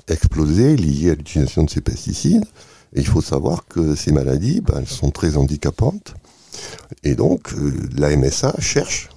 exploser 0.07 0.75
liées 0.75 1.11
à 1.11 1.15
l'utilisation 1.15 1.63
de 1.63 1.69
ces 1.69 1.81
pesticides. 1.81 2.45
Il 2.95 3.07
faut 3.07 3.21
savoir 3.21 3.65
que 3.65 3.95
ces 3.95 4.11
maladies, 4.11 4.61
ben, 4.61 4.79
elles 4.79 4.87
sont 4.87 5.11
très 5.11 5.37
handicapantes. 5.37 6.13
Et 7.03 7.15
donc, 7.15 7.53
euh, 7.53 7.73
la 7.97 8.15
MSA 8.15 8.55
cherche 8.59 9.09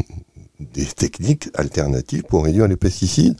des 0.60 0.86
techniques 0.86 1.50
alternatives 1.54 2.22
pour 2.22 2.44
réduire 2.44 2.68
les 2.68 2.76
pesticides, 2.76 3.36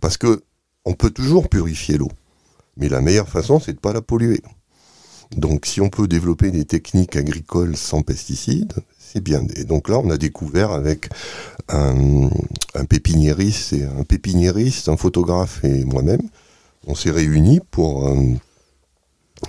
parce 0.00 0.16
que 0.16 0.42
on 0.84 0.94
peut 0.94 1.10
toujours 1.10 1.48
purifier 1.48 1.96
l'eau, 1.96 2.10
mais 2.76 2.88
la 2.88 3.00
meilleure 3.00 3.28
façon, 3.28 3.60
c'est 3.60 3.72
de 3.72 3.78
pas 3.78 3.92
la 3.92 4.02
polluer. 4.02 4.42
Donc, 5.36 5.64
si 5.64 5.80
on 5.80 5.88
peut 5.88 6.08
développer 6.08 6.50
des 6.50 6.64
techniques 6.64 7.16
agricoles 7.16 7.76
sans 7.76 8.02
pesticides, 8.02 8.74
c'est 8.98 9.22
bien. 9.22 9.46
Et 9.56 9.64
donc 9.64 9.88
là, 9.88 9.98
on 9.98 10.10
a 10.10 10.16
découvert 10.16 10.72
avec 10.72 11.08
un, 11.68 12.28
pépiniériste, 12.88 13.74
un 13.98 14.04
pépiniériste, 14.04 14.88
un 14.88 14.96
photographe 14.96 15.64
et 15.64 15.84
moi-même, 15.84 16.22
on 16.86 16.94
s'est 16.94 17.10
réunis 17.10 17.60
pour 17.70 18.08
euh, 18.08 18.14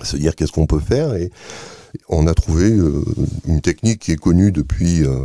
se 0.02 0.16
dire 0.16 0.34
qu'est-ce 0.34 0.52
qu'on 0.52 0.66
peut 0.66 0.80
faire 0.80 1.14
et 1.14 1.30
on 2.08 2.26
a 2.26 2.34
trouvé 2.34 2.70
euh, 2.70 3.04
une 3.46 3.60
technique 3.60 4.00
qui 4.00 4.12
est 4.12 4.16
connue 4.16 4.52
depuis 4.52 5.04
euh, 5.04 5.18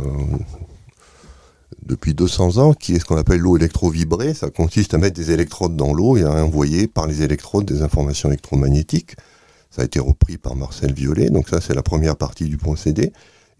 depuis 1.82 2.14
200 2.14 2.58
ans, 2.58 2.72
qui 2.72 2.94
est 2.94 3.00
ce 3.00 3.04
qu'on 3.04 3.16
appelle 3.16 3.40
l'eau 3.40 3.56
électrovibrée. 3.56 4.34
Ça 4.34 4.50
consiste 4.50 4.94
à 4.94 4.98
mettre 4.98 5.16
des 5.16 5.32
électrodes 5.32 5.76
dans 5.76 5.92
l'eau 5.92 6.16
et 6.16 6.22
à 6.22 6.44
envoyer 6.44 6.86
par 6.86 7.06
les 7.06 7.22
électrodes 7.22 7.64
des 7.64 7.82
informations 7.82 8.28
électromagnétiques. 8.28 9.16
Ça 9.70 9.82
a 9.82 9.84
été 9.84 9.98
repris 9.98 10.38
par 10.38 10.56
Marcel 10.56 10.92
Violet, 10.92 11.30
donc 11.30 11.48
ça 11.48 11.60
c'est 11.60 11.74
la 11.74 11.82
première 11.82 12.16
partie 12.16 12.44
du 12.44 12.56
procédé. 12.56 13.12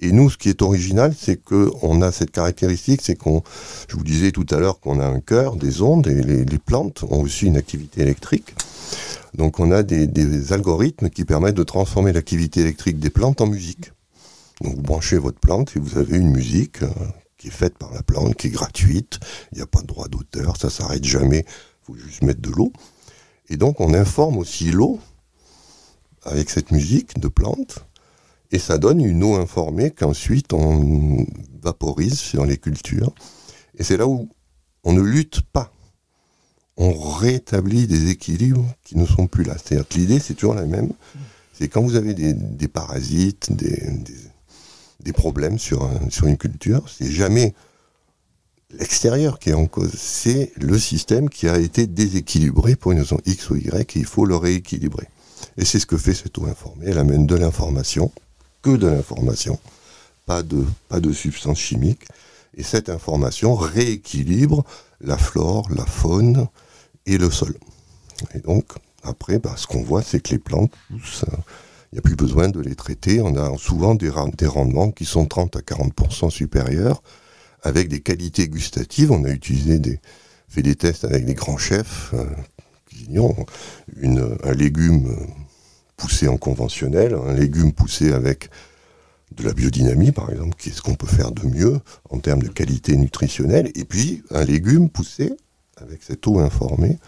Et 0.03 0.12
nous, 0.12 0.31
ce 0.31 0.38
qui 0.38 0.49
est 0.49 0.62
original, 0.62 1.14
c'est 1.18 1.37
que 1.37 1.70
on 1.83 2.01
a 2.01 2.11
cette 2.11 2.31
caractéristique, 2.31 3.03
c'est 3.03 3.16
qu'on, 3.16 3.42
je 3.88 3.96
vous 3.96 4.03
disais 4.03 4.31
tout 4.31 4.46
à 4.51 4.57
l'heure 4.57 4.81
qu'on 4.81 4.99
a 4.99 5.05
un 5.05 5.20
cœur, 5.20 5.57
des 5.57 5.83
ondes, 5.83 6.07
et 6.07 6.23
les 6.23 6.59
plantes 6.59 7.03
ont 7.03 7.20
aussi 7.20 7.46
une 7.46 7.59
activité 7.59 8.01
électrique. 8.01 8.55
Donc 9.35 9.61
on 9.61 9.71
a 9.71 9.83
des, 9.83 10.53
algorithmes 10.53 11.11
qui 11.11 11.25
permettent 11.25 11.57
de 11.57 11.62
transformer 11.62 12.12
l'activité 12.12 12.61
électrique 12.61 12.99
des 12.99 13.11
plantes 13.11 13.40
en 13.40 13.47
musique. 13.47 13.93
Donc 14.61 14.77
vous 14.77 14.83
branchez 14.83 15.19
votre 15.19 15.38
plante 15.38 15.77
et 15.77 15.81
vous 15.81 15.99
avez 15.99 16.19
une 16.19 16.31
musique 16.31 16.83
euh, 16.83 16.88
qui 17.38 17.49
est 17.49 17.53
faite 17.53 17.79
par 17.79 17.93
la 17.95 18.03
plante, 18.03 18.35
qui 18.35 18.49
est 18.49 18.51
gratuite, 18.51 19.19
il 19.53 19.57
n'y 19.57 19.62
a 19.62 19.66
pas 19.66 19.81
de 19.81 19.87
droit 19.87 20.09
d'auteur, 20.09 20.57
ça 20.57 20.69
s'arrête 20.69 21.05
jamais, 21.05 21.47
il 21.47 21.87
faut 21.87 21.95
juste 21.95 22.23
mettre 22.23 22.43
de 22.43 22.51
l'eau. 22.51 22.73
Et 23.49 23.57
donc 23.57 23.81
on 23.81 23.95
informe 23.95 24.37
aussi 24.37 24.71
l'eau 24.71 25.01
avec 26.25 26.51
cette 26.51 26.71
musique 26.71 27.19
de 27.19 27.29
plante, 27.29 27.87
et 28.53 28.59
ça 28.59 28.77
donne 28.77 29.01
une 29.01 29.23
eau 29.23 29.37
informée 29.37 29.90
qu'ensuite 29.90 30.53
on 30.53 31.25
vaporise 31.62 32.19
sur 32.19 32.45
les 32.45 32.59
cultures. 32.59 33.14
Et 33.79 33.85
c'est 33.85 33.97
là 33.97 34.07
où 34.07 34.29
on 34.85 34.93
ne 34.93 35.01
lutte 35.01 35.40
pas. 35.53 35.73
On 36.83 36.93
rétablit 36.95 37.87
des 37.87 38.11
équilibres 38.11 38.66
qui 38.85 38.97
ne 38.97 39.05
sont 39.05 39.27
plus 39.27 39.45
là. 39.45 39.55
C'est-à-dire 39.59 39.87
que 39.87 39.99
l'idée, 39.99 40.19
c'est 40.19 40.35
toujours 40.35 40.55
la 40.55 40.64
même. 40.64 40.90
C'est 41.53 41.69
quand 41.69 41.83
vous 41.83 41.95
avez 41.95 42.14
des, 42.14 42.69
parasites, 42.69 43.53
des, 43.53 45.12
problèmes 45.12 45.59
sur 45.59 45.90
une 46.25 46.38
culture, 46.38 46.83
c'est 46.88 47.11
jamais 47.11 47.55
l'extérieur 48.73 49.38
qui 49.38 49.51
est 49.51 49.55
en 49.55 49.66
cause, 49.66 49.93
c'est 49.95 50.53
le 50.57 50.79
système 50.79 51.29
qui 51.29 51.49
a 51.49 51.59
été 51.59 51.87
déséquilibré 51.87 52.77
pour 52.77 52.93
une 52.93 53.01
raison 53.01 53.19
X 53.27 53.51
ou 53.51 53.57
Y 53.57 53.97
et 53.97 53.99
il 53.99 54.07
faut 54.07 54.25
le 54.25 54.37
rééquilibrer. 54.37 55.09
Et 55.57 55.64
c'est 55.64 55.79
ce 55.79 55.87
que 55.87 55.97
fait 55.97 56.14
cette 56.14 56.37
eau 56.38 56.47
informée. 56.47 56.87
Elle 56.87 56.99
amène 56.99 57.27
de 57.27 57.35
l'information, 57.35 58.12
que 58.62 58.77
de 58.77 58.87
l'information, 58.87 59.59
pas 60.27 60.43
de, 60.43 60.64
pas 60.88 61.01
de 61.01 61.12
substances 61.12 61.59
chimiques. 61.59 62.07
Et 62.57 62.62
cette 62.62 62.88
information 62.88 63.55
rééquilibre 63.55 64.64
la 65.01 65.16
flore, 65.16 65.69
la 65.75 65.87
faune 65.87 66.47
et 67.11 67.18
le 67.18 67.31
sol. 67.31 67.55
Et 68.35 68.38
donc, 68.40 68.64
après, 69.03 69.38
bah, 69.38 69.55
ce 69.57 69.66
qu'on 69.66 69.83
voit, 69.83 70.03
c'est 70.03 70.20
que 70.20 70.31
les 70.31 70.38
plantes 70.38 70.73
poussent. 70.88 71.25
euh, 71.29 71.37
Il 71.92 71.96
n'y 71.96 71.99
a 71.99 72.03
plus 72.03 72.16
besoin 72.16 72.49
de 72.49 72.61
les 72.61 72.77
traiter. 72.77 73.20
On 73.20 73.37
a 73.37 73.57
souvent 73.59 73.94
des, 73.94 74.09
rendements 74.09 74.90
qui 74.92 75.05
sont 75.05 75.27
30 75.27 75.57
à 75.57 75.61
40% 75.61 76.31
supérieurs, 76.31 77.03
avec 77.62 77.88
des 77.88 78.01
qualités 78.01 78.49
gustatives. 78.49 79.11
On 79.11 79.25
a 79.25 79.31
utilisé 79.31 79.79
des, 79.79 80.01
fait 80.49 80.62
des 80.62 80.77
tests 80.77 81.05
avec 81.05 81.25
des 81.25 81.35
grands 81.35 81.59
chefs 81.59 82.12
euh, 82.14 82.25
cuisiniers. 82.87 83.35
Une, 83.96 84.37
un 84.44 84.53
légume 84.53 85.07
euh, 85.09 85.27
poussé 85.96 86.29
en 86.29 86.37
conventionnel, 86.37 87.14
un 87.14 87.35
légume 87.35 87.73
poussé 87.73 88.12
avec 88.12 88.51
de 89.37 89.44
la 89.44 89.53
biodynamie, 89.53 90.12
par 90.12 90.31
exemple, 90.31 90.57
qui 90.59 90.70
est 90.70 90.73
ce 90.73 90.83
qu'on 90.83 90.94
peut 90.94 91.07
faire 91.07 91.31
de 91.31 91.46
mieux 91.46 91.79
en 92.11 92.18
termes 92.18 92.42
de 92.42 92.49
qualité 92.49 92.96
nutritionnelle, 92.96 93.70
et 93.75 93.85
puis 93.85 94.23
un 94.31 94.44
légume 94.44 94.88
poussé 94.90 95.33
avec 95.83 96.03
cette 96.03 96.27
eau 96.27 96.38
informée. 96.38 96.99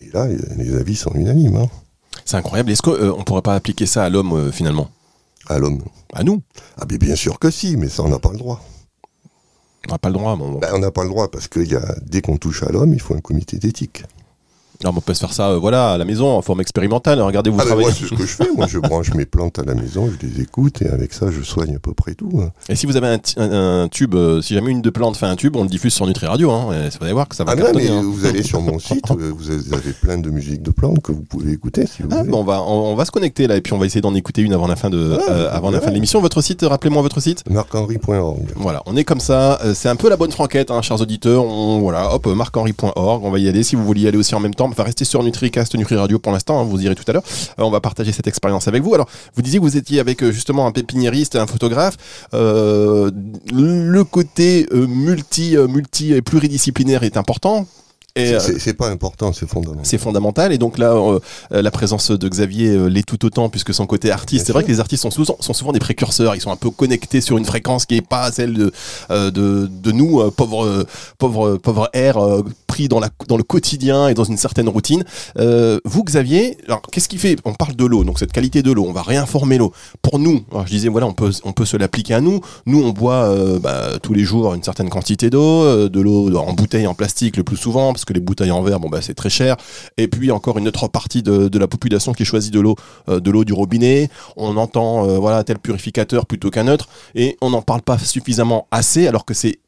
Et 0.00 0.10
là, 0.10 0.26
les 0.56 0.74
avis 0.76 0.96
sont 0.96 1.12
unanimes. 1.14 1.56
hein, 1.56 1.68
C'est 2.24 2.36
incroyable. 2.36 2.70
Est-ce 2.70 2.82
qu'on 2.82 3.18
ne 3.18 3.22
pourrait 3.24 3.42
pas 3.42 3.54
appliquer 3.54 3.86
ça 3.86 4.04
à 4.04 4.08
l'homme 4.10 4.32
euh, 4.32 4.52
finalement? 4.52 4.90
À 5.48 5.58
l'homme. 5.58 5.82
À 6.12 6.22
nous? 6.24 6.42
Ah, 6.76 6.84
mais 6.90 6.98
bien 6.98 7.16
sûr 7.16 7.38
que 7.38 7.50
si, 7.50 7.76
mais 7.76 7.88
ça, 7.88 8.02
on 8.02 8.08
n'a 8.08 8.18
pas 8.18 8.32
le 8.32 8.38
droit. 8.38 8.62
On 9.88 9.92
n'a 9.92 9.98
pas 9.98 10.08
le 10.08 10.14
droit. 10.14 10.36
Bon. 10.36 10.58
Ben, 10.58 10.70
on 10.74 10.78
n'a 10.78 10.90
pas 10.90 11.04
le 11.04 11.08
droit 11.08 11.30
parce 11.30 11.46
que 11.48 11.60
y 11.60 11.76
a, 11.76 11.94
dès 12.02 12.20
qu'on 12.20 12.36
touche 12.36 12.62
à 12.62 12.70
l'homme, 12.72 12.92
il 12.92 13.00
faut 13.00 13.14
un 13.14 13.20
comité 13.20 13.58
d'éthique. 13.58 14.04
Alors, 14.82 14.94
on 14.96 15.00
peut 15.00 15.14
se 15.14 15.20
faire 15.20 15.32
ça, 15.32 15.50
euh, 15.50 15.58
voilà, 15.58 15.92
à 15.92 15.98
la 15.98 16.04
maison, 16.04 16.28
en 16.36 16.42
forme 16.42 16.60
expérimentale. 16.60 17.20
Regardez, 17.20 17.50
vous 17.50 17.56
Ah, 17.58 17.62
mais 17.64 17.66
travaillez. 17.66 17.88
moi, 17.88 17.96
c'est 17.98 18.06
ce 18.06 18.14
que 18.14 18.22
je 18.26 18.36
fais. 18.36 18.48
Moi, 18.56 18.66
je 18.68 18.78
branche 18.78 19.12
mes 19.14 19.24
plantes 19.26 19.58
à 19.58 19.64
la 19.64 19.74
maison, 19.74 20.08
je 20.20 20.26
les 20.26 20.40
écoute 20.42 20.82
et 20.82 20.88
avec 20.88 21.12
ça, 21.12 21.30
je 21.30 21.42
soigne 21.42 21.76
à 21.76 21.78
peu 21.78 21.94
près 21.94 22.14
tout. 22.14 22.30
hein. 22.42 22.50
Et 22.68 22.76
si 22.76 22.86
vous 22.86 22.96
avez 22.96 23.08
un, 23.08 23.18
ti- 23.18 23.34
un- 23.38 23.82
un 23.84 23.88
tube, 23.88 24.14
euh, 24.14 24.42
si 24.42 24.54
jamais 24.54 24.70
une 24.70 24.82
de 24.82 24.90
plantes 24.90 25.16
fait 25.16 25.26
un 25.26 25.36
tube, 25.36 25.56
on 25.56 25.62
le 25.62 25.68
diffuse 25.68 25.92
sur 25.94 26.06
Nutri 26.06 26.26
Radio. 26.26 26.50
Hein, 26.50 26.66
vous 26.98 27.04
allez 27.04 27.12
voir 27.12 27.28
que 27.28 27.34
ça 27.36 27.44
va 27.44 27.52
Ah, 27.52 27.56
non, 27.56 27.66
mais 27.74 27.88
hein. 27.88 28.02
vous 28.04 28.26
allez 28.26 28.42
sur 28.42 28.60
mon 28.60 28.78
site, 28.78 29.10
euh, 29.10 29.32
vous 29.36 29.50
avez 29.50 29.92
plein 29.92 30.18
de 30.18 30.30
musiques 30.30 30.62
de 30.62 30.70
plantes 30.70 31.00
que 31.02 31.12
vous 31.12 31.22
pouvez 31.22 31.52
écouter 31.52 31.86
si 31.86 32.02
vous 32.02 32.08
Ah, 32.12 32.22
on, 32.32 32.44
va, 32.44 32.62
on, 32.62 32.92
on 32.92 32.94
va 32.94 33.04
se 33.04 33.10
connecter 33.10 33.46
là 33.46 33.56
et 33.56 33.60
puis 33.60 33.72
on 33.72 33.78
va 33.78 33.86
essayer 33.86 34.00
d'en 34.00 34.14
écouter 34.14 34.42
une 34.42 34.52
avant 34.52 34.66
la 34.66 34.76
fin 34.76 34.90
de, 34.90 35.16
Ah, 35.18 35.30
euh, 35.32 35.48
avant 35.50 35.70
la 35.70 35.78
ouais. 35.78 35.84
fin 35.84 35.90
de 35.90 35.94
l'émission. 35.94 36.20
Votre 36.20 36.40
site, 36.42 36.62
rappelez-moi 36.62 37.02
votre 37.02 37.20
site. 37.20 37.42
Marc-Henri.org. 37.50 38.40
Voilà, 38.56 38.82
on 38.86 38.96
est 38.96 39.04
comme 39.04 39.20
ça. 39.20 39.58
C'est 39.74 39.88
un 39.88 39.96
peu 39.96 40.08
la 40.08 40.16
bonne 40.16 40.30
franquette, 40.32 40.70
hein, 40.70 40.82
chers 40.82 41.00
auditeurs. 41.00 41.44
On, 41.44 41.78
voilà, 41.80 42.14
hop, 42.14 42.26
marc-henri.org. 42.26 43.24
On 43.24 43.30
va 43.30 43.38
y 43.38 43.48
aller. 43.48 43.62
Si 43.62 43.76
vous 43.76 43.84
voulez 43.84 44.02
y 44.02 44.08
aller 44.08 44.18
aussi 44.18 44.34
en 44.34 44.40
même 44.40 44.54
temps, 44.54 44.65
on 44.66 44.74
va 44.74 44.84
rester 44.84 45.04
sur 45.04 45.22
NutriCast, 45.22 45.74
Nutri 45.74 45.96
Radio 45.96 46.18
pour 46.18 46.32
l'instant. 46.32 46.60
hein, 46.60 46.64
vous 46.64 46.82
irez 46.82 46.94
tout 46.94 47.04
à 47.08 47.12
l'heure. 47.12 47.22
Euh, 47.58 47.62
on 47.62 47.70
va 47.70 47.80
partager 47.80 48.12
cette 48.12 48.26
expérience 48.26 48.68
avec 48.68 48.82
vous. 48.82 48.94
Alors, 48.94 49.08
vous 49.34 49.42
disiez 49.42 49.58
que 49.58 49.64
vous 49.64 49.76
étiez 49.76 50.00
avec 50.00 50.22
euh, 50.22 50.32
justement 50.32 50.66
un 50.66 50.72
pépiniériste 50.72 51.34
et 51.34 51.38
un 51.38 51.46
photographe. 51.46 51.96
Euh, 52.34 53.10
le 53.52 54.04
côté 54.04 54.66
multi, 54.72 55.56
multi 55.56 56.12
et 56.12 56.22
pluridisciplinaire 56.22 57.02
est 57.02 57.16
important. 57.16 57.66
Euh, 58.16 58.40
C'est 58.58 58.74
pas 58.74 58.88
important, 58.88 59.32
c'est 59.32 59.48
fondamental. 59.48 59.84
c'est 59.84 59.98
fondamental. 59.98 60.52
Et 60.52 60.58
donc 60.58 60.78
là 60.78 60.92
euh, 60.92 61.18
euh, 61.52 61.62
la 61.62 61.70
présence 61.70 62.10
de 62.10 62.28
Xavier 62.28 62.70
euh, 62.70 62.86
l'est 62.88 63.04
tout 63.06 63.24
autant 63.24 63.48
puisque 63.48 63.74
son 63.74 63.86
côté 63.86 64.10
artiste 64.10 64.46
c'est 64.46 64.52
vrai 64.52 64.64
que 64.64 64.68
les 64.68 64.80
artistes 64.80 65.02
sont 65.02 65.10
souvent, 65.10 65.36
sont 65.40 65.52
souvent 65.52 65.72
des 65.72 65.78
précurseurs. 65.78 66.34
Ils 66.34 66.40
sont 66.40 66.50
un 66.50 66.56
peu 66.56 66.70
connectés 66.70 67.20
sur 67.20 67.36
une 67.36 67.44
fréquence 67.44 67.84
qui 67.86 67.96
est 67.96 68.06
pas 68.06 68.30
celle 68.32 68.54
de, 68.54 68.72
euh, 69.10 69.30
de, 69.30 69.68
de 69.70 69.92
nous 69.92 70.30
pauvres 70.30 70.86
pauvres 71.18 71.56
pauvres 71.56 71.90
airs 71.92 72.18
pris 72.66 72.88
dans 72.88 73.00
la 73.00 73.10
dans 73.28 73.36
le 73.36 73.42
quotidien 73.42 74.08
et 74.08 74.14
dans 74.14 74.24
une 74.24 74.36
certaine 74.38 74.68
routine. 74.68 75.04
Vous 75.36 76.04
Xavier 76.04 76.56
alors 76.66 76.82
qu'est-ce 76.90 77.08
qui 77.08 77.18
fait 77.18 77.36
on 77.44 77.54
parle 77.54 77.76
de 77.76 77.84
l'eau 77.84 78.04
donc 78.04 78.18
cette 78.18 78.32
qualité 78.32 78.62
de 78.62 78.72
l'eau 78.72 78.86
on 78.88 78.92
va 78.92 79.02
réinformer 79.02 79.58
l'eau. 79.58 79.72
Pour 80.02 80.18
nous 80.18 80.44
alors, 80.50 80.66
je 80.66 80.72
disais 80.72 80.88
voilà 80.88 81.06
on 81.06 81.12
peut 81.12 81.30
on 81.44 81.52
peut 81.52 81.66
se 81.66 81.76
l'appliquer 81.76 82.14
à 82.14 82.20
nous. 82.20 82.40
Nous 82.64 82.82
on 82.82 82.90
boit 82.90 83.34
bah, 83.60 83.98
tous 84.02 84.14
les 84.14 84.24
jours 84.24 84.54
une 84.54 84.62
certaine 84.62 84.88
quantité 84.88 85.28
d'eau 85.30 85.88
de 85.88 86.00
l'eau 86.00 86.34
en 86.36 86.52
bouteille 86.54 86.86
en 86.86 86.94
plastique 86.94 87.36
le 87.36 87.44
plus 87.44 87.56
souvent 87.56 87.92
parce 87.92 88.05
que 88.06 88.14
les 88.14 88.20
bouteilles 88.20 88.50
en 88.50 88.62
verre 88.62 88.80
bon 88.80 88.88
bah 88.88 89.02
c'est 89.02 89.14
très 89.14 89.28
cher. 89.28 89.56
Et 89.98 90.08
puis 90.08 90.30
encore 90.30 90.56
une 90.56 90.68
autre 90.68 90.88
partie 90.88 91.22
de, 91.22 91.58
la 91.58 91.68
population 91.68 92.12
qui 92.12 92.24
choisit 92.24 92.52
de 92.52 92.60
l'eau 92.60 92.76
euh, 93.08 93.20
de 93.20 93.30
l'eau 93.30 93.44
du 93.44 93.52
robinet. 93.52 94.08
On 94.36 94.56
entend 94.56 95.06
euh, 95.06 95.18
voilà 95.18 95.44
tel 95.44 95.58
purificateur 95.58 96.26
plutôt 96.26 96.50
qu'un 96.50 96.68
autre. 96.68 96.88
Et 97.14 97.36
on 97.42 97.50
n'en 97.50 97.62
parle 97.62 97.82
pas 97.82 97.98
suffisamment 97.98 98.66
assez 98.70 99.06
alors 99.06 99.24
que 99.24 99.34
c'est 99.34 99.58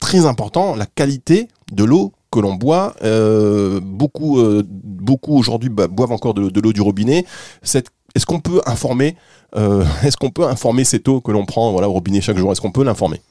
très 0.00 0.26
important 0.26 0.76
la 0.76 0.86
qualité 0.86 1.48
de 1.72 1.84
l'eau 1.84 2.12
que 2.30 2.40
l'on 2.40 2.54
boit. 2.54 2.94
Euh, 3.02 3.80
beaucoup 3.82 4.38
beaucoup 4.62 5.36
aujourd'hui 5.38 5.70
bah, 5.70 5.86
boivent 5.86 6.12
encore 6.12 6.34
de, 6.34 6.60
l'eau 6.60 6.72
du 6.72 6.80
robinet. 6.80 7.24
Est-ce 7.62 8.26
qu'on 8.26 8.40
peut 8.40 8.60
informer 8.66 9.16
est-ce 10.04 10.18
qu'on 10.18 10.30
peut 10.30 10.44
informer 10.44 10.84
cette 10.84 11.08
eau 11.08 11.22
que 11.22 11.30
l'on 11.30 11.46
prend 11.46 11.72
voilà 11.72 11.88
au 11.88 11.92
robinet 11.92 12.20
chaque 12.20 12.36
jour? 12.36 12.52
Est-ce 12.52 12.60
qu'on 12.60 12.72
peut 12.72 12.84
l'informer? 12.84 13.22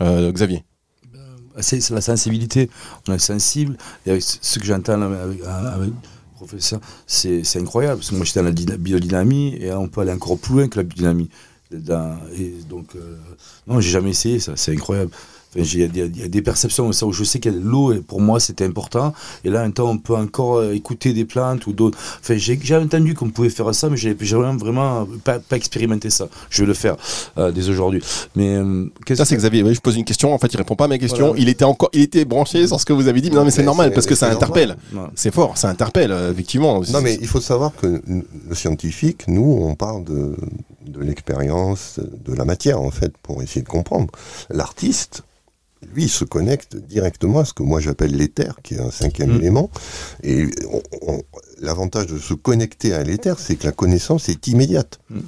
Xavier 0.00 0.64
c'est 1.60 1.88
la 1.90 2.00
sensibilité. 2.00 2.70
On 3.08 3.12
est 3.14 3.18
sensible. 3.18 3.76
Et 4.06 4.10
avec 4.10 4.22
ce 4.22 4.58
que 4.58 4.64
j'entends 4.64 5.00
avec, 5.02 5.40
avec 5.42 5.90
professeur, 6.34 6.80
c'est 7.06 7.42
incroyable. 7.56 7.98
Parce 7.98 8.10
que 8.10 8.16
moi, 8.16 8.24
j'étais 8.24 8.40
dans 8.40 8.46
la 8.46 8.52
dyna- 8.52 8.76
biodynamie 8.76 9.56
et 9.60 9.72
on 9.72 9.88
peut 9.88 10.00
aller 10.02 10.12
encore 10.12 10.38
plus 10.38 10.54
loin 10.54 10.68
que 10.68 10.76
la 10.78 10.82
biodynamie. 10.82 11.30
Dans- 11.70 12.18
et 12.36 12.54
donc, 12.68 12.86
euh, 12.94 13.16
non, 13.66 13.80
j'ai 13.80 13.90
jamais 13.90 14.10
essayé 14.10 14.38
ça. 14.38 14.52
C'est 14.56 14.72
incroyable. 14.72 15.10
Il 15.56 15.78
y, 15.78 15.82
a 15.84 15.88
des- 15.88 16.00
il 16.06 16.20
y 16.20 16.24
a 16.24 16.28
des 16.28 16.42
perceptions 16.42 16.84
comme 16.84 16.92
ça 16.92 17.06
où 17.06 17.12
je 17.12 17.24
sais 17.24 17.38
que 17.40 17.48
l'eau, 17.48 17.94
pour 18.06 18.20
moi, 18.20 18.40
c'était 18.40 18.64
important. 18.64 19.12
Et 19.44 19.50
là, 19.50 19.62
un 19.62 19.70
temps, 19.70 19.90
on 19.90 19.98
peut 19.98 20.16
encore 20.16 20.56
euh, 20.56 20.72
écouter 20.74 21.12
des 21.12 21.24
plantes 21.24 21.66
ou 21.66 21.72
d'autres. 21.72 21.98
Enfin, 22.20 22.36
j'ai 22.36 22.58
j'ai 22.62 22.76
entendu 22.76 23.14
qu'on 23.14 23.30
pouvait 23.30 23.50
faire 23.50 23.74
ça, 23.74 23.88
mais 23.88 23.96
j'ai 23.96 24.14
vraiment, 24.14 24.56
vraiment 24.56 25.06
pas, 25.22 25.38
pas 25.38 25.56
expérimenté 25.56 26.10
ça. 26.10 26.28
Je 26.50 26.62
vais 26.62 26.66
le 26.68 26.74
faire 26.74 26.96
euh, 27.38 27.52
dès 27.52 27.68
aujourd'hui. 27.68 28.02
Mais 28.36 28.56
euh, 28.56 28.86
ça 29.14 29.24
c'est 29.24 29.36
Xavier 29.36 29.62
oui, 29.62 29.74
je 29.74 29.80
pose 29.80 29.96
une 29.96 30.04
question 30.04 30.32
en 30.34 30.38
fait 30.38 30.52
il 30.52 30.56
répond 30.56 30.74
pas 30.76 30.84
à 30.86 30.88
mes 30.88 30.98
questions 30.98 31.28
Voilà. 31.28 31.40
il 31.40 31.48
était 31.48 31.64
encore 31.64 31.90
il 31.92 32.02
était 32.02 32.24
branché 32.24 32.66
sur 32.66 32.80
ce 32.80 32.84
que 32.84 32.92
vous 32.92 33.06
avez 33.08 33.20
dit 33.20 33.30
mais 33.30 33.36
non 33.36 33.44
mais 33.44 33.50
c'est 33.50 33.62
normal 33.62 33.92
parce 33.92 34.06
que 34.06 34.14
ça 34.14 34.30
interpelle 34.30 34.76
c'est 35.14 35.32
fort 35.32 35.56
ça 35.56 35.68
interpelle 35.68 36.12
effectivement 36.32 36.80
Non, 36.92 37.00
mais 37.00 37.16
il 37.20 37.26
faut 37.28 37.40
savoir 37.40 37.72
que 37.80 38.02
le 38.06 38.54
scientifique, 38.54 39.26
nous, 39.28 39.58
on 39.62 39.74
parle 39.74 40.04
de, 40.04 40.36
de 40.86 41.00
l'expérience, 41.00 41.98
de 42.26 42.32
la 42.34 42.44
matière, 42.44 42.80
en 42.80 42.90
fait, 42.90 43.12
pour 43.22 43.42
essayer 43.42 43.62
de 43.62 43.68
comprendre. 43.68 44.08
L'artiste, 44.50 45.22
lui, 45.94 46.04
il 46.04 46.08
se 46.08 46.24
connecte 46.24 46.76
directement 46.76 47.40
à 47.40 47.44
ce 47.44 47.52
que 47.52 47.62
moi 47.62 47.80
j'appelle 47.80 48.16
l'éther, 48.16 48.56
qui 48.62 48.74
est 48.74 48.80
un 48.80 48.90
cinquième 48.90 49.32
Mm. 49.32 49.40
élément. 49.40 49.70
Et 50.22 50.46
l'avantage 51.60 52.06
de 52.06 52.18
se 52.18 52.34
connecter 52.34 52.92
à 52.94 53.02
l'éther, 53.02 53.38
c'est 53.38 53.56
que 53.56 53.64
la 53.66 53.72
connaissance 53.72 54.28
est 54.28 54.46
immédiate. 54.46 55.00
Mm. 55.10 55.20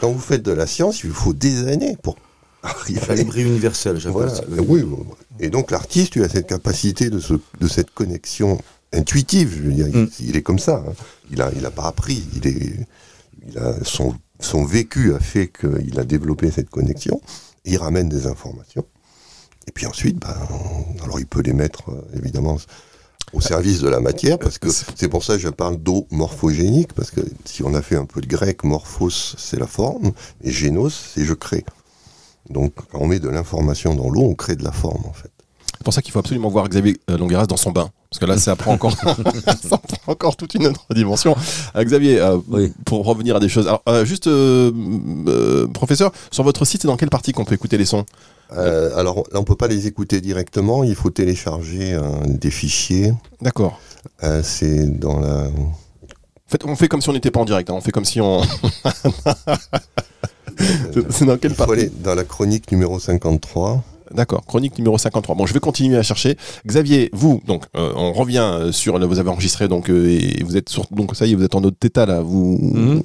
Quand 0.00 0.10
vous 0.10 0.20
faites 0.20 0.42
de 0.42 0.52
la 0.52 0.66
science, 0.66 1.02
il 1.04 1.10
vous 1.10 1.14
faut 1.16 1.32
des 1.32 1.66
années 1.68 1.96
pour 2.02 2.16
arriver 2.62 3.00
librairie 3.16 3.42
universelle, 3.48 3.98
j'appelle 3.98 4.12
voilà. 4.28 4.40
Oui. 4.68 4.84
Et 5.40 5.50
donc 5.50 5.70
l'artiste, 5.70 6.16
il 6.16 6.22
a 6.24 6.28
cette 6.28 6.46
capacité 6.46 7.10
de, 7.10 7.18
ce- 7.20 7.34
de 7.60 7.68
cette 7.68 7.90
connexion 7.90 8.58
intuitive. 8.92 9.52
Je 9.56 9.62
veux 9.62 9.72
dire, 9.72 9.86
Mm. 9.86 10.08
il, 10.20 10.30
il 10.30 10.36
est 10.36 10.42
comme 10.42 10.58
ça. 10.58 10.84
hein. 10.86 10.92
Il 11.30 11.40
a, 11.42 11.50
il 11.56 11.64
a 11.66 11.70
pas 11.70 11.84
appris. 11.86 12.24
Il 12.36 12.46
est, 12.46 12.72
il 13.48 13.58
a 13.58 13.76
son, 13.84 14.14
son 14.40 14.64
vécu 14.64 15.14
a 15.14 15.20
fait 15.20 15.48
qu'il 15.48 15.98
a 15.98 16.04
développé 16.04 16.50
cette 16.50 16.70
connexion. 16.70 17.20
Il 17.64 17.76
ramène 17.78 18.08
des 18.08 18.26
informations. 18.26 18.84
Et 19.66 19.72
puis 19.72 19.86
ensuite, 19.86 20.18
ben, 20.18 20.36
alors 21.02 21.18
il 21.18 21.26
peut 21.26 21.42
les 21.42 21.52
mettre 21.52 21.90
euh, 21.90 22.02
évidemment 22.16 22.58
au 23.32 23.40
service 23.40 23.80
de 23.80 23.88
la 23.88 24.00
matière, 24.00 24.38
parce 24.38 24.58
que 24.58 24.68
c'est 24.70 25.08
pour 25.08 25.24
ça 25.24 25.34
que 25.34 25.40
je 25.40 25.48
parle 25.48 25.76
d'eau 25.76 26.06
morphogénique, 26.10 26.92
parce 26.92 27.10
que 27.10 27.20
si 27.44 27.64
on 27.64 27.74
a 27.74 27.82
fait 27.82 27.96
un 27.96 28.04
peu 28.04 28.20
de 28.20 28.26
grec, 28.26 28.62
morphos 28.62 29.10
c'est 29.10 29.58
la 29.58 29.66
forme, 29.66 30.12
et 30.42 30.52
génos 30.52 31.12
c'est 31.14 31.24
je 31.24 31.34
crée. 31.34 31.64
Donc 32.48 32.74
quand 32.74 32.98
on 33.00 33.06
met 33.06 33.18
de 33.18 33.28
l'information 33.28 33.94
dans 33.94 34.08
l'eau, 34.08 34.22
on 34.22 34.34
crée 34.34 34.56
de 34.56 34.64
la 34.64 34.72
forme 34.72 35.04
en 35.06 35.12
fait. 35.12 35.30
C'est 35.72 35.84
pour 35.84 35.92
ça 35.92 36.02
qu'il 36.02 36.12
faut 36.12 36.20
absolument 36.20 36.48
voir 36.48 36.68
Xavier 36.68 36.96
euh, 37.10 37.18
Longueras 37.18 37.46
dans 37.46 37.56
son 37.56 37.72
bain. 37.72 37.90
Parce 38.14 38.20
que 38.20 38.26
là, 38.26 38.38
ça 38.38 38.54
prend 38.54 38.72
encore, 38.74 38.92
ça 39.62 39.76
prend 39.78 40.12
encore 40.12 40.36
toute 40.36 40.54
une 40.54 40.68
autre 40.68 40.86
dimension. 40.94 41.34
Euh, 41.74 41.82
Xavier, 41.82 42.20
euh, 42.20 42.36
Oui. 42.48 42.72
pour 42.84 43.04
revenir 43.04 43.34
à 43.34 43.40
des 43.40 43.48
choses. 43.48 43.66
Alors, 43.66 43.82
euh, 43.88 44.04
juste, 44.04 44.28
professeur, 45.72 46.12
sur 46.30 46.44
votre 46.44 46.64
site, 46.64 46.82
c'est 46.82 46.88
dans 46.88 46.96
quelle 46.96 47.10
partie 47.10 47.32
qu'on 47.32 47.44
peut 47.44 47.54
écouter 47.54 47.76
les 47.76 47.86
sons? 47.86 48.04
Alors 48.50 49.24
là, 49.32 49.40
on 49.40 49.44
peut 49.44 49.56
pas 49.56 49.66
les 49.66 49.88
écouter 49.88 50.20
directement, 50.20 50.84
il 50.84 50.94
faut 50.94 51.10
télécharger 51.10 51.98
des 52.26 52.52
fichiers. 52.52 53.12
D'accord. 53.42 53.80
C'est 54.44 54.86
dans 55.00 55.18
la. 55.18 55.46
En 55.48 56.50
fait, 56.50 56.64
on 56.64 56.76
fait 56.76 56.86
comme 56.86 57.00
si 57.00 57.08
on 57.08 57.14
n'était 57.14 57.32
pas 57.32 57.40
en 57.40 57.44
direct. 57.44 57.68
hein. 57.70 57.74
On 57.76 57.80
fait 57.80 57.90
comme 57.90 58.04
si 58.04 58.20
on. 58.20 58.42
C'est- 61.10 61.24
dans 61.24 61.36
quelle 61.36 61.54
partie? 61.54 61.72
aller 61.72 61.90
dans 62.02 62.14
la 62.14 62.22
chronique 62.24 62.70
numéro 62.70 63.00
53. 63.00 63.82
D'accord, 64.14 64.44
chronique 64.46 64.78
numéro 64.78 64.96
53. 64.96 65.34
Bon, 65.34 65.44
je 65.46 65.52
vais 65.54 65.60
continuer 65.60 65.96
à 65.96 66.02
chercher. 66.02 66.36
Xavier, 66.66 67.10
vous, 67.12 67.42
donc, 67.46 67.64
euh, 67.76 67.92
on 67.96 68.12
revient 68.12 68.38
euh, 68.52 68.70
sur. 68.72 68.98
Vous 69.06 69.18
avez 69.18 69.28
enregistré, 69.30 69.66
donc, 69.68 69.90
euh, 69.90 70.08
et 70.08 70.42
vous 70.44 70.56
êtes 70.56 70.68
sur. 70.68 70.86
Donc, 70.92 71.16
ça 71.16 71.26
y 71.26 71.32
est, 71.32 71.34
vous 71.34 71.42
êtes 71.44 71.54
en 71.56 71.64
autre 71.64 71.76
état, 71.84 72.06
là. 72.06 72.20
Vous, 72.20 72.58
Mhm. 72.60 73.02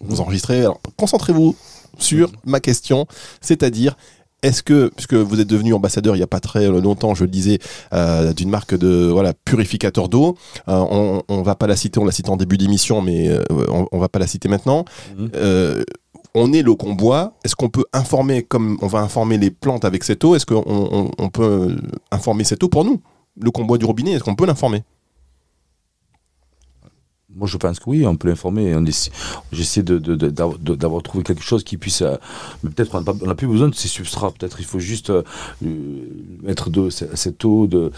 vous 0.00 0.20
enregistrez. 0.20 0.60
Alors, 0.60 0.80
concentrez-vous 0.96 1.54
sur 1.98 2.30
ma 2.44 2.60
question, 2.60 3.06
c'est-à-dire. 3.40 3.96
Est-ce 4.42 4.62
que, 4.62 4.90
puisque 4.94 5.14
vous 5.14 5.40
êtes 5.40 5.48
devenu 5.48 5.72
ambassadeur 5.72 6.16
il 6.16 6.18
n'y 6.18 6.22
a 6.22 6.26
pas 6.26 6.40
très 6.40 6.66
longtemps, 6.68 7.14
je 7.14 7.24
le 7.24 7.30
disais, 7.30 7.60
euh, 7.94 8.34
d'une 8.34 8.50
marque 8.50 8.74
de 8.76 9.06
voilà 9.10 9.32
purificateur 9.32 10.10
d'eau, 10.10 10.36
on, 10.66 11.22
on 11.28 11.40
va 11.40 11.54
pas 11.54 11.66
la 11.66 11.76
citer, 11.76 11.98
on 11.98 12.04
l'a 12.04 12.12
cité 12.12 12.28
en 12.28 12.36
début 12.36 12.58
d'émission, 12.58 13.00
mais 13.00 13.30
on, 13.70 13.86
on 13.90 13.98
va 13.98 14.10
pas 14.10 14.18
la 14.18 14.26
citer 14.26 14.50
maintenant. 14.50 14.84
Mhm. 15.16 15.30
On 16.34 16.52
est 16.52 16.62
l'eau 16.62 16.76
qu'on 16.76 16.94
boit. 16.94 17.34
Est-ce 17.44 17.56
qu'on 17.56 17.68
peut 17.68 17.84
informer 17.92 18.42
comme 18.42 18.76
on 18.82 18.86
va 18.86 19.00
informer 19.00 19.38
les 19.38 19.50
plantes 19.50 19.84
avec 19.84 20.04
cette 20.04 20.24
eau 20.24 20.34
Est-ce 20.34 20.46
qu'on 20.46 20.64
on, 20.66 21.10
on 21.18 21.28
peut 21.30 21.76
informer 22.10 22.44
cette 22.44 22.62
eau 22.62 22.68
pour 22.68 22.84
nous? 22.84 23.00
L'eau 23.40 23.52
qu'on 23.52 23.64
du 23.76 23.84
robinet, 23.84 24.12
est-ce 24.12 24.24
qu'on 24.24 24.34
peut 24.34 24.46
l'informer? 24.46 24.82
Moi, 27.36 27.48
je 27.48 27.56
pense 27.56 27.78
que 27.80 27.84
oui, 27.90 28.06
on 28.06 28.16
peut 28.16 28.28
l'informer. 28.28 28.74
J'essaie 29.52 29.82
d'avoir 29.82 31.02
trouvé 31.02 31.24
quelque 31.24 31.42
chose 31.42 31.64
qui 31.64 31.76
puisse. 31.76 32.02
euh, 32.02 32.16
mais 32.62 32.70
peut-être 32.70 32.94
on 33.22 33.26
n'a 33.26 33.34
plus 33.34 33.46
besoin 33.48 33.68
de 33.68 33.74
ces 33.74 33.88
substrats. 33.88 34.30
Peut-être 34.30 34.60
il 34.60 34.64
faut 34.66 34.78
juste 34.78 35.10
euh, 35.10 35.22
euh, 35.64 35.68
mettre 36.42 36.70
de, 36.70 36.90
ce- 36.90 37.04
cette 37.14 37.44
eau 37.44 37.66
de, 37.66 37.90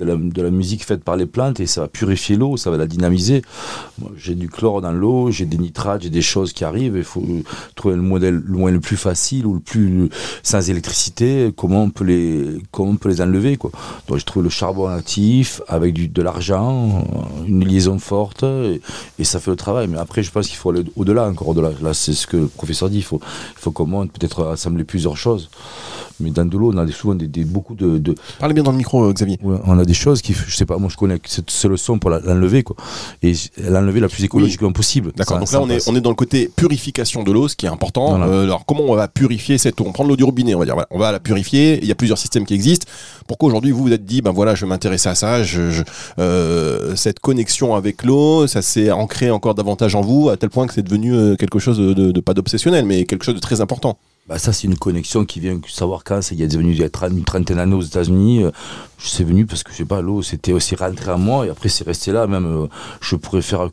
la, 0.00 0.16
de 0.16 0.42
la 0.42 0.50
musique 0.50 0.84
faite 0.84 1.02
par 1.04 1.16
les 1.16 1.26
plantes 1.26 1.60
et 1.60 1.66
ça 1.66 1.82
va 1.82 1.88
purifier 1.88 2.36
l'eau, 2.36 2.56
ça 2.56 2.70
va 2.70 2.76
la 2.76 2.86
dynamiser. 2.86 3.42
J'ai 4.16 4.34
du 4.34 4.48
chlore 4.48 4.80
dans 4.82 4.92
l'eau, 4.92 5.30
j'ai 5.30 5.46
des 5.46 5.58
nitrates, 5.58 6.02
j'ai 6.02 6.10
des 6.10 6.22
choses 6.22 6.52
qui 6.52 6.64
arrivent. 6.64 6.96
Il 6.96 7.04
faut 7.04 7.24
trouver 7.74 7.96
le 7.96 8.02
modèle 8.02 8.42
le 8.46 8.56
moyen 8.58 8.74
le 8.74 8.80
plus 8.80 8.96
facile 8.96 9.46
ou 9.46 9.54
le 9.54 9.60
plus 9.60 10.08
sans 10.42 10.68
électricité. 10.68 11.52
Comment 11.56 11.84
on 11.84 11.90
peut 11.90 12.04
les, 12.04 12.58
comment 12.72 12.90
on 12.92 12.96
peut 12.96 13.08
les 13.08 13.20
enlever 13.22 13.56
quoi. 13.56 13.70
Donc 14.08 14.18
j'ai 14.18 14.24
trouvé 14.24 14.44
le 14.44 14.50
charbon 14.50 14.86
actif 14.88 15.62
avec 15.68 16.12
de 16.12 16.22
l'argent, 16.22 17.04
une 17.46 17.64
liaison 17.64 17.98
forte, 17.98 18.44
et, 19.18 19.24
ça 19.24 19.40
fait 19.40 19.50
le 19.50 19.56
travail. 19.56 19.88
Mais 19.88 19.98
après, 19.98 20.22
je 20.22 20.30
pense 20.30 20.46
qu'il 20.46 20.56
faut 20.56 20.70
aller 20.70 20.84
au-delà, 20.96 21.26
encore 21.26 21.48
au-delà. 21.48 21.70
Là, 21.82 21.94
c'est 21.94 22.12
ce 22.12 22.26
que 22.26 22.36
le 22.36 22.46
professeur 22.46 22.88
dit, 22.90 22.98
il 22.98 23.04
faut, 23.04 23.20
il 23.22 23.60
faut 23.60 23.70
qu'on 23.70 23.86
monte, 23.86 24.12
peut-être 24.12 24.46
assembler 24.46 24.84
plusieurs 24.84 25.16
choses. 25.16 25.50
Mais 26.20 26.30
dans 26.30 26.44
de 26.44 26.56
l'eau, 26.56 26.72
on 26.72 26.78
a 26.78 26.86
des, 26.86 26.92
souvent 26.92 27.14
des, 27.14 27.26
des- 27.28 27.44
beaucoup 27.44 27.74
de, 27.74 27.98
de- 27.98 28.14
Parlez 28.38 28.54
bien 28.54 28.62
dans 28.62 28.70
le 28.70 28.76
micro, 28.78 29.04
euh, 29.04 29.12
Xavier. 29.12 29.38
ouais, 29.42 29.58
on 29.66 29.78
a 29.78 29.84
des 29.84 29.94
choses 29.94 30.22
qui, 30.22 30.32
je 30.32 30.54
sais 30.56 30.64
pas, 30.66 30.78
moi 30.78 30.88
je 30.90 30.96
connais 30.96 31.18
cette 31.26 31.50
solution 31.50 31.98
pour 31.98 32.10
la- 32.10 32.20
l'enlever, 32.20 32.62
quoi. 32.62 32.76
Et 33.22 33.32
l'enlever 33.58 34.00
la 34.00 34.08
plus 34.08 34.24
écologiquement 34.24 34.72
possible. 34.72 35.12
D'accord, 35.16 35.38
donc 35.38 35.52
là 35.52 35.60
on 35.60 35.68
est, 35.70 35.88
on 35.88 35.94
est 35.96 36.00
dans 36.00 36.10
le 36.10 36.16
côté 36.16 36.50
purification 36.54 37.22
de 37.22 37.32
l'eau, 37.32 37.48
ce 37.48 37.56
qui 37.56 37.66
est 37.66 37.68
important. 37.68 38.16
Voilà. 38.16 38.26
Euh, 38.26 38.44
alors 38.44 38.64
comment 38.64 38.84
on 38.88 38.94
va 38.94 39.08
purifier 39.08 39.58
cette 39.58 39.80
eau? 39.80 39.84
On 39.86 39.92
prend 39.92 40.04
de 40.04 40.08
l'eau 40.08 40.16
du 40.16 40.24
robinet, 40.24 40.54
on 40.54 40.58
va 40.58 40.64
dire, 40.64 40.74
voilà, 40.74 40.88
on 40.90 40.98
va 40.98 41.12
la 41.12 41.20
purifier, 41.20 41.78
il 41.82 41.86
y 41.88 41.92
a 41.92 41.94
plusieurs 41.94 42.18
systèmes 42.18 42.46
qui 42.46 42.54
existent. 42.54 42.86
Pourquoi 43.26 43.48
aujourd'hui 43.48 43.70
vous 43.72 43.82
vous 43.82 43.92
êtes 43.92 44.04
dit, 44.04 44.22
ben 44.22 44.30
voilà, 44.32 44.54
je 44.54 44.64
vais 44.64 44.68
m'intéresser 44.68 45.08
à 45.08 45.14
ça, 45.14 45.42
je, 45.42 45.70
je- 45.70 45.82
euh, 46.18 46.96
cette 46.96 47.20
connexion 47.20 47.74
avec 47.74 48.02
l'eau, 48.04 48.46
ça 48.46 48.62
s'est 48.62 48.90
ancré 48.90 49.30
encore 49.30 49.54
davantage 49.54 49.94
en 49.94 50.00
vous, 50.00 50.28
à 50.30 50.36
tel 50.36 50.50
point 50.50 50.66
que 50.66 50.74
c'est 50.74 50.82
devenu 50.82 51.36
quelque 51.36 51.58
chose 51.58 51.78
de, 51.78 51.92
de- 51.92 52.12
de- 52.12 52.20
pas 52.20 52.34
d'obsessionnel, 52.34 52.84
mais 52.86 53.04
quelque 53.04 53.24
chose 53.24 53.34
de 53.34 53.40
très 53.40 53.60
important? 53.60 53.98
Bah 54.28 54.38
ça, 54.38 54.52
c'est 54.52 54.66
une 54.66 54.76
connexion 54.76 55.24
qui 55.24 55.38
vient 55.38 55.60
savoir 55.68 56.02
quand. 56.02 56.20
c'est- 56.20 56.34
Il 56.34 56.40
y 56.40 56.44
a 56.44 56.48
devenu 56.48 56.72
il 56.72 56.78
y 56.80 56.82
a 56.82 56.88
une 57.08 57.24
trentaine 57.24 57.56
d'années 57.58 57.74
aux 57.76 57.82
États-Unis. 57.82 58.42
euh, 58.44 58.50
C'est 58.98 59.22
venu 59.24 59.46
parce 59.46 59.62
que 59.62 59.70
je 59.72 59.76
sais 59.76 59.84
pas, 59.84 60.00
l'eau, 60.00 60.22
c'était 60.22 60.52
aussi 60.52 60.74
rentré 60.74 61.10
à 61.12 61.16
moi 61.16 61.46
et 61.46 61.50
après 61.50 61.68
c'est 61.68 61.84
resté 61.86 62.10
là. 62.12 62.26
Même, 62.26 62.46
euh, 62.46 62.66
je 63.00 63.14
pourrais 63.14 63.42
faire 63.42 63.68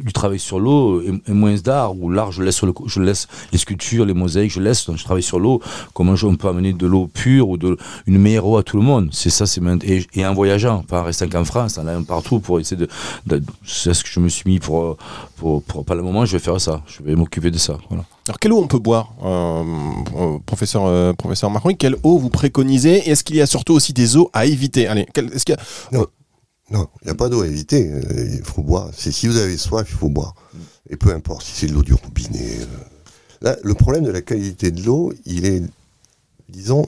du 0.00 0.12
travail 0.12 0.38
sur 0.38 0.58
l'eau 0.60 1.00
et, 1.02 1.12
et 1.28 1.32
moins 1.32 1.54
d'art. 1.54 1.96
Ou 1.96 2.10
l'art, 2.10 2.32
je 2.32 2.42
laisse 2.42 2.56
sur 2.56 2.66
le, 2.66 2.74
je 2.86 3.00
laisse 3.00 3.28
les 3.52 3.58
sculptures, 3.58 4.04
les 4.04 4.14
mosaïques, 4.14 4.52
je 4.52 4.60
laisse. 4.60 4.86
Donc 4.86 4.96
je 4.96 5.04
travaille 5.04 5.22
sur 5.22 5.38
l'eau. 5.38 5.60
Comment 5.92 6.14
on 6.22 6.36
peut 6.36 6.48
amener 6.48 6.72
de 6.72 6.86
l'eau 6.86 7.06
pure 7.12 7.48
ou 7.48 7.56
de 7.56 7.76
une 8.06 8.18
meilleure 8.18 8.46
eau 8.46 8.56
à 8.56 8.62
tout 8.62 8.76
le 8.76 8.82
monde. 8.82 9.08
C'est 9.12 9.30
ça, 9.30 9.46
c'est 9.46 9.60
et, 9.84 10.06
et 10.14 10.26
en 10.26 10.34
voyageant, 10.34 10.82
pas 10.82 11.00
en 11.00 11.04
restant 11.04 11.28
qu'en 11.28 11.44
France, 11.44 11.78
en 11.78 11.86
allant 11.86 12.04
partout 12.04 12.40
pour 12.40 12.60
essayer 12.60 12.76
de. 12.76 12.88
de 13.26 13.42
c'est 13.64 13.94
ce 13.94 14.02
que 14.02 14.10
je 14.10 14.20
me 14.20 14.28
suis 14.28 14.44
mis 14.50 14.58
pour, 14.58 14.96
pour, 15.36 15.62
pour, 15.62 15.84
pas 15.84 15.94
le 15.94 16.02
moment. 16.02 16.24
Je 16.24 16.32
vais 16.36 16.42
faire 16.42 16.60
ça. 16.60 16.82
Je 16.86 17.02
vais 17.02 17.14
m'occuper 17.14 17.50
de 17.50 17.58
ça. 17.58 17.78
Voilà. 17.88 18.04
Alors 18.26 18.38
quelle 18.38 18.52
eau 18.52 18.58
on 18.62 18.66
peut 18.66 18.78
boire, 18.78 19.12
euh, 19.22 19.62
euh, 20.16 20.38
professeur, 20.46 20.86
euh, 20.86 21.12
professeur 21.12 21.50
Macron 21.50 21.74
Quelle 21.78 21.96
eau 22.02 22.16
vous 22.18 22.30
préconisez? 22.30 23.06
Et 23.06 23.10
est-ce 23.10 23.22
qu'il 23.22 23.36
y 23.36 23.42
a 23.42 23.46
surtout 23.46 23.74
aussi 23.74 23.92
des 23.92 24.16
eaux 24.16 24.30
à 24.32 24.46
éviter? 24.46 24.86
Allez, 24.86 25.06
est-ce 25.14 25.44
qu'il 25.44 25.54
y 25.92 25.96
a- 25.96 26.06
Non, 26.70 26.88
il 27.02 27.06
n'y 27.06 27.10
a 27.10 27.14
pas 27.14 27.28
d'eau 27.28 27.42
à 27.42 27.46
éviter. 27.46 27.90
euh, 27.90 28.28
Il 28.32 28.42
faut 28.44 28.62
boire. 28.62 28.90
Si 28.96 29.26
vous 29.28 29.36
avez 29.36 29.56
soif, 29.56 29.86
il 29.88 29.96
faut 29.96 30.08
boire. 30.08 30.34
Et 30.88 30.96
peu 30.96 31.12
importe 31.12 31.44
si 31.44 31.52
c'est 31.52 31.66
de 31.66 31.72
l'eau 31.74 31.82
du 31.82 31.94
robinet. 31.94 32.58
euh. 32.60 32.66
Là, 33.42 33.56
le 33.62 33.74
problème 33.74 34.04
de 34.04 34.10
la 34.10 34.22
qualité 34.22 34.70
de 34.70 34.82
l'eau, 34.82 35.12
il 35.26 35.44
est, 35.44 35.62
disons, 36.48 36.86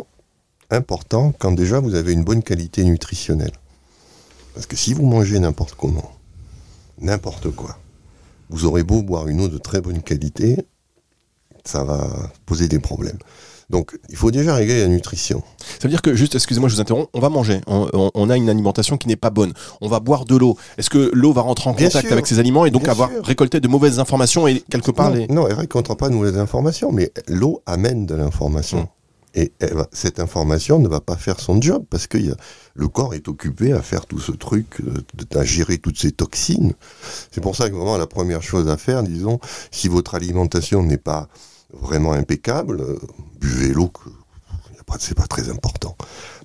important 0.70 1.32
quand 1.38 1.52
déjà 1.52 1.80
vous 1.80 1.94
avez 1.94 2.12
une 2.12 2.24
bonne 2.24 2.42
qualité 2.42 2.82
nutritionnelle. 2.84 3.52
Parce 4.54 4.66
que 4.66 4.76
si 4.76 4.94
vous 4.94 5.04
mangez 5.04 5.38
n'importe 5.38 5.74
comment, 5.74 6.12
n'importe 6.98 7.50
quoi, 7.50 7.78
vous 8.48 8.64
aurez 8.64 8.82
beau 8.82 9.02
boire 9.02 9.28
une 9.28 9.40
eau 9.42 9.48
de 9.48 9.58
très 9.58 9.82
bonne 9.82 10.02
qualité, 10.02 10.66
ça 11.64 11.84
va 11.84 12.30
poser 12.46 12.68
des 12.68 12.78
problèmes. 12.78 13.18
Donc, 13.68 13.98
il 14.08 14.16
faut 14.16 14.30
déjà 14.30 14.54
régler 14.54 14.80
la 14.82 14.86
nutrition. 14.88 15.42
Ça 15.58 15.78
veut 15.82 15.88
dire 15.88 16.02
que, 16.02 16.14
juste, 16.14 16.34
excusez-moi, 16.36 16.68
je 16.68 16.74
vous 16.76 16.80
interromps, 16.80 17.08
on 17.14 17.18
va 17.20 17.28
manger, 17.30 17.60
on, 17.66 17.88
on- 17.92 18.10
on 18.14 18.30
a 18.30 18.36
une 18.36 18.48
alimentation 18.48 18.96
qui 18.96 19.08
n'est 19.08 19.16
pas 19.16 19.30
bonne, 19.30 19.52
on 19.80 19.88
va 19.88 19.98
boire 19.98 20.24
de 20.24 20.36
l'eau. 20.36 20.56
Est-ce 20.78 20.88
que 20.90 21.10
l'eau 21.12 21.32
va 21.32 21.42
rentrer 21.42 21.68
en 21.70 21.72
Bien 21.72 21.88
contact 21.88 22.06
sûr. 22.06 22.12
avec 22.12 22.26
ces 22.28 22.38
aliments 22.38 22.64
et 22.64 22.70
donc 22.70 22.86
avoir 22.86 23.10
sûr. 23.10 23.24
récolté 23.24 23.58
de 23.58 23.66
mauvaises 23.68 23.98
informations 23.98 24.46
et 24.46 24.62
quelque 24.70 24.92
part 24.92 25.10
non, 25.10 25.16
les... 25.16 25.26
non, 25.26 25.46
elle 25.48 25.54
ne 25.54 25.58
raconte 25.58 25.96
pas 25.98 26.08
de 26.08 26.14
nouvelles 26.14 26.38
informations, 26.38 26.92
mais 26.92 27.10
l'eau 27.26 27.60
amène 27.66 28.06
de 28.06 28.14
l'information. 28.14 28.82
Mm. 28.82 28.86
Et 29.38 29.52
va- 29.72 29.88
cette 29.92 30.18
information 30.20 30.78
ne 30.78 30.88
va 30.88 31.00
pas 31.00 31.16
faire 31.16 31.40
son 31.40 31.60
job 31.60 31.84
parce 31.90 32.06
que 32.06 32.16
y 32.16 32.30
a- 32.30 32.36
le 32.74 32.88
corps 32.88 33.14
est 33.14 33.26
occupé 33.28 33.72
à 33.72 33.82
faire 33.82 34.06
tout 34.06 34.20
ce 34.20 34.32
truc, 34.32 34.80
euh, 34.80 35.38
à 35.38 35.44
gérer 35.44 35.76
toutes 35.78 35.98
ces 35.98 36.12
toxines. 36.12 36.72
C'est 37.32 37.42
pour 37.42 37.54
ça 37.56 37.68
que 37.68 37.74
vraiment 37.74 37.98
la 37.98 38.06
première 38.06 38.42
chose 38.42 38.68
à 38.68 38.76
faire, 38.78 39.02
disons, 39.02 39.38
si 39.72 39.88
votre 39.88 40.14
alimentation 40.14 40.82
n'est 40.82 40.96
pas 40.96 41.28
vraiment 41.72 42.12
impeccable, 42.12 42.80
euh, 42.80 42.98
buvez 43.40 43.72
l'eau, 43.72 43.90
c'est 44.98 45.16
pas 45.16 45.26
très 45.26 45.50
important. 45.50 45.96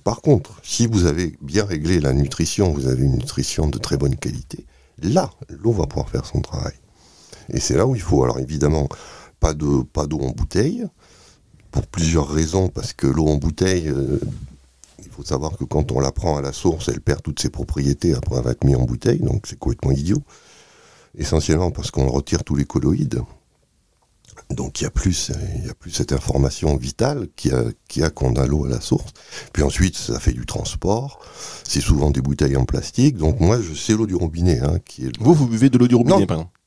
Par 0.04 0.20
contre, 0.20 0.58
si 0.62 0.86
vous 0.86 1.06
avez 1.06 1.36
bien 1.40 1.64
réglé 1.64 2.00
la 2.00 2.12
nutrition, 2.12 2.72
vous 2.72 2.86
avez 2.86 3.02
une 3.04 3.16
nutrition 3.16 3.68
de 3.68 3.78
très 3.78 3.96
bonne 3.96 4.16
qualité, 4.16 4.66
là, 4.98 5.30
l'eau 5.48 5.72
va 5.72 5.86
pouvoir 5.86 6.08
faire 6.08 6.26
son 6.26 6.40
travail. 6.40 6.74
Et 7.48 7.60
c'est 7.60 7.76
là 7.76 7.86
où 7.86 7.94
il 7.94 8.00
faut, 8.00 8.22
alors 8.24 8.38
évidemment, 8.38 8.88
pas 9.40 9.54
de 9.54 9.82
pas 9.82 10.06
d'eau 10.06 10.20
en 10.20 10.30
bouteille, 10.30 10.86
pour 11.70 11.86
plusieurs 11.86 12.28
raisons, 12.28 12.68
parce 12.68 12.92
que 12.92 13.06
l'eau 13.06 13.28
en 13.28 13.36
bouteille, 13.36 13.88
euh, 13.88 14.20
il 14.98 15.10
faut 15.10 15.24
savoir 15.24 15.56
que 15.56 15.64
quand 15.64 15.92
on 15.92 16.00
la 16.00 16.12
prend 16.12 16.36
à 16.36 16.42
la 16.42 16.52
source, 16.52 16.88
elle 16.88 17.00
perd 17.00 17.22
toutes 17.22 17.40
ses 17.40 17.50
propriétés 17.50 18.14
après 18.14 18.36
avoir 18.36 18.52
été 18.52 18.66
mise 18.66 18.76
en 18.76 18.84
bouteille, 18.84 19.20
donc 19.20 19.46
c'est 19.46 19.58
complètement 19.58 19.92
idiot. 19.92 20.22
Essentiellement 21.16 21.70
parce 21.70 21.90
qu'on 21.90 22.08
retire 22.08 22.44
tous 22.44 22.54
les 22.54 22.64
colloïdes. 22.64 23.22
Donc 24.52 24.80
il 24.80 24.84
y 24.84 24.86
a 24.86 24.90
plus, 24.90 25.30
euh, 25.30 25.34
il 25.58 25.66
y 25.66 25.70
a 25.70 25.74
plus 25.74 25.90
cette 25.90 26.12
information 26.12 26.76
vitale 26.76 27.28
qu'il 27.36 27.52
y 27.52 27.54
a, 27.54 27.64
qu'il 27.88 28.02
y 28.02 28.04
a 28.04 28.10
qu'on 28.10 28.34
a 28.36 28.46
l'eau 28.46 28.64
à 28.64 28.68
la 28.68 28.80
source. 28.80 29.12
Puis 29.52 29.62
ensuite, 29.62 29.96
ça 29.96 30.18
fait 30.20 30.32
du 30.32 30.46
transport. 30.46 31.20
C'est 31.66 31.80
souvent 31.80 32.10
des 32.10 32.20
bouteilles 32.20 32.56
en 32.56 32.64
plastique. 32.64 33.16
Donc 33.16 33.40
moi, 33.40 33.58
je 33.60 33.74
sais 33.74 33.92
l'eau 33.94 34.06
du 34.06 34.14
robinet, 34.14 34.60
hein, 34.60 34.78
qui 34.84 35.06
est 35.06 35.12
Vous, 35.20 35.34
vous 35.34 35.46
buvez 35.46 35.70
de 35.70 35.78
l'eau 35.78 35.88
du 35.88 35.94
robinet, 35.94 36.20
Non. 36.20 36.26
par 36.26 36.36
exemple? 36.38 36.58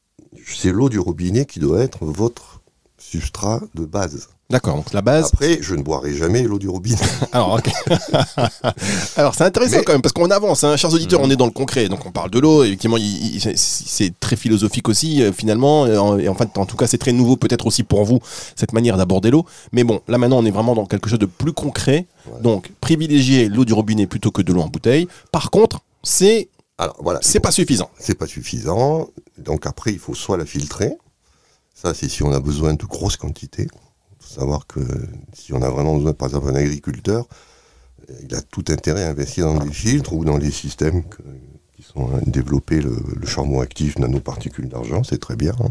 C'est 0.45 0.71
l'eau 0.71 0.89
du 0.89 0.99
robinet 0.99 1.45
qui 1.45 1.59
doit 1.59 1.81
être 1.81 2.05
votre 2.05 2.61
substrat 2.97 3.61
de 3.73 3.85
base. 3.85 4.29
D'accord, 4.49 4.75
donc 4.75 4.93
la 4.93 5.01
base... 5.01 5.31
Après, 5.33 5.57
je 5.61 5.73
ne 5.73 5.81
boirai 5.81 6.13
jamais 6.15 6.43
l'eau 6.43 6.59
du 6.59 6.69
robinet. 6.69 6.97
Alors, 7.31 7.53
ok. 7.57 7.67
Alors, 9.17 9.33
c'est 9.33 9.43
intéressant 9.43 9.77
Mais- 9.77 9.83
quand 9.83 9.93
même, 9.93 10.01
parce 10.03 10.13
qu'on 10.13 10.29
avance, 10.29 10.63
hein. 10.63 10.77
chers 10.77 10.93
auditeurs, 10.93 11.19
on 11.23 11.29
est 11.31 11.35
dans 11.35 11.45
le 11.47 11.51
concret. 11.51 11.87
Donc, 11.89 12.05
on 12.05 12.11
parle 12.11 12.29
de 12.29 12.39
l'eau, 12.39 12.63
effectivement, 12.63 12.97
c'est- 13.55 14.13
très 14.19 14.35
philosophique 14.35 14.87
aussi, 14.87 15.23
euh, 15.23 15.31
finalement. 15.31 15.87
Et 15.87 15.97
en, 15.97 16.19
et 16.19 16.27
en 16.29 16.35
fait, 16.35 16.57
en 16.57 16.65
tout 16.67 16.75
cas, 16.77 16.85
c'est 16.87 16.97
très 16.99 17.11
nouveau, 17.11 17.37
peut-être 17.37 17.65
aussi 17.65 17.83
pour 17.83 18.05
vous, 18.05 18.19
cette 18.55 18.71
manière 18.73 18.97
d'aborder 18.97 19.31
l'eau. 19.31 19.45
Mais 19.71 19.83
bon, 19.83 20.01
là 20.07 20.17
maintenant, 20.19 20.37
on 20.37 20.45
est 20.45 20.51
vraiment 20.51 20.75
dans 20.75 20.85
quelque 20.85 21.09
chose 21.09 21.19
de 21.19 21.25
plus 21.25 21.53
concret. 21.53 22.05
Donc, 22.41 22.71
privilégier 22.81 23.49
l'eau 23.49 23.65
du 23.65 23.73
robinet 23.73 24.05
plutôt 24.07 24.29
que 24.31 24.41
de 24.43 24.53
l'eau 24.53 24.61
en 24.61 24.67
bouteille. 24.67 25.07
Par 25.31 25.49
contre, 25.51 25.79
c'est 26.03 26.49
Alors 26.77 26.97
voilà, 27.01 27.19
c'est 27.23 27.39
pas 27.39 27.51
suffisant. 27.51 27.89
c'est 27.99 28.15
pas 28.15 28.27
suffisant. 28.27 29.07
Donc 29.39 29.65
après, 29.65 29.91
il 29.91 29.99
faut 29.99 30.13
soit 30.13 30.37
la 30.37 30.45
filtrer. 30.45 30.93
Ça, 31.73 31.93
c'est 31.93 32.09
si 32.09 32.23
on 32.23 32.31
a 32.31 32.39
besoin 32.39 32.73
de 32.73 32.85
grosses 32.85 33.17
quantités. 33.17 33.67
Faut 34.25 34.39
savoir 34.39 34.65
que 34.65 34.79
si 35.33 35.53
on 35.53 35.61
a 35.61 35.69
vraiment 35.69 35.95
besoin, 35.95 36.13
par 36.13 36.27
exemple, 36.29 36.49
un 36.49 36.55
agriculteur, 36.55 37.27
il 38.27 38.33
a 38.35 38.41
tout 38.41 38.65
intérêt 38.69 39.03
à 39.03 39.09
investir 39.09 39.45
dans 39.45 39.63
des 39.63 39.71
filtres 39.71 40.13
ou 40.13 40.25
dans 40.25 40.37
les 40.37 40.51
systèmes 40.51 41.03
qui 41.75 41.83
sont 41.83 42.07
hein, 42.07 42.19
développés, 42.25 42.81
le, 42.81 42.95
charbon 43.25 43.59
actif, 43.61 43.97
nanoparticules 43.99 44.69
d'argent, 44.69 45.03
c'est 45.03 45.19
très 45.19 45.35
bien. 45.35 45.53
hein. 45.59 45.69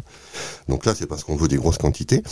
Donc 0.68 0.84
là, 0.84 0.94
c'est 0.94 1.06
parce 1.06 1.24
qu'on 1.24 1.36
veut 1.36 1.48
des 1.48 1.56
grosses 1.56 1.78
quantités. 1.78 2.22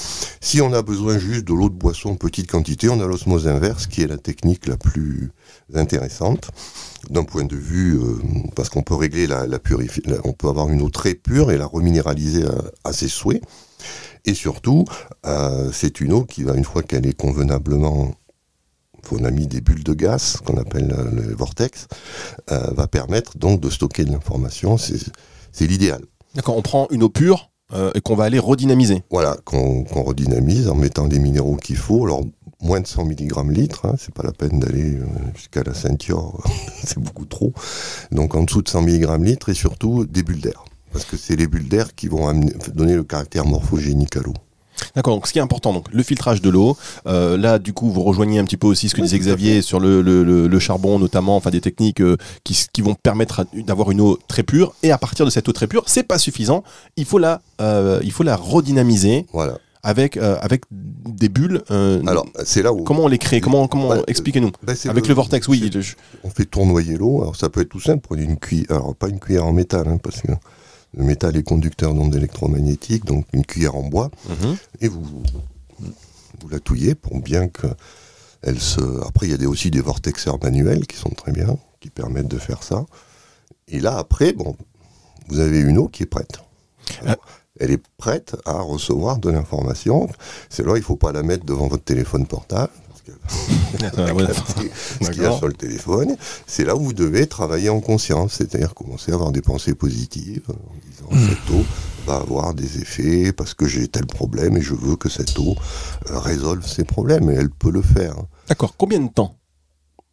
Si 0.40 0.60
on 0.60 0.72
a 0.72 0.82
besoin 0.82 1.18
juste 1.18 1.44
de 1.46 1.54
l'eau 1.54 1.68
de 1.70 1.74
boisson, 1.74 2.16
petite 2.16 2.50
quantité, 2.50 2.88
on 2.88 3.00
a 3.00 3.06
l'osmose 3.06 3.48
inverse, 3.48 3.86
qui 3.86 4.02
est 4.02 4.06
la 4.06 4.18
technique 4.18 4.66
la 4.66 4.76
plus 4.76 5.30
intéressante 5.74 6.50
d'un 7.10 7.24
point 7.24 7.44
de 7.44 7.56
vue, 7.56 7.96
euh, 7.98 8.18
parce 8.54 8.68
qu'on 8.68 8.82
peut 8.82 8.94
régler 8.94 9.26
la, 9.26 9.46
la 9.46 9.58
purifi- 9.58 10.08
la- 10.08 10.18
on 10.24 10.32
peut 10.32 10.48
avoir 10.48 10.68
une 10.68 10.82
eau 10.82 10.90
très 10.90 11.14
pure 11.14 11.50
et 11.50 11.56
la 11.58 11.66
reminéraliser 11.66 12.44
à 12.84 12.92
ses 12.92 13.08
souhaits. 13.08 13.42
Et 14.24 14.34
surtout, 14.34 14.84
euh, 15.26 15.70
c'est 15.72 16.00
une 16.00 16.12
eau 16.12 16.24
qui 16.24 16.44
va, 16.44 16.54
une 16.54 16.64
fois 16.64 16.82
qu'elle 16.82 17.06
est 17.06 17.16
convenablement, 17.16 18.14
on 19.10 19.24
a 19.24 19.30
mis 19.30 19.46
des 19.46 19.60
bulles 19.60 19.84
de 19.84 19.94
gaz, 19.94 20.38
qu'on 20.44 20.56
appelle 20.56 20.94
euh, 20.96 21.10
le 21.10 21.34
vortex, 21.34 21.86
euh, 22.50 22.70
va 22.72 22.86
permettre 22.86 23.36
donc 23.38 23.60
de 23.60 23.70
stocker 23.70 24.04
de 24.04 24.12
l'information. 24.12 24.76
C'est 24.78 25.66
l'idéal. 25.66 26.02
D'accord, 26.34 26.56
on 26.56 26.62
prend 26.62 26.86
une 26.90 27.02
eau 27.02 27.08
pure 27.08 27.50
euh, 27.74 27.90
et 27.94 28.00
qu'on 28.00 28.14
va 28.14 28.24
aller 28.24 28.38
redynamiser. 28.38 29.02
Voilà, 29.10 29.36
qu'on 29.44 29.84
redynamise 29.84 30.68
en 30.68 30.74
mettant 30.74 31.06
les 31.06 31.18
minéraux 31.18 31.56
qu'il 31.56 31.76
faut. 31.76 32.04
Alors, 32.04 32.22
moins 32.62 32.80
de 32.80 32.86
100 32.86 33.04
mg 33.04 33.50
litre, 33.50 33.86
hein, 33.86 33.94
c'est 33.98 34.14
pas 34.14 34.22
la 34.22 34.32
peine 34.32 34.60
d'aller 34.60 34.98
jusqu'à 35.34 35.62
la 35.62 35.74
ceinture, 35.74 36.42
c'est 36.84 36.98
beaucoup 36.98 37.26
trop. 37.26 37.52
Donc, 38.12 38.34
en 38.34 38.44
dessous 38.44 38.62
de 38.62 38.68
100 38.68 38.82
mg 38.82 39.24
litre 39.24 39.48
et 39.48 39.54
surtout 39.54 40.06
des 40.06 40.22
bulles 40.22 40.40
d'air. 40.40 40.64
Parce 40.92 41.04
que 41.04 41.16
c'est 41.16 41.36
les 41.36 41.46
bulles 41.46 41.68
d'air 41.68 41.94
qui 41.94 42.08
vont 42.08 42.28
amener- 42.28 42.52
donner 42.74 42.94
le 42.94 43.04
caractère 43.04 43.44
morphogénique 43.46 44.16
à 44.16 44.20
l'eau. 44.20 44.34
D'accord, 44.96 45.14
donc 45.14 45.26
ce 45.28 45.32
qui 45.32 45.38
est 45.38 45.42
important, 45.42 45.72
donc 45.72 45.86
le 45.92 46.02
filtrage 46.02 46.42
de 46.42 46.50
l'eau. 46.50 46.76
Euh, 47.06 47.36
là, 47.36 47.58
du 47.58 47.72
coup, 47.72 47.90
vous 47.90 48.02
rejoignez 48.02 48.38
un 48.38 48.44
petit 48.44 48.56
peu 48.56 48.66
aussi 48.66 48.88
ce 48.88 48.94
que 48.94 49.00
Oui, 49.00 49.06
disait 49.06 49.18
Xavier 49.18 49.62
sur 49.62 49.78
le, 49.80 50.02
le- 50.02 50.24
le- 50.24 50.48
le 50.48 50.58
charbon, 50.58 50.98
notamment, 50.98 51.36
enfin 51.36 51.50
des 51.50 51.60
techniques 51.60 52.00
euh, 52.00 52.16
qui, 52.42 52.58
qui 52.72 52.82
vont 52.82 52.94
permettre 52.94 53.46
d'avoir 53.54 53.90
une 53.90 54.00
eau 54.00 54.18
très 54.28 54.42
pure. 54.42 54.74
Et 54.82 54.90
à 54.90 54.98
partir 54.98 55.24
de 55.24 55.30
cette 55.30 55.48
eau 55.48 55.52
très 55.52 55.66
pure, 55.68 55.84
c'est 55.86 56.02
pas 56.02 56.18
suffisant. 56.18 56.64
Il 56.96 57.04
faut 57.04 57.18
la, 57.18 57.42
euh, 57.60 58.00
il 58.02 58.10
faut 58.12 58.22
la 58.24 58.34
redynamiser 58.34 59.26
Voilà. 59.32 59.58
avec 59.84 60.16
avec 60.16 60.62
des 60.70 61.28
bulles. 61.28 61.62
Alors, 61.68 62.26
c'est 62.44 62.62
là 62.62 62.72
où 62.72 62.82
comment 62.82 63.04
on 63.04 63.08
les 63.08 63.18
crée 63.18 63.40
Comment 63.40 63.68
comment 63.68 63.94
expliquez-nous 64.06 64.50
ben, 64.64 64.74
Avec 64.88 65.06
le, 65.06 65.14
vortex, 65.14 65.46
oui. 65.48 65.70
je- 65.72 65.94
On 66.24 66.30
fait 66.30 66.44
tournoyer 66.46 66.96
l'eau. 66.96 67.20
Alors, 67.22 67.36
ça 67.36 67.48
peut 67.50 67.60
être 67.60 67.68
tout 67.68 67.80
simple. 67.80 68.00
Prenez 68.00 68.24
une 68.24 68.36
cuillère. 68.38 68.66
Alors, 68.70 68.96
pas 68.96 69.08
une 69.08 69.20
cuillère 69.20 69.46
en 69.46 69.52
métal, 69.52 69.86
hein, 69.86 69.98
parce 70.02 70.20
que 70.22 70.32
le 70.96 71.04
métal 71.04 71.36
est 71.36 71.42
conducteur 71.42 71.94
d'ondes 71.94 72.14
électromagnétiques. 72.14 73.04
Donc, 73.04 73.26
une 73.32 73.44
cuillère 73.44 73.76
en 73.76 73.82
bois. 73.82 74.10
Mhm. 74.28 74.56
et 74.80 74.88
vous, 74.88 75.02
vous 76.40 76.48
la 76.50 76.60
touillez 76.60 76.94
pour 76.94 77.20
bien 77.20 77.48
que 77.48 77.66
elle 78.42 78.60
se. 78.60 78.80
Après, 79.06 79.26
il 79.26 79.30
y 79.30 79.34
a 79.34 79.38
des- 79.38 79.46
aussi 79.46 79.70
des 79.70 79.80
vortexeurs 79.80 80.38
manuels 80.42 80.86
qui 80.86 80.96
sont 80.96 81.10
très 81.10 81.32
bien, 81.32 81.56
qui 81.80 81.90
permettent 81.90 82.28
de 82.28 82.38
faire 82.38 82.62
ça. 82.62 82.84
Et 83.68 83.78
là, 83.80 83.96
après, 83.96 84.32
bon, 84.32 84.56
vous 85.28 85.38
avez 85.38 85.60
une 85.60 85.78
eau 85.78 85.88
qui 85.88 86.02
est 86.02 86.06
prête. 86.06 86.38
Alors, 87.02 87.16
Elle 87.60 87.70
est 87.70 87.82
prête 87.98 88.34
à 88.46 88.60
recevoir 88.60 89.18
de 89.18 89.30
l'information. 89.30 90.08
C'est 90.48 90.64
là, 90.66 90.72
il 90.74 90.80
ne 90.80 90.84
faut 90.84 90.96
pas 90.96 91.12
la 91.12 91.22
mettre 91.22 91.44
devant 91.44 91.68
votre 91.68 91.84
téléphone 91.84 92.26
portable. 92.26 92.72
Parce 93.06 93.34
ce 93.34 93.76
qu'il 93.76 93.82
y 93.82 93.86
a- 93.86 93.92
Ah, 94.08 94.14
ouais. 94.14 94.24
ce 95.02 95.10
qu'il 95.10 95.22
y 95.22 95.26
a 95.26 95.32
sur 95.36 95.46
le 95.48 95.52
téléphone, 95.54 96.16
c'est 96.46 96.64
là 96.64 96.76
où 96.76 96.80
vous 96.80 96.92
devez 96.92 97.26
travailler 97.26 97.68
en 97.68 97.80
conscience, 97.80 98.34
c'est-à-dire 98.34 98.74
commencer 98.74 99.12
à 99.12 99.14
avoir 99.14 99.32
des 99.32 99.42
pensées 99.42 99.74
positives 99.74 100.42
en 100.50 101.10
disant 101.14 101.28
cette 101.28 101.50
eau 101.54 101.64
va 102.06 102.16
avoir 102.16 102.54
des 102.54 102.78
effets 102.78 103.32
parce 103.32 103.54
que 103.54 103.66
j'ai 103.66 103.86
tel 103.88 104.06
problème 104.06 104.56
et 104.56 104.60
je 104.62 104.74
veux 104.74 104.96
que 104.96 105.08
cette 105.08 105.38
eau 105.38 105.54
euh, 106.10 106.18
résolve 106.18 106.66
ces 106.66 106.84
problèmes 106.84 107.30
et 107.30 107.34
elle 107.34 107.50
peut 107.50 107.70
le 107.70 107.82
faire. 107.82 108.14
D'accord. 108.48 108.74
Combien 108.76 109.00
de 109.00 109.08
temps 109.08 109.36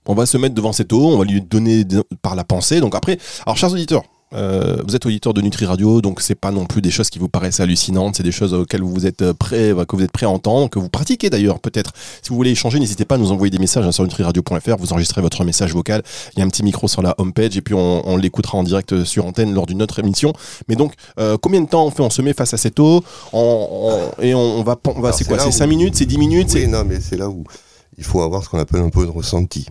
On 0.05 0.13
va 0.13 0.25
se 0.25 0.37
mettre 0.37 0.55
devant 0.55 0.71
cette 0.73 0.93
eau, 0.93 1.07
on 1.13 1.17
va 1.17 1.25
lui 1.25 1.41
donner 1.41 1.85
par 2.21 2.35
la 2.35 2.43
pensée. 2.43 2.79
Donc 2.79 2.93
après, 2.95 3.17
alors 3.45 3.57
chers 3.57 3.71
auditeurs, 3.71 4.03
euh, 4.33 4.77
vous 4.87 4.95
êtes 4.95 5.05
auditeur 5.05 5.33
de 5.33 5.41
Nutri 5.41 5.65
Radio, 5.65 6.01
donc 6.01 6.21
c'est 6.21 6.35
pas 6.35 6.51
non 6.51 6.65
plus 6.65 6.81
des 6.81 6.91
choses 6.91 7.09
qui 7.09 7.17
vous 7.19 7.29
paraissent 7.29 7.59
hallucinantes, 7.59 8.15
c'est 8.17 8.23
des 8.23 8.31
choses 8.31 8.53
auxquelles 8.53 8.83
vous 8.83 9.05
êtes 9.07 9.21
euh, 9.23 9.33
prêts, 9.33 9.73
que 9.87 9.95
vous 9.95 10.03
êtes 10.03 10.11
prêts 10.11 10.25
à 10.27 10.29
entendre, 10.29 10.69
que 10.69 10.77
vous 10.79 10.89
pratiquez 10.89 11.29
d'ailleurs 11.29 11.59
peut-être. 11.59 11.93
Si 12.21 12.29
vous 12.29 12.35
voulez 12.35 12.51
échanger, 12.51 12.79
n'hésitez 12.79 13.05
pas 13.05 13.15
à 13.15 13.17
nous 13.17 13.31
envoyer 13.31 13.49
des 13.49 13.57
messages 13.57 13.85
hein, 13.85 13.91
sur 13.91 14.03
nutriradio.fr. 14.03 14.75
Vous 14.77 14.93
enregistrez 14.93 15.21
votre 15.21 15.43
message 15.43 15.73
vocal. 15.73 16.03
Il 16.35 16.39
y 16.39 16.41
a 16.41 16.45
un 16.45 16.49
petit 16.49 16.63
micro 16.63 16.87
sur 16.87 17.01
la 17.01 17.15
homepage 17.17 17.57
et 17.57 17.61
puis 17.61 17.73
on, 17.73 18.07
on 18.07 18.17
l'écoutera 18.17 18.57
en 18.57 18.63
direct 18.63 18.93
euh, 18.93 19.05
sur 19.05 19.25
antenne 19.25 19.53
lors 19.53 19.65
d'une 19.65 19.81
autre 19.81 19.99
émission. 19.99 20.33
Mais 20.67 20.75
donc, 20.75 20.93
euh, 21.19 21.37
combien 21.41 21.61
de 21.61 21.67
temps 21.67 21.85
on 21.85 21.91
fait 21.91 22.03
On 22.03 22.09
se 22.09 22.21
met 22.21 22.33
face 22.33 22.53
à 22.53 22.57
cette 22.57 22.79
eau 22.79 23.03
on- 23.33 23.67
on- 24.17 24.21
et 24.21 24.33
on, 24.35 24.59
on 24.59 24.63
va, 24.63 24.77
on 24.85 25.01
va 25.01 25.11
c'est 25.11 25.25
quoi 25.25 25.39
C'est 25.39 25.47
où- 25.49 25.51
5 25.51 25.67
minutes 25.67 25.95
C'est 25.95 26.05
10 26.05 26.17
minutes 26.17 26.51
Oui, 26.53 26.67
non, 26.67 26.83
mais 26.85 26.99
c'est 26.99 27.17
là 27.17 27.29
où 27.29 27.43
il 27.97 28.03
faut 28.03 28.21
avoir 28.21 28.43
ce 28.43 28.49
qu'on 28.49 28.59
appelle 28.59 28.81
un 28.81 28.89
peu 28.89 29.05
de 29.05 29.11
ressenti. 29.11 29.65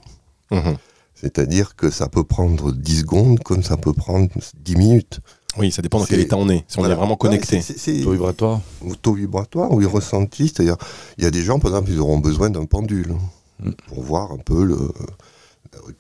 Mhm. 0.51 0.77
C'est-à-dire 1.21 1.75
que 1.77 1.91
ça 1.91 2.09
peut 2.09 2.25
prendre 2.25 2.73
10 2.73 3.01
secondes 3.01 3.41
comme 3.41 3.63
ça 3.63 3.77
peut 3.77 3.93
prendre 3.93 4.29
10 4.63 4.77
minutes. 4.77 5.21
Oui, 5.57 5.73
ça 5.73 5.83
dépend 5.83 5.99
dans 5.99 6.05
quel 6.05 6.21
état 6.21 6.37
on 6.37 6.49
est. 6.49 6.65
Si 6.69 6.79
on 6.79 6.83
Voilà. 6.83 6.95
est 6.95 6.97
vraiment 6.97 7.13
Ouais, 7.15 7.19
connecté. 7.19 7.61
Taux 8.05 8.13
vibratoire. 8.13 8.61
taux 9.03 9.15
vibratoire 9.15 9.73
ou 9.73 9.81
ressenti, 9.89 10.49
c'est-à-dire 10.49 10.77
il 11.17 11.25
y 11.25 11.27
a 11.27 11.31
des 11.31 11.43
gens 11.43 11.59
par 11.59 11.73
exemple 11.73 11.91
ils 11.91 11.99
auront 11.99 12.19
besoin 12.19 12.51
d'un 12.51 12.65
pendule 12.67 13.15
Mm. 13.61 13.71
pour 13.89 14.03
voir 14.05 14.31
un 14.31 14.39
peu 14.39 14.63
le, 14.63 14.79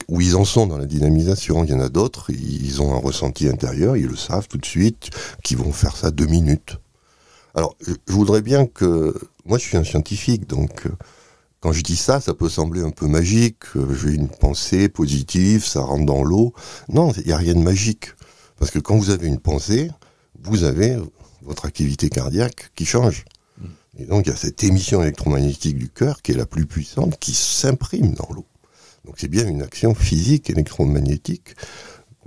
où 0.09 0.21
ils 0.21 0.37
en 0.37 0.45
sont 0.45 0.69
dans 0.69 0.79
la 0.79 0.87
dynamisation. 0.87 1.64
Il 1.64 1.71
y 1.71 1.75
en 1.75 1.81
a 1.81 1.89
d'autres, 1.89 2.31
ils 2.31 2.81
ont 2.81 2.95
un 2.95 2.99
ressenti 2.99 3.49
intérieur, 3.49 3.97
ils 3.97 4.07
le 4.07 4.14
savent 4.14 4.47
tout 4.47 4.59
de 4.59 4.64
suite, 4.66 5.11
qu'ils 5.43 5.57
vont 5.59 5.73
faire 5.73 5.97
ça 5.97 6.12
deux 6.12 6.27
minutes. 6.27 6.77
Alors 7.57 7.75
je 7.85 7.95
je 8.07 8.12
voudrais 8.12 8.43
bien 8.43 8.66
que 8.66 9.12
moi 9.45 9.59
je 9.59 9.64
suis 9.64 9.77
un 9.77 9.83
scientifique 9.83 10.47
donc 10.49 10.87
euh, 10.87 10.91
quand 11.61 11.72
je 11.72 11.82
dis 11.82 11.96
ça, 11.96 12.20
ça 12.20 12.34
peut 12.34 12.48
sembler 12.48 12.82
un 12.82 12.90
peu 12.90 13.06
magique. 13.06 13.64
euh, 13.76 13.94
J'ai 13.94 14.11
une 14.14 14.28
pensée 14.28 14.88
positive, 14.88 15.64
ça 15.64 15.80
rentre 15.80 16.06
dans 16.06 16.22
l'eau. 16.22 16.52
Non, 16.88 17.12
il 17.12 17.26
n'y 17.26 17.32
a 17.32 17.36
rien 17.36 17.54
de 17.54 17.61
magique. 17.61 18.12
Parce 18.59 18.70
que 18.70 18.78
quand 18.78 18.96
vous 18.96 19.11
avez 19.11 19.26
une 19.26 19.40
pensée, 19.40 19.90
vous 20.40 20.62
avez 20.64 20.96
votre 21.42 21.64
activité 21.64 22.11
cardiaque 22.11 22.70
qui 22.74 22.84
change. 22.84 23.24
Et 23.98 24.04
donc 24.04 24.26
il 24.26 24.30
y 24.30 24.32
a 24.32 24.36
cette 24.36 24.62
émission 24.62 25.02
électromagnétique 25.02 25.76
du 25.76 25.88
cœur 25.88 26.22
qui 26.22 26.30
est 26.32 26.36
la 26.36 26.46
plus 26.46 26.66
puissante, 26.66 27.18
qui 27.18 27.34
s'imprime 27.34 28.14
dans 28.14 28.28
l'eau. 28.32 28.46
Donc 29.04 29.16
c'est 29.18 29.28
bien 29.28 29.48
une 29.48 29.62
action 29.62 29.94
physique 29.94 30.50
électromagnétique. 30.50 31.56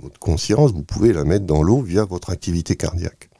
Votre 0.00 0.18
conscience, 0.18 0.72
vous 0.72 0.82
pouvez 0.82 1.12
la 1.14 1.24
mettre 1.24 1.46
dans 1.46 1.62
l'eau 1.62 1.80
via 1.80 2.04
votre 2.04 2.30
activité 2.30 2.76
cardiaque. 2.76 3.30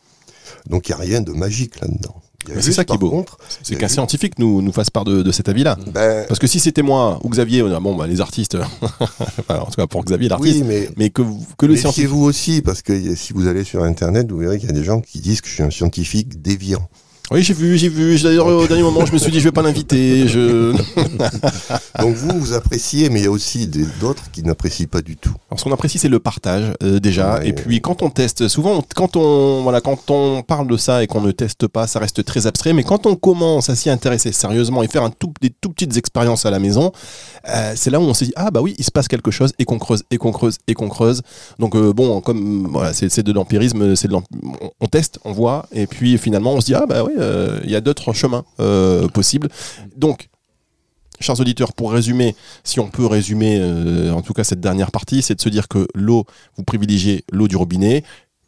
Donc 0.66 0.88
il 0.88 0.92
n'y 0.92 0.94
a 0.94 0.98
rien 0.98 1.20
de 1.20 1.32
magique 1.32 1.80
là-dedans. 1.80 2.21
C'est 2.60 2.72
ça 2.72 2.84
qui 2.84 2.94
est 2.94 2.98
beau. 2.98 3.10
contre, 3.10 3.36
C'est 3.62 3.76
qu'un 3.76 3.88
scientifique 3.88 4.38
nous, 4.38 4.62
nous 4.62 4.72
fasse 4.72 4.90
part 4.90 5.04
de, 5.04 5.22
de 5.22 5.32
cet 5.32 5.48
avis-là. 5.48 5.76
ben, 5.92 6.24
Parce 6.28 6.38
que 6.40 6.46
si 6.46 6.60
c'était 6.60 6.82
moi 6.82 7.18
ou 7.22 7.28
Xavier, 7.28 7.62
bon, 7.62 7.94
bah, 7.96 8.06
les 8.06 8.20
artistes, 8.20 8.56
en 9.48 9.64
tout 9.66 9.72
cas 9.76 9.86
pour 9.86 10.04
Xavier, 10.04 10.28
l'artiste, 10.28 10.56
oui, 10.58 10.64
mais 10.66 10.88
mais 10.96 11.10
que, 11.10 11.22
vous- 11.22 11.44
que 11.58 11.66
le 11.66 11.76
scientifique. 11.76 12.04
Méfiez-vous 12.04 12.24
aussi, 12.24 12.62
parce 12.62 12.82
que 12.82 13.14
si 13.14 13.32
vous 13.32 13.46
allez 13.46 13.64
sur 13.64 13.82
Internet, 13.84 14.30
vous 14.30 14.38
verrez 14.38 14.58
qu'il 14.58 14.68
y 14.68 14.72
a 14.72 14.74
des 14.74 14.84
gens 14.84 15.00
qui 15.00 15.20
disent 15.20 15.40
que 15.40 15.48
je 15.48 15.54
suis 15.54 15.62
un 15.62 15.70
scientifique 15.70 16.40
déviant. 16.42 16.88
Oui, 17.32 17.42
j'ai 17.42 17.54
vu, 17.54 17.78
j'ai 17.78 17.88
vu. 17.88 18.20
D'ailleurs, 18.20 18.46
au 18.46 18.66
dernier 18.66 18.82
moment, 18.82 19.06
je 19.06 19.12
me 19.12 19.18
suis 19.18 19.32
dit, 19.32 19.38
je 19.40 19.44
vais 19.44 19.52
pas 19.52 19.62
l'inviter. 19.62 20.28
Je... 20.28 20.72
Donc 22.00 22.14
vous, 22.14 22.38
vous 22.38 22.52
appréciez, 22.52 23.08
mais 23.08 23.20
il 23.20 23.24
y 23.24 23.26
a 23.26 23.30
aussi 23.30 23.66
d'autres 24.00 24.30
qui 24.32 24.42
n'apprécient 24.42 24.86
pas 24.86 25.00
du 25.00 25.16
tout. 25.16 25.32
Alors, 25.50 25.58
ce 25.58 25.64
qu'on 25.64 25.72
apprécie, 25.72 25.98
c'est 25.98 26.08
le 26.10 26.18
partage 26.18 26.64
euh, 26.82 27.00
déjà. 27.00 27.38
Ouais. 27.38 27.48
Et 27.48 27.52
puis, 27.54 27.80
quand 27.80 28.02
on 28.02 28.10
teste, 28.10 28.48
souvent, 28.48 28.78
on- 28.78 28.82
quand 28.94 29.16
on 29.16 29.62
voilà, 29.62 29.80
quand 29.80 30.10
on 30.10 30.42
parle 30.42 30.66
de 30.68 30.76
ça 30.76 31.02
et 31.02 31.06
qu'on 31.06 31.22
ne 31.22 31.32
teste 31.32 31.66
pas, 31.68 31.86
ça 31.86 31.98
reste 32.00 32.22
très 32.24 32.46
abstrait. 32.46 32.74
Mais 32.74 32.84
quand 32.84 33.06
on 33.06 33.14
commence 33.16 33.70
à 33.70 33.76
s'y 33.76 33.88
intéresser 33.88 34.30
sérieusement 34.32 34.82
et 34.82 34.88
faire 34.88 35.02
un 35.02 35.10
tout, 35.10 35.32
des 35.40 35.50
tout 35.50 35.70
petites 35.70 35.96
expériences 35.96 36.44
à 36.44 36.50
la 36.50 36.58
maison, 36.58 36.92
euh, 37.48 37.72
c'est 37.76 37.90
là 37.90 37.98
où 37.98 38.02
on 38.02 38.14
se 38.14 38.24
dit 38.24 38.32
ah 38.36 38.50
bah 38.50 38.60
oui, 38.60 38.74
il 38.78 38.84
se 38.84 38.90
passe 38.90 39.08
quelque 39.08 39.30
chose 39.30 39.52
et 39.58 39.64
qu'on 39.64 39.78
creuse 39.78 40.02
et 40.10 40.18
qu'on 40.18 40.32
creuse 40.32 40.58
et 40.68 40.74
qu'on 40.74 40.88
creuse. 40.88 41.22
Donc 41.58 41.76
euh, 41.76 41.92
bon, 41.94 42.20
comme 42.20 42.68
voilà, 42.70 42.92
c'est 42.92 43.22
de 43.22 43.32
l'empirisme, 43.32 43.96
c'est 43.96 44.08
on, 44.80 44.86
teste, 44.86 45.18
on 45.24 45.32
voit, 45.32 45.66
et 45.72 45.86
puis 45.86 46.18
finalement, 46.18 46.52
on 46.52 46.60
se 46.60 46.66
dit 46.66 46.74
ah 46.74 46.84
bah 46.86 47.02
oui, 47.04 47.12
il 47.64 47.70
y 47.70 47.76
a 47.76 47.80
d'autres 47.80 48.12
chemins 48.12 48.44
euh, 48.60 49.08
possibles. 49.08 49.48
Donc 49.96 50.28
Chers 51.20 51.38
auditeurs, 51.38 51.72
pour 51.72 51.92
résumer, 51.92 52.34
si 52.64 52.80
on 52.80 52.88
peut 52.88 53.06
résumer 53.06 53.56
euh, 53.60 54.10
en 54.12 54.22
tout 54.22 54.32
cas 54.32 54.42
cette 54.42 54.58
dernière 54.60 54.90
partie, 54.90 55.22
c'est 55.22 55.36
de 55.36 55.40
se 55.40 55.48
dire 55.48 55.68
que 55.68 55.86
l'eau, 55.94 56.24
vous 56.56 56.64
privilégiez 56.64 57.22
l'eau 57.30 57.46
du 57.46 57.54
robinet, 57.54 58.02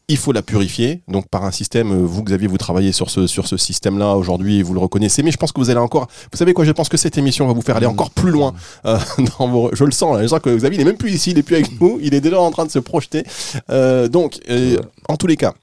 il 0.08 0.16
faut 0.16 0.32
la 0.32 0.42
purifier, 0.42 1.02
donc 1.06 1.28
par 1.28 1.44
un 1.44 1.52
système, 1.52 1.92
euh, 1.92 2.04
vous 2.04 2.24
Xavier, 2.24 2.48
vous 2.48 2.58
travaillez 2.58 2.90
sur 2.90 3.10
ce, 3.10 3.28
sur 3.28 3.46
ce 3.46 3.56
système-là 3.56 4.16
aujourd'hui, 4.16 4.60
vous 4.62 4.74
le 4.74 4.80
reconnaissez, 4.80 5.22
mais 5.22 5.30
je 5.30 5.36
pense 5.36 5.52
que 5.52 5.60
vous 5.60 5.70
allez 5.70 5.78
encore, 5.78 6.08
vous 6.32 6.36
savez 6.36 6.52
quoi, 6.52 6.64
je 6.64 6.72
pense 6.72 6.88
que 6.88 6.96
cette 6.96 7.16
émission 7.16 7.46
va 7.46 7.52
vous 7.52 7.62
faire 7.62 7.76
aller 7.76 7.86
encore 7.86 8.10
plus 8.10 8.32
loin, 8.32 8.54
euh, 8.86 8.98
dans 9.38 9.46
vos- 9.46 9.70
je 9.72 9.84
le 9.84 9.92
sens, 9.92 10.16
là, 10.16 10.22
je 10.22 10.26
sens 10.28 10.40
que 10.40 10.50
Xavier 10.56 10.78
il 10.78 10.80
est 10.82 10.84
même 10.84 10.96
plus 10.96 11.12
ici, 11.12 11.30
il 11.30 11.38
est 11.38 11.44
plus 11.44 11.54
avec 11.54 11.80
nous, 11.80 12.00
il 12.02 12.12
est 12.12 12.20
déjà 12.20 12.40
en 12.40 12.50
train 12.50 12.66
de 12.66 12.72
se 12.72 12.80
projeter, 12.80 13.22
Euh, 13.70 14.08
donc 14.08 14.40
euh, 14.50 14.78
en 15.08 15.16
tous 15.16 15.28
les 15.28 15.36
cas, 15.36 15.54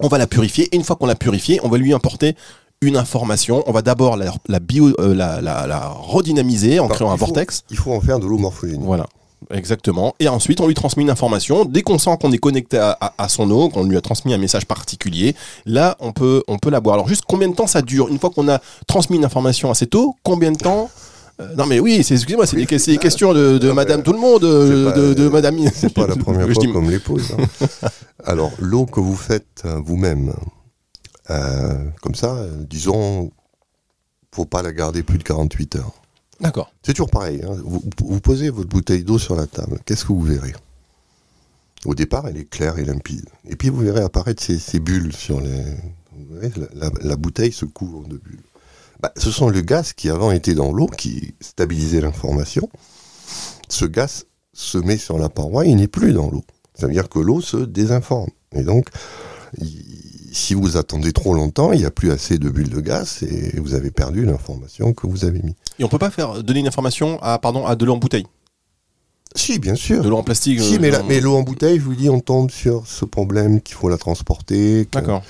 on 0.00 0.08
va 0.08 0.18
la 0.18 0.26
purifier, 0.26 0.68
et 0.72 0.76
une 0.76 0.84
fois 0.84 0.96
qu'on 0.96 1.06
l'a 1.06 1.14
purifiée, 1.14 1.60
on 1.62 1.68
va 1.68 1.78
lui 1.78 1.92
importer 1.92 2.34
une 2.80 2.96
information, 2.96 3.64
on 3.66 3.72
va 3.72 3.82
d'abord 3.82 4.16
la, 4.16 4.32
la 4.48 4.60
bio, 4.60 4.94
euh, 5.00 5.14
la, 5.14 5.40
la, 5.40 5.66
la 5.66 5.88
redynamiser 5.88 6.78
en 6.78 6.84
Enfin, 6.84 6.94
créant 6.94 7.10
un 7.10 7.16
faut- 7.16 7.26
vortex, 7.26 7.64
Il 7.70 7.76
faut 7.76 7.92
en 7.92 8.00
faire 8.00 8.20
de 8.20 8.26
l'eau 8.26 8.38
morphogénique. 8.38 8.84
voilà. 8.84 9.06
Exactement. 9.52 10.14
Et 10.20 10.28
ensuite, 10.28 10.60
on 10.60 10.66
lui 10.66 10.74
transmet 10.74 11.02
une 11.04 11.10
information. 11.10 11.64
Dès 11.64 11.82
qu'on 11.82 11.98
sent 11.98 12.16
qu'on 12.20 12.32
est 12.32 12.38
connecté 12.38 12.76
à, 12.76 12.96
à- 13.00 13.14
à 13.18 13.28
son 13.28 13.48
eau, 13.50 13.68
qu'on 13.68 13.84
lui 13.84 13.96
a 13.96 14.00
transmis 14.00 14.34
un 14.34 14.38
message 14.38 14.66
particulier, 14.66 15.34
là, 15.64 15.96
on 16.00 16.12
peut, 16.12 16.42
on 16.48 16.58
peut 16.58 16.70
la 16.70 16.80
boire. 16.80 16.94
Alors, 16.94 17.08
juste 17.08 17.22
combien 17.26 17.48
de 17.48 17.54
temps 17.54 17.66
ça 17.68 17.80
dure? 17.80 18.08
Une 18.08 18.18
fois 18.18 18.30
qu'on 18.30 18.48
a 18.48 18.58
transmis 18.86 19.16
une 19.16 19.24
information 19.24 19.70
à 19.70 19.74
cette 19.74 19.94
eau, 19.94 20.16
combien 20.24 20.50
de 20.52 20.58
temps? 20.58 20.90
Euh, 21.40 21.54
Non, 21.56 21.66
mais 21.66 21.78
oui, 21.80 22.02
c'est, 22.02 22.14
excusez-moi, 22.14 22.46
c'est 22.46 22.56
des, 22.56 22.66
que- 22.66 22.78
c'est 22.78 22.92
des 22.92 22.98
questions 22.98 23.32
de, 23.32 23.58
de 23.58 23.68
Non, 23.68 23.74
Madame 23.74 24.02
Tout 24.02 24.12
le 24.12 24.18
Monde, 24.18 24.44
euh, 24.44 24.86
c'est 24.86 24.92
pas- 24.92 24.98
de, 25.00 25.14
de 25.14 25.28
Madame. 25.28 25.58
C'est 25.72 25.94
pas 25.94 26.06
la 26.06 26.16
première 26.24 26.48
fois 26.52 26.64
qu'on 26.72 26.82
me 26.82 26.90
les 26.90 26.98
pose. 26.98 27.32
hein. 27.38 27.88
Alors, 28.24 28.52
l'eau 28.58 28.86
que 28.86 29.00
vous 29.00 29.14
faites 29.16 29.62
euh, 29.64 29.80
vous-même, 29.84 30.32
euh, 31.30 31.84
comme 32.02 32.14
ça, 32.14 32.44
disons, 32.68 33.30
faut 34.34 34.44
pas 34.46 34.62
la 34.62 34.72
garder 34.72 35.02
plus 35.02 35.18
de 35.18 35.22
48 35.22 35.76
heures. 35.76 35.92
D'accord. 36.40 36.72
C'est 36.82 36.92
toujours 36.92 37.10
pareil. 37.10 37.40
hein. 37.44 37.56
Vous, 37.64 37.82
vous 38.04 38.20
posez 38.20 38.50
votre 38.50 38.68
bouteille 38.68 39.04
d'eau 39.04 39.18
sur 39.18 39.34
la 39.36 39.46
table. 39.46 39.78
Qu'est-ce 39.84 40.02
que 40.04 40.12
vous 40.12 40.22
verrez? 40.22 40.54
Au 41.84 41.94
départ, 41.94 42.26
elle 42.26 42.36
est 42.36 42.44
claire 42.48 42.78
et 42.78 42.84
limpide. 42.84 43.26
Et 43.48 43.54
puis, 43.56 43.68
vous 43.68 43.78
verrez 43.80 44.02
apparaître 44.02 44.42
ces, 44.42 44.58
ces 44.58 44.80
bulles 44.80 45.12
sur 45.14 45.40
les. 45.40 45.62
vous 46.12 46.34
verrez, 46.34 46.52
la, 46.74 46.88
la- 46.88 46.92
la 47.00 47.16
bouteille 47.16 47.52
se 47.52 47.64
couvre 47.64 48.06
de 48.08 48.16
bulles. 48.16 48.42
Bah, 49.00 49.12
ce 49.16 49.30
sont 49.30 49.48
le 49.48 49.60
gaz 49.60 49.92
qui 49.92 50.10
avant 50.10 50.32
était 50.32 50.54
dans 50.54 50.72
l'eau, 50.72 50.86
qui 50.86 51.34
stabilisait 51.40 52.00
l'information. 52.00 52.68
Ce 53.68 53.84
gaz 53.84 54.26
se 54.52 54.78
met 54.78 54.96
sur 54.96 55.18
la 55.18 55.28
paroi, 55.28 55.66
il 55.66 55.76
n'est 55.76 55.88
plus 55.88 56.12
dans 56.12 56.30
l'eau. 56.30 56.44
Ça 56.74 56.86
veut 56.86 56.92
dire 56.92 57.08
que 57.08 57.18
l'eau 57.18 57.40
se 57.40 57.58
désinforme. 57.58 58.30
Et 58.52 58.62
donc, 58.62 58.88
si 60.32 60.54
vous 60.54 60.76
attendez 60.76 61.12
trop 61.12 61.34
longtemps, 61.34 61.72
il 61.72 61.80
n'y 61.80 61.86
a 61.86 61.90
plus 61.90 62.10
assez 62.10 62.38
de 62.38 62.48
bulles 62.48 62.70
de 62.70 62.80
gaz 62.80 63.22
et 63.22 63.58
vous 63.58 63.74
avez 63.74 63.90
perdu 63.90 64.24
l'information 64.24 64.92
que 64.92 65.06
vous 65.06 65.24
avez 65.24 65.40
mis. 65.42 65.54
Et 65.78 65.84
on 65.84 65.88
peut 65.88 65.98
pas 65.98 66.10
faire 66.10 66.42
donner 66.42 66.60
une 66.60 66.68
information 66.68 67.18
à, 67.22 67.38
pardon, 67.38 67.66
à 67.66 67.76
de 67.76 67.84
l'eau 67.84 67.94
en 67.94 67.98
bouteille, 67.98 68.26
Si, 69.34 69.58
bien 69.58 69.74
sûr. 69.74 70.02
de 70.02 70.08
l'eau 70.08 70.16
en 70.16 70.22
plastique. 70.22 70.60
Si, 70.60 70.76
euh, 70.76 70.78
mais, 70.80 70.90
mais 71.06 71.20
l'eau 71.20 71.36
en 71.36 71.42
bouteille, 71.42 71.78
je 71.78 71.84
vous 71.84 71.94
dis, 71.94 72.08
on 72.08 72.20
tombe 72.20 72.50
sur 72.50 72.86
ce 72.86 73.04
problème 73.04 73.60
qu'il 73.60 73.76
faut 73.76 73.88
la 73.88 73.98
transporter. 73.98 74.88
D'accord. 74.90 75.22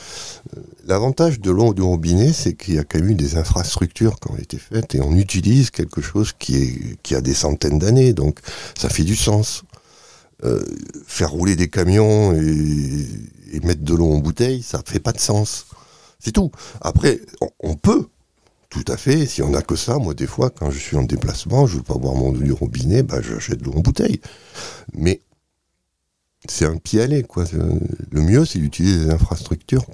L'avantage 0.87 1.41
de 1.41 1.51
l'eau 1.51 1.75
du 1.75 1.83
robinet, 1.83 2.33
c'est 2.33 2.55
qu'il 2.55 2.75
y 2.75 2.79
a 2.79 2.85
quand 2.85 2.99
même 2.99 3.11
eu 3.11 3.15
des 3.15 3.37
infrastructures 3.37 4.19
qui 4.21 4.31
ont 4.31 4.37
été 4.37 4.57
faites 4.57 4.95
et 4.95 5.01
on 5.01 5.15
utilise 5.15 5.71
quelque 5.71 6.01
chose 6.01 6.33
qui, 6.39 6.57
est, 6.57 6.97
qui 7.03 7.15
a 7.15 7.21
des 7.21 7.35
centaines 7.35 7.79
d'années, 7.79 8.13
donc 8.13 8.39
ça 8.79 8.89
fait 8.89 9.05
du 9.05 9.17
sens. 9.17 9.65
Euh, 10.45 10.63
faire 11.05 11.33
rouler 11.33 11.57
des 11.57 11.67
camions 11.69 12.33
et, 12.33 13.07
et 13.53 13.61
mettre 13.61 13.83
de 13.83 13.93
l'eau 13.93 14.13
en 14.13 14.19
bouteille, 14.19 14.63
ça 14.63 14.81
fait 14.87 15.01
pas 15.01 15.11
de 15.11 15.19
sens. 15.19 15.67
C'est 16.21 16.31
tout. 16.31 16.53
Après, 16.81 17.21
on, 17.41 17.49
on 17.59 17.75
peut, 17.75 18.07
tout 18.71 18.85
à 18.89 18.97
fait, 18.97 19.27
si 19.27 19.43
on 19.43 19.51
n'a 19.51 19.63
que 19.63 19.77
ça, 19.77 19.99
moi 19.99 20.15
des 20.15 20.27
fois, 20.27 20.51
quand 20.51 20.71
je 20.71 20.79
suis 20.79 20.97
en 20.97 21.03
déplacement, 21.03 21.67
je 21.67 21.79
veux 21.79 21.83
pas 21.83 21.95
boire 21.95 22.15
mon 22.15 22.33
du 22.33 22.53
robinet, 22.53 23.03
bah, 23.03 23.21
j'achète 23.23 23.61
de 23.61 23.65
l'eau 23.65 23.73
en 23.75 23.81
bouteille. 23.81 24.21
Mais 24.93 25.21
c'est 26.51 26.65
un 26.65 26.77
pied 26.77 27.01
à 27.01 27.05
aller, 27.05 27.23
quoi. 27.23 27.45
Le 28.11 28.21
mieux, 28.21 28.45
c'est 28.45 28.59
d'utiliser 28.59 29.07
les 29.07 29.11
infrastructures 29.11 29.85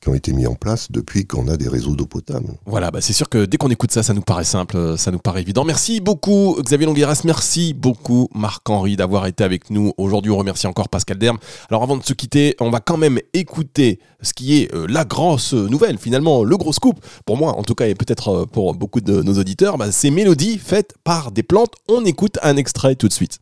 qui 0.00 0.08
ont 0.08 0.14
été 0.14 0.32
mises 0.32 0.46
en 0.46 0.54
place 0.54 0.90
depuis 0.90 1.26
qu'on 1.26 1.48
a 1.48 1.56
des 1.56 1.68
réseaux 1.68 1.94
d'eau 1.94 2.06
potable. 2.06 2.48
Voilà, 2.66 2.90
bah 2.90 3.00
c'est 3.00 3.12
sûr 3.12 3.28
que 3.28 3.44
dès 3.44 3.56
qu'on 3.56 3.70
écoute 3.70 3.92
ça, 3.92 4.02
ça 4.02 4.14
nous 4.14 4.22
paraît 4.22 4.44
simple, 4.44 4.96
ça 4.96 5.10
nous 5.10 5.18
paraît 5.18 5.42
évident. 5.42 5.64
Merci 5.64 6.00
beaucoup 6.00 6.56
Xavier 6.62 6.86
Longueras, 6.86 7.22
merci 7.24 7.74
beaucoup 7.74 8.28
Marc-Henri 8.34 8.96
d'avoir 8.96 9.26
été 9.26 9.44
avec 9.44 9.70
nous. 9.70 9.92
Aujourd'hui, 9.96 10.30
on 10.30 10.36
remercie 10.36 10.66
encore 10.66 10.88
Pascal 10.88 11.18
Derme. 11.18 11.38
Alors 11.70 11.82
avant 11.82 11.96
de 11.96 12.04
se 12.04 12.12
quitter, 12.12 12.56
on 12.60 12.70
va 12.70 12.80
quand 12.80 12.96
même 12.96 13.18
écouter 13.34 13.98
ce 14.22 14.32
qui 14.32 14.62
est 14.62 14.74
euh, 14.74 14.86
la 14.88 15.04
grosse 15.04 15.52
nouvelle, 15.52 15.98
finalement, 15.98 16.44
le 16.44 16.56
gros 16.56 16.72
scoop, 16.72 16.98
pour 17.24 17.36
moi 17.36 17.52
en 17.52 17.62
tout 17.62 17.74
cas, 17.74 17.86
et 17.86 17.94
peut-être 17.94 18.28
euh, 18.28 18.46
pour 18.46 18.74
beaucoup 18.74 19.00
de 19.00 19.22
nos 19.22 19.34
auditeurs, 19.38 19.78
bah, 19.78 19.92
ces 19.92 20.10
mélodies 20.10 20.58
faites 20.58 20.94
par 21.04 21.32
des 21.32 21.42
plantes. 21.42 21.74
On 21.88 22.04
écoute 22.04 22.38
un 22.42 22.56
extrait 22.56 22.96
tout 22.96 23.08
de 23.08 23.12
suite. 23.12 23.40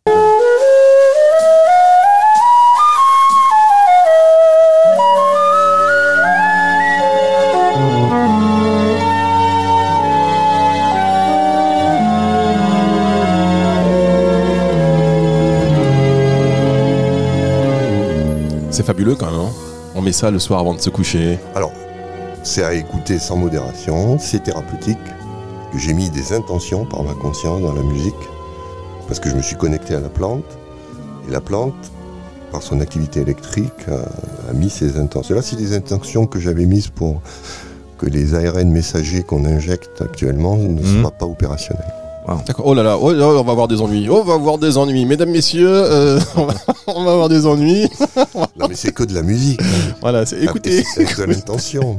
C'est 18.75 18.85
fabuleux 18.85 19.14
quand 19.14 19.31
même. 19.31 19.39
Hein. 19.39 19.53
On 19.95 20.03
met 20.03 20.11
ça 20.11 20.33
le 20.33 20.41
soir 20.41 20.59
avant 20.59 20.75
de 20.75 20.81
se 20.81 20.91
coucher. 20.91 21.39
Alors, 21.55 21.70
c'est 22.43 22.64
à 22.64 22.75
écouter 22.75 23.20
sans 23.20 23.37
modération, 23.37 24.18
c'est 24.18 24.43
thérapeutique. 24.43 24.99
J'ai 25.77 25.93
mis 25.93 26.11
des 26.11 26.33
intentions 26.33 26.85
par 26.85 27.05
ma 27.05 27.14
conscience 27.14 27.62
dans 27.62 27.72
la 27.72 27.83
musique, 27.83 28.16
parce 29.07 29.20
que 29.20 29.31
je 29.31 29.37
me 29.37 29.43
suis 29.43 29.55
connecté 29.55 29.95
à 29.95 30.01
la 30.01 30.09
plante. 30.09 30.59
Et 31.29 31.31
la 31.31 31.41
plante, 31.41 31.77
par 32.51 32.64
son 32.64 32.81
activité 32.81 33.20
électrique, 33.20 33.87
a, 33.87 34.53
mis 34.53 34.70
ses 34.70 34.99
intentions. 34.99 35.37
Là, 35.37 35.43
c'est 35.43 35.55
des 35.55 35.72
intentions 35.72 36.27
que 36.27 36.41
j'avais 36.41 36.66
mises 36.66 36.89
pour 36.89 37.22
que 37.97 38.07
les 38.07 38.35
ARN 38.35 38.68
messagers 38.72 39.22
qu'on 39.22 39.45
injecte 39.45 40.03
actuellement 40.03 40.57
ne 40.57 40.81
mhm. 40.81 41.01
soient 41.01 41.12
pas 41.12 41.27
opérationnels. 41.27 42.03
D'accord. 42.47 42.66
Oh 42.66 42.75
là 42.75 42.83
là, 42.83 42.97
oh 42.99 43.12
on 43.12 43.43
va 43.43 43.53
avoir 43.53 43.68
des 43.68 43.81
ennuis. 43.83 44.09
Oh, 44.09 44.20
on 44.22 44.25
va 44.25 44.35
avoir 44.35 44.57
des 44.57 44.79
ennuis. 44.79 45.05
Mesdames, 45.05 45.31
messieurs, 45.31 45.68
euh, 45.68 46.18
on, 46.87 47.05
va, 47.05 47.12
avoir 47.12 47.29
des 47.29 47.47
ennuis. 47.47 47.87
non, 48.57 48.66
mais 48.68 48.75
c'est 48.75 48.93
que 48.93 49.03
de 49.03 49.14
la 49.14 49.22
musique. 49.22 49.61
Voilà, 50.01 50.27
c'est, 50.27 50.43
écoutez. 50.43 50.85
C'est 50.95 51.16
de 51.18 51.25
l'intention. 51.25 51.99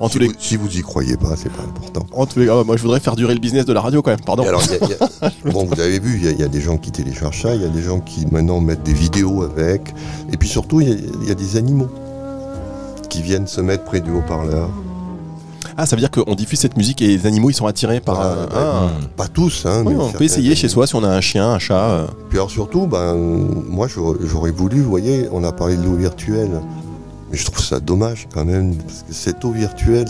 en 0.00 0.08
si, 0.08 0.12
tous 0.12 0.18
les... 0.18 0.26
vous, 0.26 0.34
si 0.38 0.56
vous 0.56 0.76
y 0.76 0.80
croyez 0.80 1.16
pas, 1.16 1.36
c'est 1.36 1.52
pas 1.52 1.62
important. 1.62 2.04
En 2.12 2.26
tous 2.26 2.40
les 2.40 2.46
cas, 2.46 2.64
moi 2.64 2.76
je 2.76 2.82
voudrais 2.82 2.98
faire 2.98 3.14
durer 3.14 3.32
le 3.32 3.38
business 3.38 3.64
de 3.64 3.72
la 3.72 3.80
radio 3.80 4.02
quand 4.02 4.10
même, 4.10 4.20
pardon. 4.20 4.42
alors, 4.42 4.62
bon, 5.44 5.64
vous 5.64 5.80
avez 5.80 6.00
vu, 6.00 6.18
il 6.20 6.40
y, 6.40 6.42
a 6.42 6.48
des 6.48 6.60
gens 6.60 6.78
qui 6.78 6.90
téléchargent 6.90 7.42
ça, 7.42 7.54
il 7.54 7.62
y 7.62 7.64
a 7.64 7.68
des 7.68 7.82
gens 7.82 8.00
qui 8.00 8.26
maintenant 8.26 8.60
mettent 8.60 8.82
des 8.82 8.92
vidéos 8.92 9.44
avec. 9.44 9.94
Et 10.32 10.36
puis 10.36 10.48
surtout, 10.48 10.80
il 10.80 10.88
y, 11.26 11.30
a 11.30 11.34
des 11.34 11.56
animaux 11.56 11.88
qui 13.08 13.22
viennent 13.22 13.46
se 13.46 13.60
mettre 13.60 13.84
près 13.84 14.00
du 14.00 14.10
haut-parleur. 14.10 14.68
Ah, 15.76 15.86
ça 15.86 15.96
veut 15.96 16.00
dire 16.00 16.10
qu'on 16.10 16.34
diffuse 16.34 16.60
cette 16.60 16.76
musique 16.76 17.02
et 17.02 17.06
les 17.06 17.26
animaux 17.26 17.50
ils 17.50 17.54
sont 17.54 17.66
attirés 17.66 18.00
par. 18.00 18.20
Ah, 18.20 18.36
ah. 18.54 18.88
Pas 19.16 19.28
tous, 19.28 19.66
hein, 19.66 19.84
on 19.86 20.10
peut 20.10 20.24
essayer 20.24 20.54
chez 20.54 20.68
soi 20.68 20.86
si 20.86 20.94
on 20.94 21.04
a 21.04 21.08
un 21.08 21.20
chien, 21.20 21.48
un 21.48 21.58
chat. 21.58 21.90
Euh. 21.90 22.06
Puis 22.28 22.38
alors 22.38 22.50
surtout, 22.50 22.86
ben, 22.86 23.14
moi 23.14 23.86
j'aurais 23.88 24.50
voulu, 24.50 24.80
vous 24.80 24.90
voyez, 24.90 25.28
on 25.32 25.44
a 25.44 25.52
parlé 25.52 25.76
de 25.76 25.82
l'eau 25.82 25.94
virtuelle. 25.94 26.60
Mais 27.30 27.36
je 27.36 27.44
trouve 27.44 27.60
ça 27.60 27.78
dommage 27.78 28.26
quand 28.32 28.44
même, 28.44 28.74
parce 28.76 29.02
que 29.02 29.12
cette 29.12 29.44
eau 29.44 29.50
virtuelle, 29.50 30.08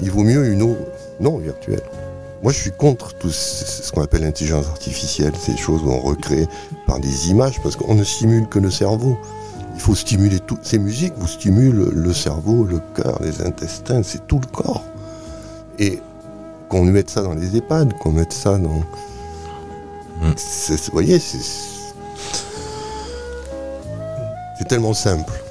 il 0.00 0.10
vaut 0.10 0.22
mieux 0.22 0.52
une 0.52 0.62
eau 0.62 0.76
non 1.20 1.38
virtuelle. 1.38 1.82
Moi, 2.42 2.52
je 2.52 2.58
suis 2.58 2.72
contre 2.72 3.14
tout 3.14 3.30
ce 3.30 3.92
qu'on 3.92 4.02
appelle 4.02 4.22
l'intelligence 4.22 4.66
artificielle, 4.66 5.32
ces 5.38 5.56
choses 5.56 5.80
où 5.84 5.90
on 5.90 6.00
recrée 6.00 6.48
par 6.88 6.98
des 6.98 7.30
images, 7.30 7.60
parce 7.62 7.76
qu'on 7.76 7.94
ne 7.94 8.02
simule 8.02 8.48
que 8.48 8.58
le 8.58 8.70
cerveau 8.70 9.16
faut 9.82 9.94
stimuler 9.96 10.38
toutes 10.38 10.64
ces 10.64 10.78
musiques, 10.78 11.12
vous 11.16 11.26
stimulez 11.26 11.90
le 11.92 12.12
cerveau, 12.12 12.64
le 12.64 12.80
cœur, 12.94 13.20
les 13.20 13.42
intestins, 13.42 14.02
c'est 14.04 14.28
tout 14.28 14.38
le 14.38 14.46
corps. 14.46 14.84
Et 15.78 15.98
qu'on 16.68 16.84
mette 16.84 17.10
ça 17.10 17.22
dans 17.22 17.34
les 17.34 17.56
EHPAD, 17.56 17.92
qu'on 17.98 18.12
mette 18.12 18.32
ça 18.32 18.58
dans. 18.58 18.78
Hmm. 20.20 20.34
Vous 20.68 20.92
voyez, 20.92 21.18
c'est. 21.18 21.42
C'est 24.56 24.68
tellement 24.68 24.94
simple. 24.94 25.41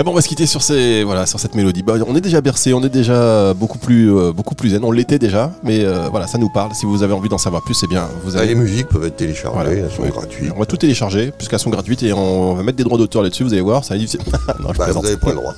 Eh 0.00 0.04
bon, 0.04 0.12
on 0.12 0.14
va 0.14 0.20
se 0.20 0.28
quitter 0.28 0.46
sur, 0.46 0.62
ces, 0.62 1.02
voilà, 1.02 1.26
sur 1.26 1.40
cette 1.40 1.56
mélodie. 1.56 1.82
Bah, 1.82 1.94
on 2.06 2.14
est 2.14 2.20
déjà 2.20 2.40
bercé, 2.40 2.72
on 2.72 2.80
est 2.84 2.88
déjà 2.88 3.52
beaucoup 3.52 3.78
plus, 3.78 4.14
euh, 4.14 4.32
beaucoup 4.32 4.54
plus 4.54 4.70
zen. 4.70 4.84
On 4.84 4.92
l'était 4.92 5.18
déjà, 5.18 5.50
mais 5.64 5.84
euh, 5.84 6.08
voilà, 6.08 6.28
ça 6.28 6.38
nous 6.38 6.48
parle. 6.48 6.72
Si 6.72 6.86
vous 6.86 7.02
avez 7.02 7.14
envie 7.14 7.28
d'en 7.28 7.36
savoir 7.36 7.64
plus, 7.64 7.74
c'est 7.74 7.88
bien. 7.88 8.08
Vous 8.22 8.36
avez... 8.36 8.46
les 8.46 8.54
musiques 8.54 8.86
peuvent 8.86 9.04
être 9.04 9.16
téléchargées, 9.16 9.78
elles 9.78 9.90
sont 9.90 10.06
gratuites. 10.06 10.52
On 10.54 10.60
va 10.60 10.66
tout 10.66 10.76
télécharger, 10.76 11.32
puisqu'elles 11.36 11.58
sont 11.58 11.70
gratuites, 11.70 12.04
et 12.04 12.12
on 12.12 12.54
va 12.54 12.62
mettre 12.62 12.78
des 12.78 12.84
droits 12.84 12.96
d'auteur 12.96 13.22
là-dessus, 13.22 13.42
vous 13.42 13.52
allez 13.52 13.60
voir. 13.60 13.84
Ça 13.84 13.96
va 13.96 14.00
être 14.00 14.14
non, 14.60 14.72
je 14.72 14.78
bah, 14.78 14.86
vous 14.92 15.02
n'avez 15.02 15.16
pas 15.16 15.30
le 15.30 15.34
droit. 15.34 15.54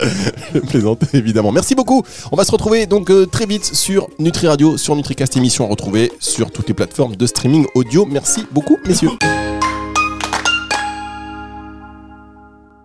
je 0.54 0.60
plaisante 0.60 1.02
évidemment. 1.12 1.52
Merci 1.52 1.74
beaucoup. 1.74 2.02
On 2.32 2.36
va 2.36 2.44
se 2.44 2.52
retrouver 2.52 2.86
donc 2.86 3.10
euh, 3.10 3.26
très 3.26 3.44
vite 3.44 3.66
sur 3.66 4.08
Nutri 4.18 4.48
Radio, 4.48 4.78
sur 4.78 4.96
NutriCast 4.96 5.36
émission 5.36 5.66
à 5.66 5.68
retrouver 5.68 6.10
sur 6.20 6.50
toutes 6.50 6.68
les 6.68 6.74
plateformes 6.74 7.16
de 7.16 7.26
streaming 7.26 7.66
audio. 7.74 8.06
Merci 8.10 8.46
beaucoup, 8.50 8.78
messieurs. 8.86 9.10